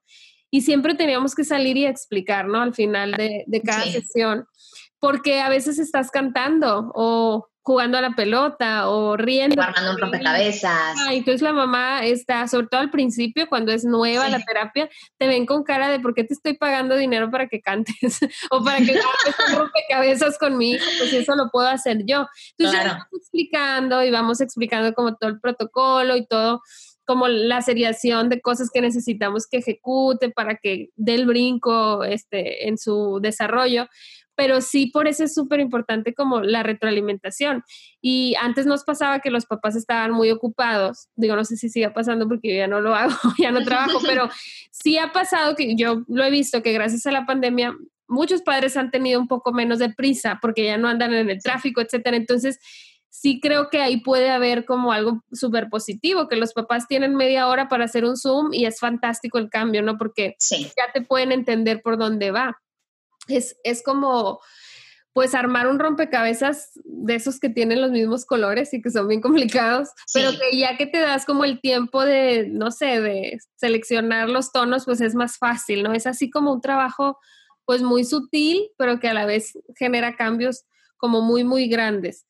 Y 0.52 0.62
siempre 0.62 0.96
teníamos 0.96 1.34
que 1.34 1.46
salir 1.46 1.78
y 1.78 1.86
explicar, 1.86 2.48
¿no? 2.48 2.62
Al 2.62 2.74
final 2.74 3.14
de, 3.14 3.62
cada 3.66 3.84
sesión 3.84 4.48
porque 5.00 5.42
a 5.42 5.50
veces 5.50 5.80
estás 5.80 6.12
cantando 6.12 6.92
o 6.96 7.48
jugando 7.68 7.98
a 7.98 8.02
la 8.02 8.12
pelota 8.12 8.90
o 8.90 9.18
riendo. 9.18 9.62
Armando 9.62 9.92
un 9.92 9.98
rompecabezas. 9.98 10.96
entonces 11.12 11.42
la 11.42 11.52
mamá 11.52 12.06
está, 12.06 12.48
sobre 12.48 12.68
todo 12.68 12.80
al 12.80 12.92
principio, 12.92 13.50
cuando 13.50 13.74
es 13.74 13.84
nueva 13.84 14.30
la 14.30 14.40
terapia, 14.40 14.90
te 15.18 15.28
ven 15.28 15.46
con 15.46 15.66
cara 15.66 15.90
de 15.90 16.00
¿por 16.00 16.14
qué 16.14 16.24
te 16.24 16.34
estoy 16.34 16.54
pagando 16.54 16.96
dinero 16.96 17.30
para 17.30 17.50
que 17.50 17.60
cantes? 17.60 18.20
o 18.52 18.64
para 18.64 18.78
que 18.78 18.92
hagas 18.98 19.50
un 19.50 19.60
rompecabezas 19.60 20.38
con 20.38 20.58
mi 20.58 20.72
hijo, 20.72 20.86
pues 20.98 21.12
eso 21.12 21.36
lo 21.36 21.50
puedo 21.50 21.68
hacer 21.68 22.06
yo. 22.06 22.26
Entonces 22.58 22.86
vamos 22.86 23.08
explicando 23.12 24.02
y 24.02 24.12
vamos 24.12 24.40
explicando 24.40 24.94
como 24.94 25.18
todo 25.18 25.30
el 25.30 25.42
protocolo 25.42 26.16
y 26.16 26.26
todo 26.26 26.62
como 27.06 27.30
la 27.30 27.62
seriación 27.62 28.30
de 28.30 28.42
cosas 28.42 28.70
que 28.70 28.82
necesitamos 28.82 29.48
que 29.48 29.58
ejecute 29.58 30.30
para 30.30 30.58
que 30.58 30.90
dé 30.96 31.16
el 31.16 31.26
brinco 31.26 32.04
este, 32.04 32.68
en 32.68 32.78
su 32.78 33.20
desarrollo, 33.22 33.88
pero 34.38 34.62
sí 34.62 34.86
por 34.94 35.08
eso 35.08 35.24
es 35.24 35.34
súper 35.34 35.60
importante 35.60 36.14
como 36.14 36.42
la 36.42 36.62
retroalimentación. 36.62 37.64
Y 38.00 38.36
antes 38.40 38.68
nos 38.68 38.84
pasaba 38.84 39.20
que 39.20 39.32
los 39.32 39.48
papás 39.48 39.76
estaban 39.76 40.12
muy 40.12 40.30
ocupados, 40.30 41.10
digo, 41.16 41.36
no 41.36 41.44
sé 41.44 41.58
si 41.58 41.70
siga 41.70 41.92
pasando 41.92 42.28
porque 42.28 42.50
yo 42.50 42.56
ya 42.56 42.68
no 42.68 42.80
lo 42.80 42.94
hago, 42.94 43.16
ya 43.40 43.52
no 43.52 43.64
trabajo, 43.64 44.00
pero 44.06 44.30
sí 44.72 45.00
ha 45.00 45.12
pasado 45.12 45.56
que 45.56 45.76
yo 45.76 46.04
lo 46.08 46.24
he 46.24 46.30
visto 46.30 46.62
que 46.62 46.72
gracias 46.72 47.08
a 47.08 47.12
la 47.12 47.26
pandemia 47.26 47.76
muchos 48.08 48.44
padres 48.44 48.78
han 48.78 48.92
tenido 48.92 49.20
un 49.20 49.28
poco 49.28 49.52
menos 49.52 49.80
de 49.80 49.90
prisa 49.90 50.38
porque 50.40 50.66
ya 50.66 50.78
no 50.78 50.88
andan 50.88 51.14
en 51.14 51.30
el 51.32 51.42
tráfico, 51.42 51.82
etcétera. 51.82 52.16
Entonces, 52.16 52.60
sí 53.10 53.40
creo 53.42 53.70
que 53.70 53.82
ahí 53.82 54.02
puede 54.02 54.30
haber 54.30 54.66
como 54.66 54.92
algo 54.92 55.24
súper 55.32 55.68
positivo, 55.70 56.28
que 56.28 56.36
los 56.36 56.54
papás 56.54 56.88
tienen 56.88 57.16
media 57.16 57.48
hora 57.48 57.68
para 57.68 57.86
hacer 57.86 58.06
un 58.06 58.16
Zoom 58.16 58.54
y 58.54 58.66
es 58.66 58.80
fantástico 58.80 59.40
el 59.40 59.50
cambio, 59.50 59.82
¿no? 59.82 59.98
Porque 59.98 60.36
ya 60.52 60.92
te 60.94 61.02
pueden 61.02 61.32
entender 61.32 61.82
por 61.82 61.98
dónde 61.98 62.30
va 62.30 62.62
es, 63.30 63.84
como 63.84 64.40
pues 65.14 65.34
armar 65.34 65.68
un 65.68 65.80
rompecabezas 65.80 66.72
de 66.84 67.16
esos 67.16 67.40
que 67.40 67.50
tienen 67.50 67.82
los 67.82 67.90
mismos 67.90 68.26
colores 68.26 68.72
y 68.74 68.82
que 68.82 68.92
son 68.92 69.08
bien 69.08 69.22
complicados, 69.22 69.90
pero 70.14 70.32
que 70.32 70.58
ya 70.58 70.78
que 70.78 70.86
te 70.86 71.00
das 71.00 71.26
como 71.26 71.44
el 71.44 71.60
tiempo 71.60 72.04
de, 72.04 72.48
no 72.50 72.70
sé, 72.72 73.02
de 73.02 73.40
seleccionar 73.56 74.30
los 74.30 74.52
tonos, 74.52 74.86
pues 74.86 75.02
es 75.02 75.16
más 75.16 75.38
fácil, 75.38 75.84
¿no? 75.84 75.94
Es 75.94 76.06
así 76.06 76.30
como 76.30 76.54
un 76.54 76.62
trabajo 76.62 77.18
pues 77.66 77.82
muy 77.82 78.06
sutil, 78.06 78.70
pero 78.78 79.00
que 79.00 79.10
a 79.10 79.14
la 79.14 79.26
vez 79.26 79.58
genera 79.76 80.16
cambios 80.16 80.66
como 80.98 81.22
muy, 81.22 81.44
muy 81.44 81.68
grandes. 81.68 82.26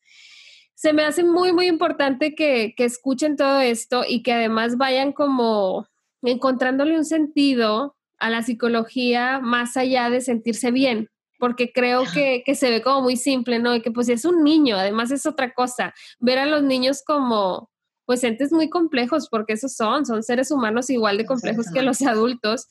Se 0.74 0.92
me 0.92 1.04
hace 1.04 1.24
muy, 1.24 1.52
muy 1.52 1.66
importante 1.66 2.34
que, 2.34 2.74
que 2.76 2.84
escuchen 2.84 3.36
todo 3.36 3.60
esto 3.60 4.02
y 4.08 4.22
que 4.22 4.32
además 4.32 4.76
vayan 4.76 5.12
como 5.12 5.86
encontrándole 6.22 6.96
un 6.96 7.04
sentido 7.04 7.97
a 8.18 8.30
la 8.30 8.42
psicología 8.42 9.40
más 9.40 9.76
allá 9.76 10.10
de 10.10 10.20
sentirse 10.20 10.70
bien, 10.70 11.08
porque 11.38 11.72
creo 11.72 12.02
que, 12.12 12.42
se 12.54 12.70
ve 12.70 12.82
como 12.82 13.02
muy 13.02 13.16
simple, 13.16 13.58
¿no? 13.58 13.74
Y 13.74 13.80
que 13.80 13.90
pues 13.90 14.08
es 14.08 14.24
un 14.24 14.42
niño, 14.42 14.76
además 14.76 15.10
es 15.10 15.24
otra 15.26 15.54
cosa, 15.54 15.94
ver 16.18 16.38
a 16.38 16.46
los 16.46 16.62
niños 16.62 17.02
como 17.04 17.70
pues 18.04 18.24
entes 18.24 18.52
muy 18.52 18.70
complejos, 18.70 19.28
porque 19.28 19.52
esos 19.52 19.74
son, 19.74 20.06
son 20.06 20.22
seres 20.22 20.50
humanos 20.50 20.88
igual 20.88 21.18
de 21.18 21.26
complejos 21.26 21.66
que 21.72 21.82
los 21.82 22.00
adultos, 22.00 22.66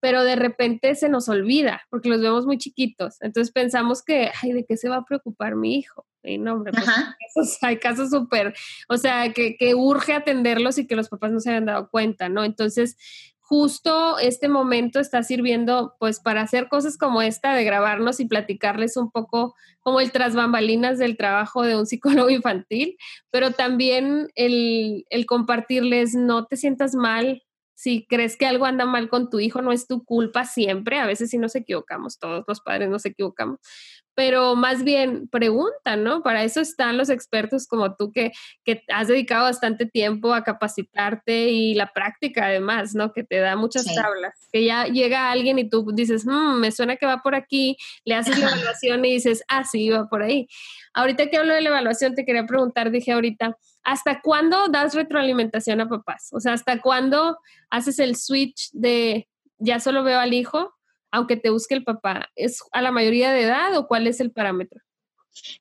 pero 0.00 0.22
de 0.22 0.36
repente 0.36 0.94
se 0.94 1.08
nos 1.08 1.30
olvida, 1.30 1.80
porque 1.88 2.10
los 2.10 2.20
vemos 2.20 2.44
muy 2.44 2.58
chiquitos, 2.58 3.16
entonces 3.22 3.52
pensamos 3.52 4.04
que, 4.04 4.30
ay, 4.42 4.52
¿de 4.52 4.66
qué 4.66 4.76
se 4.76 4.90
va 4.90 4.96
a 4.96 5.04
preocupar 5.04 5.56
mi 5.56 5.76
hijo? 5.76 6.06
Y 6.22 6.36
no, 6.36 6.54
hombre, 6.54 6.72
pues, 7.34 7.58
hay 7.62 7.78
casos 7.78 8.10
súper, 8.10 8.54
o 8.88 8.98
sea, 8.98 9.32
que, 9.32 9.56
que 9.56 9.74
urge 9.74 10.12
atenderlos 10.12 10.76
y 10.76 10.86
que 10.86 10.96
los 10.96 11.08
papás 11.08 11.32
no 11.32 11.40
se 11.40 11.50
hayan 11.50 11.66
dado 11.66 11.88
cuenta, 11.88 12.28
¿no? 12.28 12.44
Entonces, 12.44 12.98
justo 13.48 14.18
este 14.18 14.48
momento 14.48 14.98
está 14.98 15.22
sirviendo 15.22 15.94
pues 16.00 16.18
para 16.18 16.42
hacer 16.42 16.68
cosas 16.68 16.98
como 16.98 17.22
esta, 17.22 17.54
de 17.54 17.62
grabarnos 17.62 18.18
y 18.18 18.26
platicarles 18.26 18.96
un 18.96 19.10
poco 19.12 19.54
como 19.80 20.00
el 20.00 20.10
tras 20.10 20.34
bambalinas 20.34 20.98
del 20.98 21.16
trabajo 21.16 21.62
de 21.62 21.76
un 21.76 21.86
psicólogo 21.86 22.28
infantil, 22.30 22.96
pero 23.30 23.52
también 23.52 24.28
el, 24.34 25.04
el 25.10 25.26
compartirles 25.26 26.16
no 26.16 26.46
te 26.46 26.56
sientas 26.56 26.96
mal. 26.96 27.42
Si 27.76 28.06
crees 28.06 28.36
que 28.36 28.46
algo 28.46 28.64
anda 28.64 28.84
mal 28.84 29.08
con 29.08 29.30
tu 29.30 29.38
hijo, 29.38 29.62
no 29.62 29.70
es 29.70 29.86
tu 29.86 30.02
culpa 30.04 30.44
siempre. 30.44 30.98
A 30.98 31.06
veces 31.06 31.30
sí 31.30 31.38
nos 31.38 31.54
equivocamos, 31.54 32.18
todos 32.18 32.44
los 32.48 32.60
padres 32.60 32.88
nos 32.88 33.04
equivocamos, 33.04 33.60
pero 34.16 34.56
más 34.56 34.82
bien 34.82 35.28
preguntan, 35.28 36.02
¿no? 36.02 36.22
Para 36.22 36.42
eso 36.42 36.62
están 36.62 36.96
los 36.96 37.10
expertos 37.10 37.66
como 37.66 37.94
tú 37.96 38.10
que, 38.10 38.32
que 38.64 38.82
has 38.88 39.08
dedicado 39.08 39.44
bastante 39.44 39.84
tiempo 39.84 40.32
a 40.32 40.42
capacitarte 40.42 41.50
y 41.50 41.74
la 41.74 41.92
práctica 41.92 42.46
además, 42.46 42.94
¿no? 42.94 43.12
Que 43.12 43.24
te 43.24 43.36
da 43.36 43.56
muchas 43.56 43.84
tablas. 43.94 44.48
Que 44.50 44.64
ya 44.64 44.86
llega 44.86 45.30
alguien 45.30 45.58
y 45.58 45.68
tú 45.68 45.86
dices, 45.92 46.24
mmm, 46.24 46.58
me 46.58 46.72
suena 46.72 46.96
que 46.96 47.04
va 47.04 47.18
por 47.18 47.34
aquí, 47.34 47.76
le 48.06 48.14
haces 48.14 48.38
la 48.38 48.46
evaluación 48.48 49.04
y 49.04 49.12
dices, 49.12 49.44
ah, 49.48 49.64
sí, 49.64 49.90
va 49.90 50.08
por 50.08 50.22
ahí. 50.22 50.48
Ahorita 50.94 51.28
que 51.28 51.36
hablo 51.36 51.52
de 51.52 51.60
la 51.60 51.68
evaluación, 51.68 52.14
te 52.14 52.24
quería 52.24 52.46
preguntar, 52.46 52.90
dije 52.90 53.12
ahorita, 53.12 53.58
¿hasta 53.82 54.22
cuándo 54.22 54.68
das 54.68 54.94
retroalimentación 54.94 55.82
a 55.82 55.88
papás? 55.90 56.30
O 56.32 56.40
sea, 56.40 56.54
¿hasta 56.54 56.80
cuándo 56.80 57.36
haces 57.68 57.98
el 57.98 58.16
switch 58.16 58.70
de 58.72 59.28
ya 59.58 59.78
solo 59.78 60.04
veo 60.04 60.18
al 60.18 60.32
hijo 60.32 60.75
aunque 61.10 61.36
te 61.36 61.50
busque 61.50 61.74
el 61.74 61.84
papá? 61.84 62.30
¿Es 62.36 62.60
a 62.72 62.82
la 62.82 62.90
mayoría 62.90 63.32
de 63.32 63.42
edad 63.42 63.76
o 63.76 63.86
cuál 63.86 64.06
es 64.06 64.20
el 64.20 64.30
parámetro? 64.30 64.80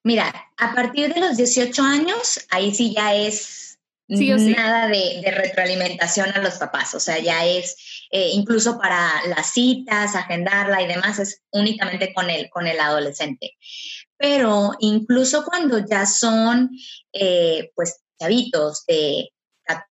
Mira, 0.04 0.34
a 0.58 0.74
partir 0.74 1.14
de 1.14 1.20
los 1.20 1.38
18 1.38 1.82
años, 1.84 2.46
ahí 2.50 2.74
sí 2.74 2.94
ya 2.96 3.14
es 3.14 3.78
nada 4.08 4.88
de, 4.88 5.34
retroalimentación 5.36 6.30
a 6.30 6.40
los 6.40 6.56
papás, 6.56 6.94
o 6.94 7.00
sea, 7.00 7.20
ya 7.20 7.46
es 7.46 7.76
eh, 8.12 8.30
incluso 8.34 8.78
para 8.78 9.26
las 9.28 9.52
citas, 9.52 10.16
agendarla 10.16 10.82
y 10.82 10.88
demás, 10.88 11.20
es 11.20 11.42
únicamente 11.52 12.14
con 12.14 12.30
el, 12.30 12.50
con 12.50 12.68
el 12.68 12.80
adolescente. 12.80 13.58
Pero 14.18 14.72
incluso 14.80 15.44
cuando 15.44 15.80
ya 15.80 16.06
son, 16.06 16.72
eh, 17.12 17.72
pues, 17.76 18.02
chavitos 18.20 18.86
de 18.86 19.30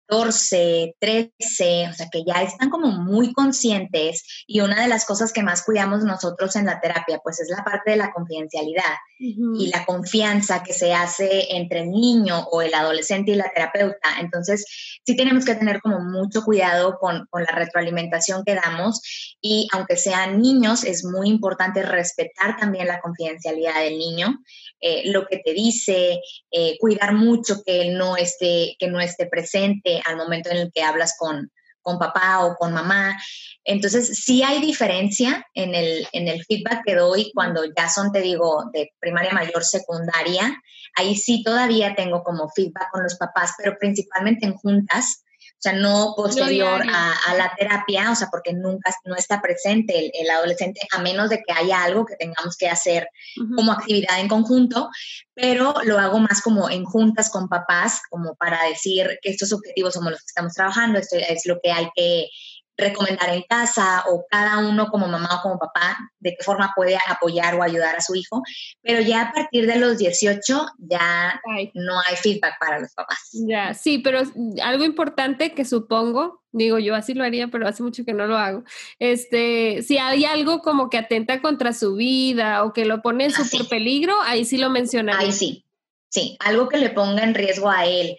14, 0.09 0.97
13, 0.99 1.89
o 1.91 1.93
sea, 1.93 2.09
que 2.11 2.25
ya 2.25 2.43
están 2.43 2.71
como 2.71 2.89
muy 2.89 3.33
conscientes 3.33 4.45
y 4.47 4.61
una 4.61 4.83
de 4.83 4.89
las 4.89 5.05
cosas 5.05 5.33
que 5.33 5.43
más 5.43 5.63
cuidamos 5.63 6.03
nosotros 6.03 6.57
en 6.57 6.67
la 6.67 6.81
terapia, 6.81 7.21
pues 7.23 7.41
es 7.41 7.49
la 7.51 7.63
parte 7.63 7.91
de 7.91 7.99
la 7.99 8.13
confidencialidad 8.13 8.97
y 9.21 9.69
la 9.69 9.85
confianza 9.85 10.63
que 10.63 10.73
se 10.73 10.95
hace 10.95 11.57
entre 11.57 11.81
el 11.81 11.91
niño 11.91 12.47
o 12.53 12.63
el 12.63 12.73
adolescente 12.73 13.33
y 13.33 13.35
la 13.35 13.51
terapeuta. 13.53 14.21
Entonces, 14.21 14.65
sí 15.05 15.17
tenemos 15.17 15.45
que 15.45 15.57
tener 15.57 15.81
como 15.81 16.01
mucho 16.01 16.43
cuidado 16.43 16.99
con, 16.99 17.27
con 17.29 17.43
la 17.43 17.53
retroalimentación 17.53 18.45
que 18.45 18.55
damos 18.55 19.37
y 19.41 19.69
aunque 19.73 19.97
sean 19.97 20.41
niños, 20.41 20.85
es 20.85 21.05
muy 21.05 21.29
importante 21.29 21.83
respetar 21.83 22.57
también 22.59 22.87
la 22.87 23.01
confidencialidad 23.01 23.83
del 23.83 23.99
niño, 23.99 24.39
eh, 24.81 25.11
lo 25.11 25.27
que 25.27 25.39
te 25.39 25.53
dice, 25.53 26.21
eh, 26.51 26.79
cuidar 26.79 27.15
mucho 27.15 27.63
que 27.65 27.83
él 27.83 27.99
no 27.99 28.17
esté, 28.17 28.77
que 28.79 28.87
no 28.87 29.01
esté 29.01 29.27
presente 29.27 29.98
al 30.05 30.17
momento 30.17 30.51
en 30.51 30.59
el 30.59 30.73
que 30.73 30.83
hablas 30.83 31.15
con, 31.19 31.51
con 31.83 31.99
papá 31.99 32.45
o 32.45 32.57
con 32.57 32.73
mamá. 32.73 33.17
Entonces, 33.65 34.21
sí 34.25 34.43
hay 34.43 34.61
diferencia 34.61 35.45
en 35.55 35.75
el, 35.75 36.07
en 36.13 36.29
el 36.29 36.45
feedback 36.45 36.83
que 36.85 36.95
doy 36.95 37.31
cuando 37.35 37.63
ya 37.77 37.89
son, 37.89 38.13
te 38.13 38.21
digo, 38.21 38.65
de 38.73 38.93
primaria 39.01 39.33
mayor, 39.33 39.65
secundaria. 39.65 40.61
Ahí 40.97 41.17
sí 41.17 41.43
todavía 41.43 41.95
tengo 41.95 42.23
como 42.23 42.49
feedback 42.51 42.91
con 42.91 43.03
los 43.03 43.17
papás, 43.17 43.53
pero 43.57 43.77
principalmente 43.79 44.47
en 44.47 44.55
juntas, 44.55 45.25
o 45.59 45.61
sea, 45.61 45.73
no 45.73 46.15
posterior 46.17 46.83
a, 46.89 47.35
la 47.35 47.53
terapia, 47.59 48.13
o 48.13 48.15
sea, 48.15 48.29
porque 48.31 48.53
nunca 48.53 48.95
no 49.05 49.17
está 49.17 49.43
presente 49.43 50.13
el, 50.15 50.31
adolescente, 50.31 50.81
a 50.93 51.01
menos 51.01 51.31
de 51.31 51.43
que 51.43 51.53
haya 51.53 51.83
algo 51.83 52.07
que 52.07 52.15
tengamos 52.15 52.57
que 52.57 52.69
hacer 52.69 53.09
como 53.57 53.73
actividad 53.73 54.21
en 54.21 54.29
conjunto, 54.29 54.89
pero 55.35 55.75
lo 55.83 55.99
hago 55.99 56.21
más 56.21 56.43
como 56.43 56.71
en 56.71 56.85
juntas 56.85 57.29
con 57.29 57.49
papás, 57.49 58.03
como 58.09 58.37
para 58.37 58.63
decir 58.67 59.19
que 59.21 59.31
estos 59.31 59.53
objetivos 59.53 59.95
somos 59.95 60.13
los 60.13 60.21
que 60.21 60.29
estamos 60.29 60.55
trabajando, 60.55 61.01
esto 61.01 61.17
es 61.17 61.45
lo 61.45 61.59
que 61.61 61.73
hay 61.73 61.89
que 61.93 62.29
recomendar 62.79 63.29
en 63.31 63.43
casa 63.43 64.05
o 64.07 64.25
cada 64.31 64.59
uno 64.59 64.89
como 64.89 65.09
mamá 65.09 65.29
o 65.35 65.43
como 65.43 65.59
papá 65.59 65.99
de 66.21 66.37
qué 66.37 66.45
forma 66.45 66.73
puede 66.77 66.97
apoyar 67.09 67.57
o 67.57 67.63
ayudar 67.63 67.97
a 67.97 68.01
su 68.01 68.15
hijo, 68.15 68.43
pero 68.83 69.01
ya 69.01 69.23
a 69.23 69.33
partir 69.33 69.67
de 69.67 69.77
los 69.77 69.99
18 69.99 70.67
ya 70.79 71.41
no 71.75 72.01
hay 72.07 72.17
feedback 72.17 72.55
para 72.61 72.79
los 72.79 72.95
papás. 72.95 73.31
Ya, 73.33 73.75
sí, 73.75 73.99
pero 73.99 74.23
algo 74.63 74.85
importante 74.85 75.53
que 75.55 75.65
supongo, 75.65 76.45
digo 76.53 76.79
yo 76.79 76.95
así 76.95 77.15
lo 77.15 77.25
haría, 77.25 77.49
pero 77.49 77.67
hace 77.67 77.83
mucho 77.83 78.05
que 78.05 78.15
no 78.15 78.29
lo 78.29 78.39
hago, 78.39 78.63
este, 79.01 79.83
si 79.83 79.99
hay 79.99 80.25
algo 80.25 80.61
como 80.61 80.89
que 80.89 80.99
atenta 80.99 81.43
contra 81.43 81.73
su 81.73 81.97
vida 81.97 82.63
o 82.63 82.73
que 82.73 82.85
lo 82.85 83.03
pone 83.03 83.25
en 83.25 83.33
súper 83.33 83.67
peligro, 83.67 84.15
ahí 84.23 84.45
sí 84.45 84.57
lo 84.57 84.71
mencionaría. 84.71 85.27
Ahí 85.27 85.33
sí, 85.33 85.65
sí, 86.09 86.37
algo 86.39 86.69
que 86.69 86.79
le 86.79 86.91
ponga 86.91 87.25
en 87.25 87.35
riesgo 87.35 87.69
a 87.69 87.87
él 87.87 88.17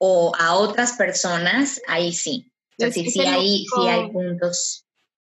o 0.00 0.32
a 0.38 0.54
otras 0.54 0.92
personas, 0.92 1.82
ahí 1.88 2.12
sí 2.12 2.50
sí, 2.78 3.10
sí, 3.10 3.20
hay, 3.20 3.66
hay 3.88 4.10
puntos. 4.10 4.84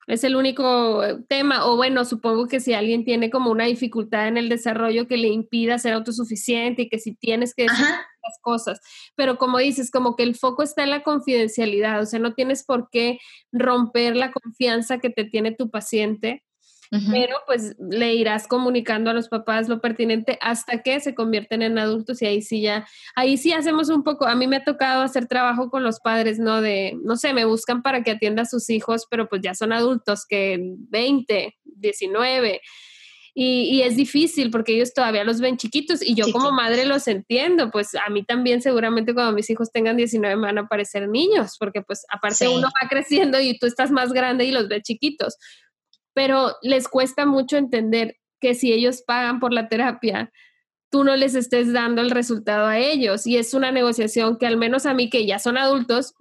Es 0.08 0.24
el 0.24 0.34
único 0.34 1.04
eh, 1.04 1.18
tema, 1.28 1.66
o 1.66 1.76
bueno, 1.76 2.04
supongo 2.04 2.48
que 2.48 2.58
si 2.58 2.74
alguien 2.74 3.04
tiene 3.04 3.30
como 3.30 3.50
una 3.50 3.66
dificultad 3.66 4.26
en 4.26 4.36
el 4.36 4.48
desarrollo 4.48 5.06
que 5.06 5.16
le 5.16 5.28
impida 5.28 5.78
ser 5.78 5.92
autosuficiente 5.92 6.82
y 6.82 6.88
que 6.88 6.98
si 6.98 7.14
tienes 7.14 7.54
que 7.54 7.64
decir 7.64 7.86
las 7.86 8.38
cosas, 8.40 8.80
pero 9.14 9.38
como 9.38 9.58
dices, 9.58 9.90
como 9.90 10.16
que 10.16 10.24
el 10.24 10.34
foco 10.34 10.64
está 10.64 10.82
en 10.82 10.90
la 10.90 11.02
confidencialidad, 11.04 12.00
o 12.00 12.06
sea, 12.06 12.18
no 12.18 12.34
tienes 12.34 12.64
por 12.64 12.88
qué 12.90 13.20
romper 13.52 14.16
la 14.16 14.32
confianza 14.32 14.98
que 14.98 15.10
te 15.10 15.24
tiene 15.24 15.52
tu 15.52 15.70
paciente 15.70 16.42
pero 17.10 17.36
pues 17.46 17.74
le 17.78 18.14
irás 18.14 18.46
comunicando 18.46 19.10
a 19.10 19.14
los 19.14 19.28
papás 19.28 19.66
lo 19.66 19.80
pertinente 19.80 20.38
hasta 20.42 20.82
que 20.82 21.00
se 21.00 21.14
convierten 21.14 21.62
en 21.62 21.78
adultos 21.78 22.20
y 22.20 22.26
ahí 22.26 22.42
sí 22.42 22.60
ya, 22.60 22.86
ahí 23.14 23.38
sí 23.38 23.52
hacemos 23.52 23.88
un 23.88 24.02
poco, 24.02 24.26
a 24.26 24.34
mí 24.34 24.46
me 24.46 24.56
ha 24.56 24.64
tocado 24.64 25.02
hacer 25.02 25.26
trabajo 25.26 25.70
con 25.70 25.84
los 25.84 26.00
padres, 26.00 26.38
¿no? 26.38 26.60
De, 26.60 26.98
no 27.02 27.16
sé, 27.16 27.32
me 27.32 27.46
buscan 27.46 27.80
para 27.82 28.02
que 28.02 28.10
atienda 28.10 28.42
a 28.42 28.46
sus 28.46 28.68
hijos, 28.68 29.06
pero 29.08 29.26
pues 29.26 29.40
ya 29.42 29.54
son 29.54 29.72
adultos 29.72 30.26
que 30.28 30.58
20, 30.90 31.56
19. 31.64 32.60
Y, 33.34 33.78
y, 33.78 33.82
es 33.82 33.96
difícil 33.96 34.50
porque 34.50 34.74
ellos 34.74 34.92
todavía 34.92 35.24
los 35.24 35.40
ven 35.40 35.56
chiquitos 35.56 36.02
y 36.02 36.14
yo 36.14 36.30
como 36.32 36.52
madre 36.52 36.84
los 36.84 37.08
entiendo, 37.08 37.70
pues 37.70 37.94
a 37.94 38.10
mí 38.10 38.22
también 38.22 38.60
seguramente 38.60 39.14
cuando 39.14 39.32
mis 39.32 39.48
hijos 39.48 39.72
tengan 39.72 39.96
19 39.96 40.36
me 40.36 40.42
van 40.42 40.58
a 40.58 40.68
parecer 40.68 41.08
niños, 41.08 41.56
porque 41.58 41.80
pues 41.80 42.04
aparte 42.10 42.46
uno 42.48 42.68
va 42.68 42.88
creciendo 42.90 43.40
y 43.40 43.58
tú 43.58 43.64
estás 43.64 43.90
más 43.90 44.12
grande 44.12 44.44
y 44.44 44.50
los 44.50 44.68
ves 44.68 44.82
chiquitos, 44.82 45.38
pero 46.14 46.56
les 46.62 46.88
cuesta 46.88 47.26
mucho 47.26 47.56
entender 47.56 48.16
que 48.40 48.54
si 48.54 48.72
ellos 48.72 49.02
pagan 49.02 49.40
por 49.40 49.52
la 49.52 49.68
terapia, 49.68 50.32
tú 50.90 51.04
no 51.04 51.16
les 51.16 51.34
estés 51.34 51.72
dando 51.72 52.02
el 52.02 52.10
resultado 52.10 52.66
a 52.66 52.78
ellos. 52.78 53.26
Y 53.26 53.36
es 53.38 53.54
una 53.54 53.72
negociación 53.72 54.36
que 54.36 54.46
al 54.46 54.56
menos 54.56 54.84
a 54.84 54.94
mí, 54.94 55.08
que 55.08 55.26
ya 55.26 55.38
son 55.38 55.56
adultos, 55.56 56.14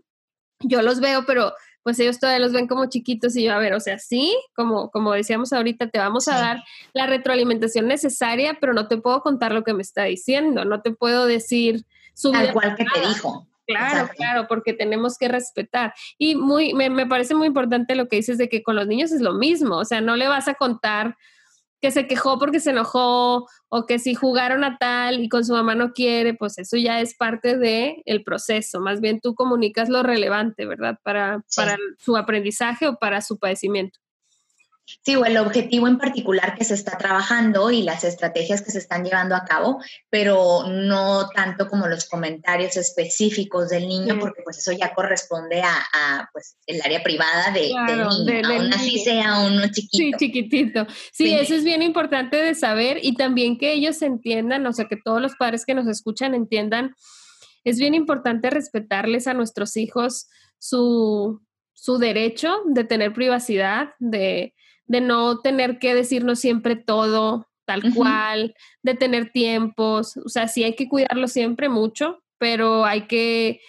yo 0.60 0.82
los 0.82 1.00
veo, 1.00 1.26
pero 1.26 1.54
pues 1.84 2.00
ellos 2.00 2.20
todavía 2.20 2.46
los 2.46 2.54
ven 2.54 2.68
como 2.68 2.86
chiquitos 2.88 3.36
y 3.36 3.44
yo, 3.44 3.54
a 3.54 3.58
ver, 3.58 3.74
o 3.74 3.80
sea, 3.80 3.98
sí, 3.98 4.38
como, 4.56 4.92
como 4.92 5.14
decíamos 5.14 5.52
ahorita, 5.52 5.90
te 5.90 6.00
vamos 6.00 6.28
a 6.28 6.38
dar 6.38 6.64
la 6.94 7.08
retroalimentación 7.08 7.88
necesaria, 7.88 8.58
pero 8.62 8.74
no 8.74 8.88
te 8.88 8.98
puedo 8.98 9.22
contar 9.22 9.52
lo 9.52 9.64
que 9.64 9.74
me 9.74 9.82
está 9.82 10.04
diciendo, 10.04 10.64
no 10.64 10.82
te 10.82 10.92
puedo 10.92 11.26
decir 11.26 11.84
su 12.14 12.32
Tal 12.32 12.54
cual 12.54 12.76
que 12.76 12.86
te 12.86 13.08
dijo. 13.08 13.48
Claro, 13.78 14.10
claro, 14.16 14.48
porque 14.48 14.74
tenemos 14.74 15.18
que 15.18 15.28
respetar. 15.28 15.94
Y 16.18 16.36
muy, 16.36 16.74
me, 16.74 16.90
me, 16.90 17.06
parece 17.06 17.36
muy 17.36 17.48
importante 17.48 17.96
lo 17.96 18.08
que 18.08 18.18
dices 18.18 18.38
de 18.38 18.50
que 18.50 18.64
con 18.64 18.76
los 18.76 18.88
niños 18.88 19.12
es 19.12 19.22
lo 19.22 19.34
mismo, 19.34 19.78
o 19.78 19.86
sea, 19.86 20.02
no 20.02 20.16
le 20.16 20.28
vas 20.28 20.48
a 20.48 20.56
contar 20.56 21.16
que 21.82 21.92
se 21.92 22.06
quejó 22.08 22.38
porque 22.38 22.60
se 22.60 22.70
enojó 22.70 23.48
o 23.70 23.86
que 23.88 23.98
si 23.98 24.14
jugaron 24.14 24.64
a 24.64 24.78
tal 24.78 25.20
y 25.20 25.30
con 25.30 25.44
su 25.44 25.54
mamá 25.54 25.74
no 25.74 25.94
quiere, 25.94 26.36
pues 26.36 26.60
eso 26.60 26.78
ya 26.78 27.02
es 27.02 27.16
parte 27.16 27.58
del 27.58 28.04
el 28.06 28.24
proceso. 28.24 28.80
Más 28.80 29.02
bien 29.02 29.20
tú 29.20 29.34
comunicas 29.34 29.90
lo 29.90 30.04
relevante, 30.04 30.66
¿verdad? 30.66 31.00
Para, 31.04 31.44
para 31.56 31.78
su 31.98 32.16
aprendizaje 32.16 32.88
o 32.88 32.98
para 32.98 33.22
su 33.22 33.40
padecimiento. 33.40 34.00
Sí, 34.86 35.16
o 35.16 35.26
el 35.26 35.38
objetivo 35.38 35.88
en 35.88 35.98
particular 35.98 36.56
que 36.58 36.64
se 36.64 36.74
está 36.74 36.98
trabajando 36.98 37.72
y 37.72 37.84
las 37.84 38.04
estrategias 38.04 38.62
que 38.62 38.72
se 38.72 38.80
están 38.80 39.04
llevando 39.04 39.36
a 39.36 39.46
cabo, 39.46 39.82
pero 40.10 40.68
no 40.68 41.30
tanto 41.30 41.68
como 41.68 41.88
los 41.88 42.08
comentarios 42.08 42.78
específicos 42.78 43.70
del 43.70 43.88
niño, 43.88 44.18
porque 44.20 44.42
pues 44.44 44.58
eso 44.58 44.72
ya 44.72 44.94
corresponde 44.94 45.62
a, 45.62 46.30
pues 46.34 46.58
el 46.68 46.82
área 46.82 47.02
privada 47.04 47.52
de, 47.52 47.72
del 47.88 48.08
niño, 48.08 48.48
aún 48.48 48.74
así 48.74 49.00
sea 49.00 49.40
uno 49.40 49.62
chiquito. 49.72 49.98
Sí, 49.98 50.12
chiquitito. 50.18 50.86
Sí, 51.12 51.34
eso 51.34 51.56
es 51.56 51.64
bien 51.64 51.82
importante 51.82 52.38
de 52.38 52.56
saber 52.56 53.00
y 53.02 53.16
también 53.16 53.58
que 53.58 53.74
ellos 53.74 54.02
entiendan, 54.02 54.66
o 54.66 54.74
sea, 54.74 54.86
que 54.86 54.98
todos 54.98 55.22
los 55.22 55.36
padres 55.36 55.66
que 55.66 55.74
nos 55.74 55.88
escuchan 55.88 56.34
entiendan, 56.34 56.94
es 57.64 57.78
bien 57.78 57.94
importante 57.94 58.50
respetarles 58.50 59.28
a 59.28 59.34
nuestros 59.34 59.78
hijos 59.78 60.28
su, 60.58 61.42
su 61.74 61.98
derecho 61.98 62.58
de 62.66 62.84
tener 62.84 63.14
privacidad, 63.14 63.90
de 64.00 64.54
de 64.92 65.00
no 65.00 65.40
tener 65.40 65.80
que 65.80 65.96
decirnos 65.96 66.40
siempre 66.40 66.76
todo 66.76 67.48
tal 67.66 67.94
cual, 67.94 68.54
de 68.84 68.96
tener 68.96 69.32
tiempos, 69.32 70.18
o 70.18 70.28
sea, 70.28 70.50
sí 70.50 70.66
hay 70.66 70.76
que 70.76 70.90
cuidarlo 70.90 71.30
siempre 71.30 71.70
mucho, 71.70 72.22
pero 72.38 72.84
hay 72.84 73.08
que 73.08 73.62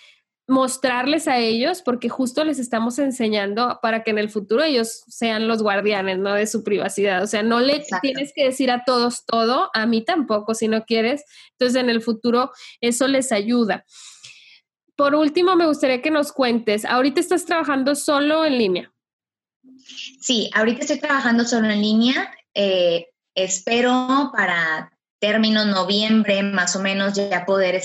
mostrarles 0.48 1.28
a 1.28 1.38
ellos 1.38 1.82
porque 1.82 2.08
justo 2.08 2.44
les 2.44 2.58
estamos 2.58 2.98
enseñando 2.98 3.78
para 3.80 4.02
que 4.02 4.10
en 4.10 4.18
el 4.18 4.28
futuro 4.28 4.64
ellos 4.64 5.04
sean 5.06 5.46
los 5.46 5.62
guardianes, 5.62 6.18
¿no? 6.18 6.34
De 6.34 6.48
su 6.48 6.64
privacidad. 6.64 7.22
O 7.22 7.28
sea, 7.28 7.44
no 7.44 7.60
le 7.60 7.84
tienes 8.00 8.32
que 8.34 8.46
decir 8.46 8.72
a 8.72 8.82
todos 8.84 9.24
todo, 9.24 9.70
a 9.72 9.86
mí 9.86 10.04
tampoco 10.04 10.54
si 10.54 10.66
no 10.66 10.84
quieres. 10.84 11.24
Entonces, 11.52 11.80
en 11.80 11.88
el 11.88 12.02
futuro 12.02 12.50
eso 12.80 13.06
les 13.06 13.30
ayuda. 13.30 13.84
Por 14.96 15.14
último, 15.14 15.54
me 15.54 15.66
gustaría 15.66 16.02
que 16.02 16.10
nos 16.10 16.32
cuentes, 16.32 16.84
ahorita 16.84 17.20
estás 17.20 17.46
trabajando 17.46 17.94
solo 17.94 18.44
en 18.44 18.58
línea. 18.58 18.91
Sí, 20.20 20.50
ahorita 20.54 20.80
estoy 20.80 21.00
trabajando 21.00 21.44
solo 21.44 21.70
en 21.70 21.82
línea. 21.82 22.34
Eh, 22.54 23.08
espero 23.34 24.30
para 24.34 24.92
término 25.18 25.64
noviembre 25.64 26.42
más 26.42 26.76
o 26.76 26.80
menos 26.80 27.14
ya 27.14 27.46
poder 27.46 27.80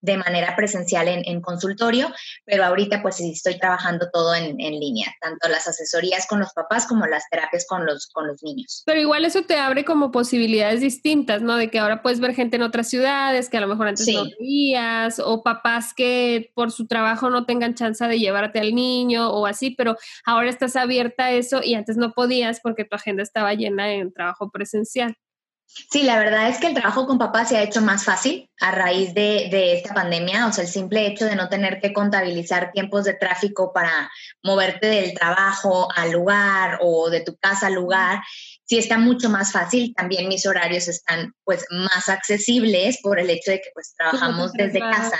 de 0.00 0.16
manera 0.16 0.54
presencial 0.56 1.08
en, 1.08 1.40
consultorio, 1.40 2.12
pero 2.44 2.64
ahorita 2.64 3.02
pues 3.02 3.16
sí 3.16 3.32
estoy 3.32 3.58
trabajando 3.58 4.08
todo 4.12 4.34
en, 4.34 4.56
línea, 4.56 5.14
tanto 5.20 5.48
las 5.48 5.68
asesorías 5.68 6.26
con 6.26 6.40
los 6.40 6.52
papás 6.52 6.86
como 6.86 7.06
las 7.06 7.28
terapias 7.30 7.66
con 7.66 7.86
los, 7.86 8.08
con 8.08 8.26
los 8.26 8.42
niños. 8.42 8.82
Pero 8.86 9.00
igual 9.00 9.24
eso 9.24 9.42
te 9.42 9.56
abre 9.56 9.84
como 9.84 10.10
posibilidades 10.10 10.80
distintas, 10.80 11.42
¿no? 11.42 11.56
De 11.56 11.70
que 11.70 11.78
ahora 11.78 12.02
puedes 12.02 12.20
ver 12.20 12.34
gente 12.34 12.56
en 12.56 12.62
otras 12.62 12.88
ciudades 12.88 13.48
que 13.48 13.56
a 13.56 13.60
lo 13.60 13.68
mejor 13.68 13.88
antes 13.88 14.08
no 14.08 14.24
veías, 14.38 15.20
o 15.20 15.42
papás 15.42 15.92
que 15.94 16.50
por 16.54 16.72
su 16.72 16.86
trabajo 16.86 17.30
no 17.30 17.46
tengan 17.46 17.74
chance 17.74 18.06
de 18.06 18.18
llevarte 18.18 18.60
al 18.60 18.74
niño 18.74 19.30
o 19.30 19.46
así, 19.46 19.70
pero 19.70 19.96
ahora 20.24 20.50
estás 20.50 20.76
abierta 20.76 21.26
a 21.26 21.32
eso 21.32 21.60
y 21.62 21.74
antes 21.74 21.96
no 21.96 22.12
podías 22.12 22.60
porque 22.60 22.84
tu 22.84 22.96
agenda 22.96 23.22
estaba 23.22 23.54
llena 23.54 23.92
en 23.92 24.12
trabajo 24.12 24.50
presencial. 24.50 25.16
Sí, 25.66 26.04
la 26.04 26.18
verdad 26.18 26.48
es 26.48 26.58
que 26.58 26.68
el 26.68 26.74
trabajo 26.74 27.06
con 27.06 27.18
papá 27.18 27.44
se 27.44 27.56
ha 27.56 27.62
hecho 27.62 27.80
más 27.80 28.04
fácil 28.04 28.48
a 28.60 28.70
raíz 28.70 29.12
de, 29.12 29.74
esta 29.74 29.92
pandemia, 29.92 30.46
o 30.46 30.52
sea, 30.52 30.62
el 30.62 30.70
simple 30.70 31.06
hecho 31.06 31.24
de 31.24 31.34
no 31.34 31.48
tener 31.48 31.80
que 31.80 31.92
contabilizar 31.92 32.70
tiempos 32.72 33.04
de 33.04 33.14
tráfico 33.14 33.72
para 33.72 34.10
moverte 34.42 34.86
del 34.86 35.14
trabajo 35.14 35.88
al 35.94 36.12
lugar 36.12 36.78
o 36.80 37.10
de 37.10 37.22
tu 37.22 37.36
casa 37.36 37.66
al 37.66 37.74
lugar, 37.74 38.22
sí 38.64 38.78
está 38.78 38.98
mucho 38.98 39.28
más 39.30 39.50
fácil. 39.50 39.92
También 39.96 40.28
mis 40.28 40.46
horarios 40.46 40.86
están 40.86 41.32
pues 41.42 41.64
más 41.70 42.08
accesibles 42.08 42.98
por 43.02 43.18
el 43.18 43.30
hecho 43.30 43.50
de 43.50 43.58
que 43.58 43.70
pues 43.74 43.94
trabajamos 43.96 44.52
desde 44.52 44.78
casa. 44.78 45.18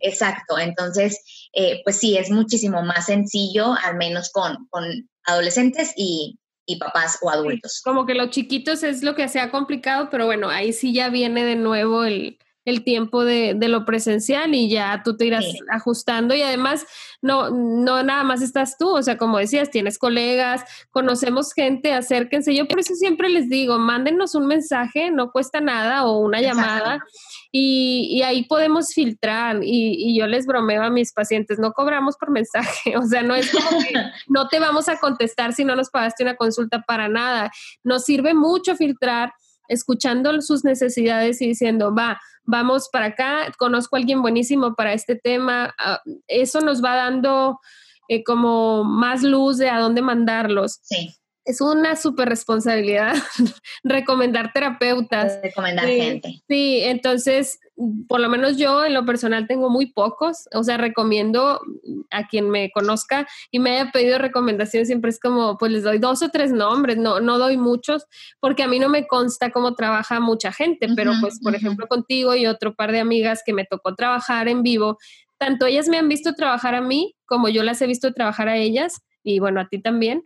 Exacto, 0.00 0.58
entonces 0.58 1.20
eh, 1.52 1.82
pues 1.84 1.98
sí, 1.98 2.16
es 2.16 2.30
muchísimo 2.30 2.82
más 2.82 3.06
sencillo, 3.06 3.74
al 3.74 3.96
menos 3.96 4.30
con, 4.30 4.66
con 4.70 5.10
adolescentes 5.24 5.92
y 5.96 6.38
y 6.66 6.76
papás 6.76 7.18
o 7.22 7.30
adultos. 7.30 7.80
como 7.82 8.06
que 8.06 8.14
los 8.14 8.30
chiquitos 8.30 8.82
es 8.82 9.02
lo 9.02 9.14
que 9.14 9.28
se 9.28 9.40
ha 9.40 9.50
complicado, 9.50 10.08
pero 10.10 10.26
bueno, 10.26 10.48
ahí 10.48 10.72
sí 10.72 10.92
ya 10.92 11.08
viene 11.08 11.44
de 11.44 11.56
nuevo 11.56 12.04
el, 12.04 12.38
el 12.64 12.82
tiempo 12.82 13.24
de, 13.24 13.54
de, 13.54 13.68
lo 13.68 13.84
presencial 13.84 14.54
y 14.54 14.68
ya 14.68 15.02
tú 15.04 15.16
te 15.16 15.26
irás 15.26 15.44
ajustando 15.70 16.34
y 16.34 16.42
además 16.42 16.86
no, 17.20 17.50
no 17.50 18.02
nada 18.02 18.24
más 18.24 18.42
estás 18.42 18.78
tú, 18.78 18.96
o 18.96 19.02
sea, 19.02 19.18
como 19.18 19.38
decías, 19.38 19.70
tienes 19.70 19.98
colegas, 19.98 20.64
conocemos 20.90 21.52
gente, 21.52 21.92
acérquense. 21.92 22.54
Yo 22.54 22.66
por 22.66 22.80
eso 22.80 22.94
siempre 22.94 23.28
les 23.28 23.48
digo, 23.48 23.78
mándenos 23.78 24.34
un 24.34 24.46
mensaje, 24.46 25.10
no 25.10 25.30
cuesta 25.30 25.60
nada 25.60 26.06
o 26.06 26.18
una 26.18 26.40
llamada 26.40 27.04
y, 27.52 28.08
y, 28.10 28.22
ahí 28.22 28.44
podemos 28.44 28.92
filtrar 28.92 29.62
y, 29.62 29.94
y, 29.96 30.18
yo 30.18 30.26
les 30.26 30.46
bromeo 30.46 30.82
a 30.82 30.90
mis 30.90 31.12
pacientes, 31.12 31.58
no 31.58 31.72
cobramos 31.72 32.16
por 32.16 32.30
mensaje, 32.30 32.96
o 32.96 33.02
sea, 33.02 33.22
no 33.22 33.34
es 33.34 33.50
como 33.50 33.78
que 33.80 33.94
no 34.28 34.48
te 34.48 34.58
vamos 34.58 34.88
a 34.88 34.98
contestar 34.98 35.52
si 35.52 35.64
no 35.64 35.76
nos 35.76 35.90
pagaste 35.90 36.22
una 36.22 36.36
consulta 36.36 36.82
para 36.82 37.08
nada. 37.08 37.50
Nos 37.82 38.04
sirve 38.04 38.34
mucho 38.34 38.74
filtrar 38.76 39.32
escuchando 39.68 40.40
sus 40.42 40.64
necesidades 40.64 41.40
y 41.40 41.48
diciendo, 41.48 41.94
va, 41.94 42.20
vamos 42.44 42.88
para 42.90 43.06
acá, 43.06 43.52
conozco 43.58 43.96
a 43.96 43.98
alguien 43.98 44.22
buenísimo 44.22 44.74
para 44.74 44.92
este 44.92 45.16
tema, 45.16 45.74
ah, 45.78 46.00
eso 46.28 46.60
nos 46.60 46.82
va 46.82 46.96
dando 46.96 47.58
eh, 48.08 48.22
como 48.22 48.84
más 48.84 49.22
luz 49.22 49.58
de 49.58 49.70
a 49.70 49.78
dónde 49.78 50.02
mandarlos. 50.02 50.78
Sí 50.82 51.14
es 51.44 51.60
una 51.60 51.96
súper 51.96 52.28
responsabilidad 52.28 53.14
recomendar 53.84 54.52
terapeutas. 54.52 55.38
Recomendar 55.42 55.86
gente. 55.86 56.42
Sí, 56.48 56.80
entonces, 56.82 57.60
por 58.08 58.20
lo 58.20 58.28
menos 58.28 58.56
yo 58.56 58.84
en 58.84 58.94
lo 58.94 59.04
personal 59.04 59.46
tengo 59.46 59.68
muy 59.68 59.86
pocos, 59.86 60.48
o 60.54 60.62
sea, 60.62 60.76
recomiendo 60.76 61.60
a 62.10 62.26
quien 62.26 62.48
me 62.48 62.70
conozca 62.70 63.26
y 63.50 63.58
me 63.58 63.78
haya 63.78 63.90
pedido 63.92 64.18
recomendaciones, 64.18 64.88
siempre 64.88 65.10
es 65.10 65.20
como, 65.20 65.58
pues 65.58 65.72
les 65.72 65.82
doy 65.82 65.98
dos 65.98 66.22
o 66.22 66.30
tres 66.30 66.52
nombres, 66.52 66.96
no, 66.96 67.20
no 67.20 67.38
doy 67.38 67.56
muchos, 67.56 68.06
porque 68.40 68.62
a 68.62 68.68
mí 68.68 68.78
no 68.78 68.88
me 68.88 69.06
consta 69.06 69.50
cómo 69.50 69.74
trabaja 69.74 70.20
mucha 70.20 70.52
gente, 70.52 70.88
pero 70.96 71.12
pues, 71.20 71.40
por 71.40 71.54
ejemplo, 71.54 71.86
contigo 71.88 72.34
y 72.34 72.46
otro 72.46 72.74
par 72.74 72.92
de 72.92 73.00
amigas 73.00 73.42
que 73.44 73.52
me 73.52 73.64
tocó 73.64 73.94
trabajar 73.94 74.48
en 74.48 74.62
vivo, 74.62 74.98
tanto 75.36 75.66
ellas 75.66 75.88
me 75.88 75.98
han 75.98 76.08
visto 76.08 76.34
trabajar 76.34 76.74
a 76.74 76.80
mí 76.80 77.14
como 77.26 77.48
yo 77.48 77.64
las 77.64 77.82
he 77.82 77.86
visto 77.86 78.12
trabajar 78.12 78.48
a 78.48 78.56
ellas 78.56 79.02
y 79.22 79.40
bueno, 79.40 79.60
a 79.60 79.68
ti 79.68 79.80
también 79.80 80.22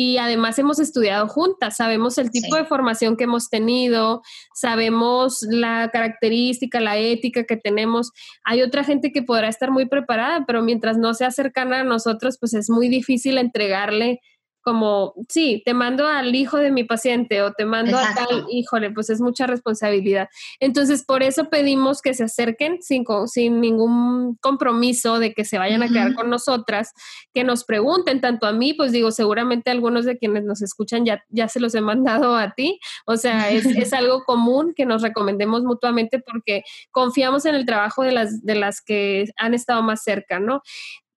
y 0.00 0.18
además 0.18 0.56
hemos 0.60 0.78
estudiado 0.78 1.26
juntas, 1.26 1.74
sabemos 1.74 2.18
el 2.18 2.30
tipo 2.30 2.54
de 2.54 2.64
formación 2.64 3.16
que 3.16 3.24
hemos 3.24 3.50
tenido, 3.50 4.22
sabemos 4.54 5.42
la 5.42 5.90
característica, 5.92 6.78
la 6.78 6.96
ética 6.98 7.42
que 7.42 7.56
tenemos. 7.56 8.12
Hay 8.44 8.62
otra 8.62 8.84
gente 8.84 9.10
que 9.10 9.24
podrá 9.24 9.48
estar 9.48 9.72
muy 9.72 9.86
preparada, 9.86 10.44
pero 10.46 10.62
mientras 10.62 10.98
no 10.98 11.14
sea 11.14 11.32
cercana 11.32 11.80
a 11.80 11.84
nosotros, 11.84 12.36
pues 12.38 12.54
es 12.54 12.70
muy 12.70 12.88
difícil 12.88 13.38
entregarle 13.38 14.20
como, 14.68 15.14
sí, 15.30 15.62
te 15.64 15.72
mando 15.72 16.06
al 16.06 16.34
hijo 16.34 16.58
de 16.58 16.70
mi 16.70 16.84
paciente 16.84 17.40
o 17.40 17.54
te 17.54 17.64
mando 17.64 17.96
a 17.96 18.14
tal, 18.14 18.44
híjole, 18.50 18.90
pues 18.90 19.08
es 19.08 19.18
mucha 19.18 19.46
responsabilidad. 19.46 20.28
Entonces, 20.60 21.06
por 21.06 21.22
eso 21.22 21.48
pedimos 21.48 22.02
que 22.02 22.12
se 22.12 22.24
acerquen 22.24 22.82
sin, 22.82 23.06
sin 23.28 23.62
ningún 23.62 24.36
compromiso 24.42 25.20
de 25.20 25.32
que 25.32 25.46
se 25.46 25.56
vayan 25.56 25.82
a 25.82 25.88
quedar 25.88 26.14
con 26.14 26.28
nosotras, 26.28 26.92
que 27.32 27.44
nos 27.44 27.64
pregunten, 27.64 28.20
tanto 28.20 28.46
a 28.46 28.52
mí, 28.52 28.74
pues 28.74 28.92
digo, 28.92 29.10
seguramente 29.10 29.70
algunos 29.70 30.04
de 30.04 30.18
quienes 30.18 30.44
nos 30.44 30.60
escuchan 30.60 31.06
ya, 31.06 31.24
ya 31.30 31.48
se 31.48 31.60
los 31.60 31.74
he 31.74 31.80
mandado 31.80 32.36
a 32.36 32.50
ti, 32.50 32.78
o 33.06 33.16
sea, 33.16 33.48
es, 33.48 33.64
es 33.64 33.94
algo 33.94 34.24
común 34.24 34.74
que 34.76 34.84
nos 34.84 35.00
recomendemos 35.00 35.62
mutuamente 35.62 36.18
porque 36.18 36.62
confiamos 36.90 37.46
en 37.46 37.54
el 37.54 37.64
trabajo 37.64 38.02
de 38.02 38.12
las, 38.12 38.44
de 38.44 38.54
las 38.54 38.82
que 38.82 39.30
han 39.38 39.54
estado 39.54 39.82
más 39.82 40.02
cerca, 40.02 40.38
¿no? 40.40 40.60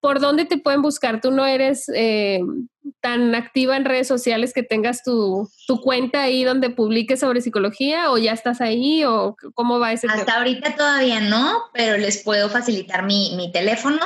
¿por 0.02 0.18
dónde 0.18 0.44
te 0.44 0.58
pueden 0.58 0.82
buscar? 0.82 1.20
Tú 1.20 1.30
no 1.30 1.46
eres 1.46 1.88
eh, 1.94 2.40
tan 3.00 3.34
activa 3.34 3.76
en 3.76 3.84
redes 3.84 4.08
sociales 4.08 4.52
que 4.52 4.62
tengas 4.62 5.02
tu, 5.02 5.48
cuenta 5.82 6.22
ahí 6.22 6.44
donde 6.44 6.70
publiques 6.70 7.20
sobre 7.20 7.40
psicología 7.40 8.10
o 8.10 8.18
ya 8.18 8.32
estás 8.32 8.60
ahí 8.60 9.04
o 9.04 9.36
cómo 9.54 9.78
va 9.78 9.92
ese 9.92 10.08
Hasta 10.08 10.38
ahorita 10.38 10.76
todavía 10.76 11.20
no, 11.20 11.62
pero 11.72 11.96
les 11.96 12.22
puedo 12.22 12.48
facilitar 12.48 13.04
mi, 13.04 13.34
mi 13.36 13.52
teléfono 13.52 14.00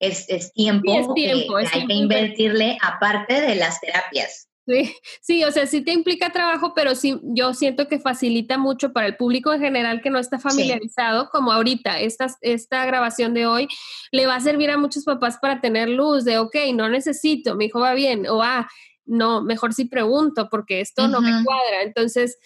es, 0.00 0.52
tiempo, 0.52 1.14
que, 1.14 1.46
hay 1.72 1.86
que 1.86 1.94
invertirle 1.94 2.78
aparte 2.82 3.40
de 3.40 3.54
las 3.54 3.80
terapias. 3.80 4.49
Sí, 4.66 4.94
sí, 5.20 5.44
o 5.44 5.52
sea, 5.52 5.66
sí 5.66 5.82
te 5.82 5.92
implica 5.92 6.30
trabajo, 6.30 6.72
pero 6.74 6.94
sí, 6.94 7.20
yo 7.22 7.54
siento 7.54 7.88
que 7.88 7.98
facilita 7.98 8.58
mucho 8.58 8.92
para 8.92 9.06
el 9.06 9.16
público 9.16 9.52
en 9.52 9.60
general 9.60 10.00
que 10.02 10.10
no 10.10 10.18
está 10.18 10.38
familiarizado, 10.38 11.28
como 11.30 11.52
ahorita, 11.52 12.00
esta, 12.00 12.28
esta 12.40 12.84
grabación 12.86 13.34
de 13.34 13.46
hoy 13.46 13.68
le 14.12 14.26
va 14.26 14.36
a 14.36 14.40
servir 14.40 14.70
a 14.70 14.78
muchos 14.78 15.04
papás 15.04 15.38
para 15.40 15.60
tener 15.60 15.88
luz 15.88 16.24
de, 16.24 16.38
ok, 16.38 16.56
no 16.74 16.88
necesito, 16.88 17.54
mi 17.54 17.66
hijo 17.66 17.80
va 17.80 17.94
bien, 17.94 18.26
o 18.28 18.42
ah, 18.42 18.68
no, 19.06 19.42
mejor 19.42 19.74
si 19.74 19.86
pregunto 19.86 20.48
porque 20.48 20.80
esto 20.80 21.08
no 21.08 21.20
me 21.20 21.42
cuadra. 21.44 21.82
Entonces, 21.82 22.38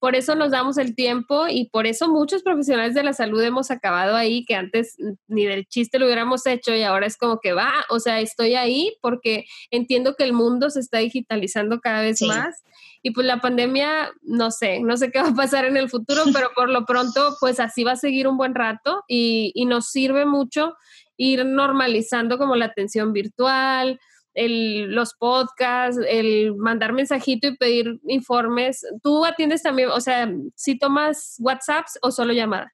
por 0.00 0.16
eso 0.16 0.34
nos 0.34 0.50
damos 0.50 0.78
el 0.78 0.94
tiempo 0.94 1.46
y 1.48 1.68
por 1.68 1.86
eso 1.86 2.08
muchos 2.08 2.42
profesionales 2.42 2.94
de 2.94 3.04
la 3.04 3.12
salud 3.12 3.42
hemos 3.42 3.70
acabado 3.70 4.16
ahí, 4.16 4.46
que 4.46 4.54
antes 4.54 4.96
ni 5.28 5.44
del 5.44 5.66
chiste 5.66 5.98
lo 5.98 6.06
hubiéramos 6.06 6.46
hecho 6.46 6.74
y 6.74 6.82
ahora 6.82 7.06
es 7.06 7.18
como 7.18 7.38
que 7.38 7.52
va, 7.52 7.70
o 7.90 8.00
sea, 8.00 8.18
estoy 8.20 8.54
ahí 8.54 8.96
porque 9.02 9.44
entiendo 9.70 10.16
que 10.16 10.24
el 10.24 10.32
mundo 10.32 10.70
se 10.70 10.80
está 10.80 10.98
digitalizando 10.98 11.80
cada 11.80 12.00
vez 12.00 12.22
más 12.22 12.62
y 13.02 13.10
pues 13.10 13.26
la 13.26 13.42
pandemia, 13.42 14.10
no 14.22 14.50
sé, 14.50 14.80
no 14.80 14.96
sé 14.96 15.10
qué 15.10 15.20
va 15.20 15.28
a 15.28 15.34
pasar 15.34 15.66
en 15.66 15.76
el 15.76 15.90
futuro, 15.90 16.22
pero 16.32 16.50
por 16.54 16.70
lo 16.70 16.86
pronto 16.86 17.36
pues 17.38 17.60
así 17.60 17.84
va 17.84 17.92
a 17.92 17.96
seguir 17.96 18.26
un 18.26 18.38
buen 18.38 18.54
rato 18.54 19.04
y, 19.06 19.52
y 19.54 19.66
nos 19.66 19.90
sirve 19.90 20.24
mucho 20.24 20.74
ir 21.18 21.44
normalizando 21.44 22.38
como 22.38 22.56
la 22.56 22.64
atención 22.64 23.12
virtual, 23.12 24.00
el, 24.34 24.94
los 24.94 25.14
podcasts, 25.14 26.00
el 26.08 26.54
mandar 26.56 26.92
mensajito 26.92 27.48
y 27.48 27.56
pedir 27.56 28.00
informes. 28.06 28.86
¿Tú 29.02 29.24
atiendes 29.24 29.62
también, 29.62 29.90
o 29.90 30.00
sea, 30.00 30.30
si 30.54 30.78
tomas 30.78 31.36
WhatsApps 31.38 31.98
o 32.02 32.10
solo 32.10 32.32
llamada? 32.32 32.72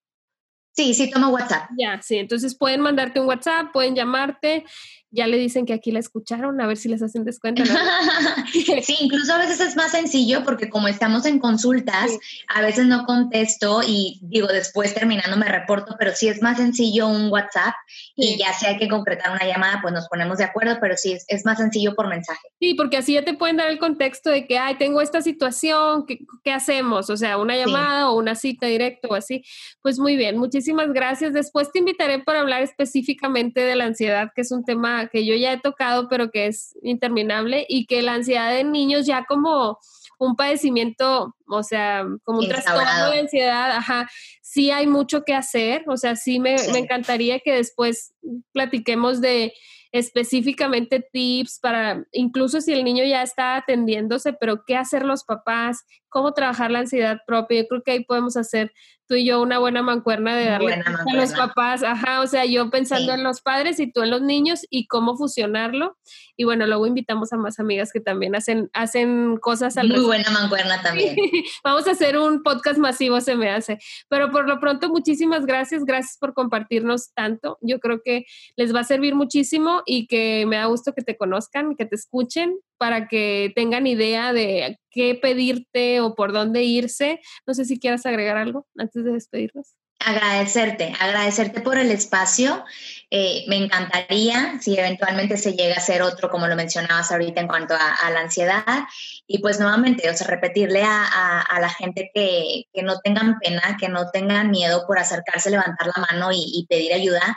Sí, 0.77 0.93
sí 0.93 1.11
tomo 1.11 1.29
WhatsApp. 1.29 1.71
Ya, 1.79 2.03
sí, 2.03 2.19
entonces 2.19 2.57
pueden 2.57 2.83
mandarte 2.83 3.19
un 3.19 3.27
WhatsApp, 3.27 3.73
pueden 3.73 3.95
llamarte 3.95 4.65
ya 5.11 5.27
le 5.27 5.39
dicen 5.39 5.67
que 5.67 5.73
aquí 5.73 5.93
la 5.93 6.01
escucharon, 6.01 6.61
a 6.61 6.67
ver 6.67 6.77
si 6.77 6.89
les 6.89 7.03
hacen 7.03 7.25
descuento. 7.25 7.63
sí, 8.53 8.97
incluso 9.01 9.33
a 9.33 9.39
veces 9.39 9.61
es 9.61 9.77
más 9.77 9.93
sencillo 9.93 10.43
porque 10.45 10.69
como 10.69 10.89
estamos 10.89 11.27
en 11.27 11.39
consultas, 11.39 12.11
a 12.49 12.63
veces 12.63 12.87
no 12.87 13.05
contesto 13.05 13.81
y 13.87 14.19
digo 14.23 14.49
después 14.49 14.95
terminando 14.95 15.37
me 15.37 15.47
reporto, 15.49 15.97
pero 15.99 16.13
sí 16.15 16.29
es 16.29 16.43
más 16.43 16.59
sencillo 16.59 17.09
un 17.09 17.31
WhatsApp 17.31 17.75
y 18.15 18.37
ya 18.39 18.53
si 18.53 18.67
hay 18.67 18.79
que 18.79 18.89
concretar 18.89 19.33
una 19.33 19.47
llamada, 19.47 19.79
pues 19.81 19.95
nos 19.95 20.09
ponemos 20.09 20.39
de 20.39 20.45
acuerdo, 20.45 20.79
pero 20.81 20.97
sí 20.97 21.17
es, 21.29 21.45
más 21.45 21.59
sencillo 21.59 21.95
por 21.95 22.09
mensaje. 22.09 22.41
Sí, 22.59 22.75
porque 22.75 22.97
así 22.97 23.15
ya 23.15 23.25
te 23.25 23.35
pueden 23.35 23.57
dar 23.57 23.69
el 23.69 23.79
contexto 23.79 24.31
de 24.31 24.47
que, 24.47 24.59
ay, 24.59 24.77
tengo 24.77 25.01
esta 25.01 25.23
situación, 25.23 26.07
¿qué, 26.07 26.19
qué 26.43 26.53
hacemos? 26.53 27.11
O 27.11 27.17
sea, 27.17 27.39
una 27.39 27.57
llamada 27.57 28.11
o 28.11 28.19
una 28.19 28.35
cita 28.35 28.67
directa 28.67 29.09
o 29.09 29.15
así. 29.15 29.45
Pues 29.83 29.99
muy 29.99 30.17
bien, 30.17 30.37
muchísimas 30.39 30.93
gracias. 30.93 31.33
Después 31.33 31.71
te 31.71 31.79
invitaré 31.79 32.19
para 32.19 32.41
hablar 32.41 32.63
específicamente 32.63 33.61
de 33.61 33.77
la 33.77 33.85
ansiedad, 33.85 34.31
que 34.35 34.41
es 34.41 34.51
un 34.51 34.65
tema 34.65 34.96
que 35.11 35.25
yo 35.25 35.35
ya 35.35 35.53
he 35.53 35.61
tocado, 35.61 36.09
pero 36.09 36.31
que 36.31 36.47
es 36.47 36.77
interminable, 36.83 37.67
y 37.69 37.87
que 37.87 38.03
la 38.03 38.15
ansiedad 38.15 38.51
de 38.51 38.65
niños 38.65 39.07
ya 39.07 39.25
como 39.27 39.79
un 40.19 40.35
padecimiento, 40.35 41.35
o 41.47 41.63
sea, 41.63 42.05
como 42.25 42.39
un 42.39 42.49
trastorno 42.49 43.11
de 43.11 43.21
ansiedad, 43.21 43.71
ajá, 43.73 44.09
sí 44.43 44.71
hay 44.71 44.87
mucho 44.87 45.23
que 45.25 45.35
hacer, 45.35 45.85
o 45.89 45.97
sea, 45.97 46.17
sí 46.17 46.41
me, 46.41 46.57
me 46.73 46.79
encantaría 46.79 47.41
que 47.41 47.53
después 47.53 48.15
platiquemos 48.53 49.21
de 49.21 49.53
específicamente 49.93 51.05
tips 51.13 51.59
para, 51.61 52.05
incluso 52.13 52.61
si 52.61 52.73
el 52.73 52.85
niño 52.85 53.05
ya 53.05 53.23
está 53.23 53.57
atendiéndose, 53.57 54.33
pero 54.33 54.65
qué 54.67 54.77
hacer 54.77 55.05
los 55.05 55.25
papás, 55.25 55.85
cómo 56.17 56.33
trabajar 56.33 56.71
la 56.71 56.79
ansiedad 56.79 57.21
propia. 57.27 57.61
Yo 57.61 57.69
creo 57.69 57.83
que 57.83 57.91
ahí 57.91 58.03
podemos 58.03 58.39
hacer 58.39 58.73
tú 59.07 59.17
y 59.17 59.27
yo 59.27 59.43
una 59.43 59.59
buena 59.59 59.83
mancuerna 59.83 60.35
de 60.35 60.47
darle 60.47 60.73
a 60.73 61.15
los 61.15 61.33
papás, 61.35 61.83
ajá, 61.83 62.23
o 62.23 62.27
sea, 62.27 62.47
yo 62.47 62.71
pensando 62.71 63.13
en 63.13 63.23
los 63.23 63.43
padres 63.43 63.79
y 63.81 63.93
tú 63.93 64.01
en 64.01 64.09
los 64.09 64.23
niños 64.23 64.61
y 64.71 64.87
cómo 64.87 65.15
fusionarlo. 65.19 65.99
Y 66.35 66.45
bueno, 66.45 66.67
luego 66.67 66.87
invitamos 66.87 67.35
a 67.35 67.37
más 67.37 67.61
amigas 67.61 67.93
que 67.93 68.01
también 68.01 68.35
hacen, 68.35 68.71
hacen 68.73 69.37
cosas 69.37 69.77
al 69.77 69.91
Muy 69.91 70.01
buena 70.01 70.31
mancuerna 70.31 70.81
también. 70.81 71.17
Vamos 71.65 71.87
a 71.87 71.91
hacer 71.91 72.17
un 72.17 72.43
podcast 72.43 72.79
masivo, 72.79 73.21
se 73.21 73.37
me 73.37 73.51
hace. 73.51 73.79
Pero 74.09 74.31
por 74.31 74.49
lo 74.49 74.59
pronto, 74.59 74.89
muchísimas 74.89 75.45
gracias, 75.45 75.85
gracias 75.85 76.17
por 76.19 76.33
compartirnos 76.33 77.13
tanto. 77.13 77.59
Yo 77.61 77.79
creo 77.79 78.01
que 78.03 78.25
les 78.57 78.75
va 78.75 78.81
a 78.81 78.85
servir 78.85 79.15
muchísimo 79.15 79.83
y 79.85 80.07
que 80.07 80.47
me 80.47 80.57
da 80.57 80.65
gusto 80.65 80.95
que 80.95 81.03
te 81.03 81.19
conozcan, 81.19 81.77
que 81.77 81.85
te 81.85 81.97
escuchen 81.97 82.57
para 82.79 83.09
que 83.09 83.53
tengan 83.55 83.87
idea 83.87 84.33
de 84.33 84.79
qué 84.91 85.15
pedirte 85.15 86.01
o 86.01 86.15
por 86.15 86.33
dónde 86.33 86.63
irse. 86.63 87.21
No 87.47 87.55
sé 87.55 87.65
si 87.65 87.79
quieras 87.79 88.07
agregar 88.07 88.37
algo 88.37 88.67
antes 88.77 89.05
de 89.05 89.13
despedirnos. 89.13 89.75
Agradecerte, 89.99 90.93
agradecerte 91.01 91.63
por 91.63 91.79
el 91.79 91.91
espacio. 91.91 92.65
Eh, 93.11 93.45
me 93.49 93.57
encantaría 93.57 94.59
si 94.61 94.79
eventualmente 94.79 95.37
se 95.39 95.55
llega 95.55 95.75
a 95.75 95.79
hacer 95.79 96.03
otro, 96.03 96.29
como 96.29 96.47
lo 96.47 96.55
mencionabas 96.55 97.11
ahorita 97.11 97.41
en 97.41 97.49
cuanto 97.49 97.75
a, 97.75 98.11
la 98.11 98.21
ansiedad. 98.21 98.85
Y 99.27 99.39
pues 99.39 99.59
nuevamente, 99.59 100.09
o 100.09 100.15
sea, 100.15 100.27
repetirle 100.27 100.83
a, 100.85 101.59
la 101.61 101.71
gente 101.71 102.11
que, 102.15 102.67
no 102.83 103.01
tengan 103.01 103.39
pena, 103.39 103.77
que 103.81 103.89
no 103.89 104.11
tengan 104.11 104.51
miedo 104.51 104.85
por 104.87 104.99
acercarse, 104.99 105.51
levantar 105.51 105.89
la 105.89 106.07
mano 106.11 106.29
y 106.33 106.67
pedir 106.69 106.93
ayuda 106.93 107.37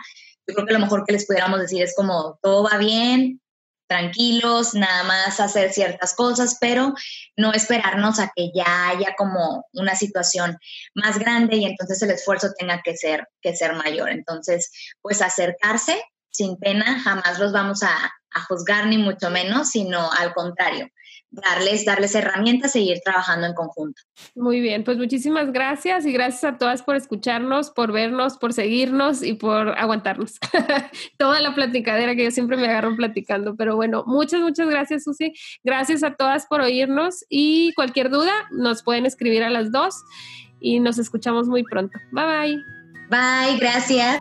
yo 0.50 0.56
creo 0.56 0.68
que 0.68 0.74
lo 0.74 0.80
mejor 0.80 1.06
que 1.06 1.14
les 1.14 1.26
pudiéramos 1.26 1.60
decir 1.60 1.84
es 1.84 1.94
como 1.96 2.40
todo 2.42 2.64
va 2.64 2.78
bien, 2.78 3.40
tranquilos, 3.90 4.76
nada 4.76 5.04
más 5.04 5.40
hacer 5.40 5.74
ciertas 5.74 6.14
cosas, 6.14 6.58
pero 6.62 6.94
no 7.36 7.52
esperarnos 7.52 8.20
a 8.20 8.32
que 8.34 8.52
ya 8.54 8.90
haya 8.90 9.16
como 9.18 9.66
una 9.74 9.96
situación 9.96 10.58
más 10.94 11.18
grande 11.18 11.58
y 11.58 11.66
entonces 11.66 12.02
el 12.04 12.12
esfuerzo 12.12 12.54
tenga 12.58 12.82
que 12.84 12.96
ser, 12.96 13.28
que 13.42 13.56
ser 13.56 13.74
mayor. 13.74 14.12
Entonces, 14.12 14.72
pues 15.02 15.22
acercarse 15.22 16.02
sin 16.30 16.58
pena, 16.58 17.02
jamás 17.02 17.40
los 17.40 17.52
vamos 17.52 17.82
a, 17.82 17.96
a 18.32 18.42
juzgar 18.48 18.86
ni 18.86 19.00
mucho 19.00 19.32
menos, 19.32 19.70
sino 19.70 20.12
al 20.14 20.34
contrario, 20.34 20.88
darles, 21.32 21.86
darles 21.86 22.16
herramientas, 22.16 22.72
seguir 22.72 23.00
trabajando 23.04 23.48
en 23.48 23.54
conjunto. 23.54 24.02
Muy 24.36 24.60
bien, 24.62 24.84
pues 24.84 24.98
muchísimas 24.98 25.52
gracias 25.52 26.06
y 26.06 26.12
gracias 26.12 26.44
a 26.44 26.58
todas 26.58 26.82
por 26.82 26.96
escucharnos, 26.96 27.70
por 27.72 27.92
vernos, 27.92 28.38
por 28.38 28.54
seguirnos 28.54 29.24
y 29.24 29.34
por 29.34 29.70
aguantarnos. 29.70 30.40
Toda 31.18 31.40
la 31.42 31.54
platicadera 31.54 32.16
que 32.16 32.24
yo 32.24 32.32
siempre 32.32 32.58
me 32.58 32.68
agarro 32.68 32.96
platicando, 32.96 33.56
pero 33.56 33.76
bueno, 33.76 34.04
muchas, 34.08 34.42
muchas 34.42 34.70
gracias 34.70 35.04
Susi. 35.04 35.34
Gracias 35.64 36.04
a 36.04 36.16
todas 36.16 36.48
por 36.48 36.62
oírnos 36.62 37.26
y 37.30 37.74
cualquier 37.74 38.10
duda 38.10 38.34
nos 38.52 38.84
pueden 38.84 39.06
escribir 39.06 39.44
a 39.44 39.50
las 39.50 39.72
dos 39.72 39.96
y 40.60 40.80
nos 40.80 40.98
escuchamos 40.98 41.48
muy 41.48 41.64
pronto. 41.64 41.98
Bye 42.12 42.26
bye. 42.26 42.64
Bye, 43.10 43.58
gracias. 43.60 44.20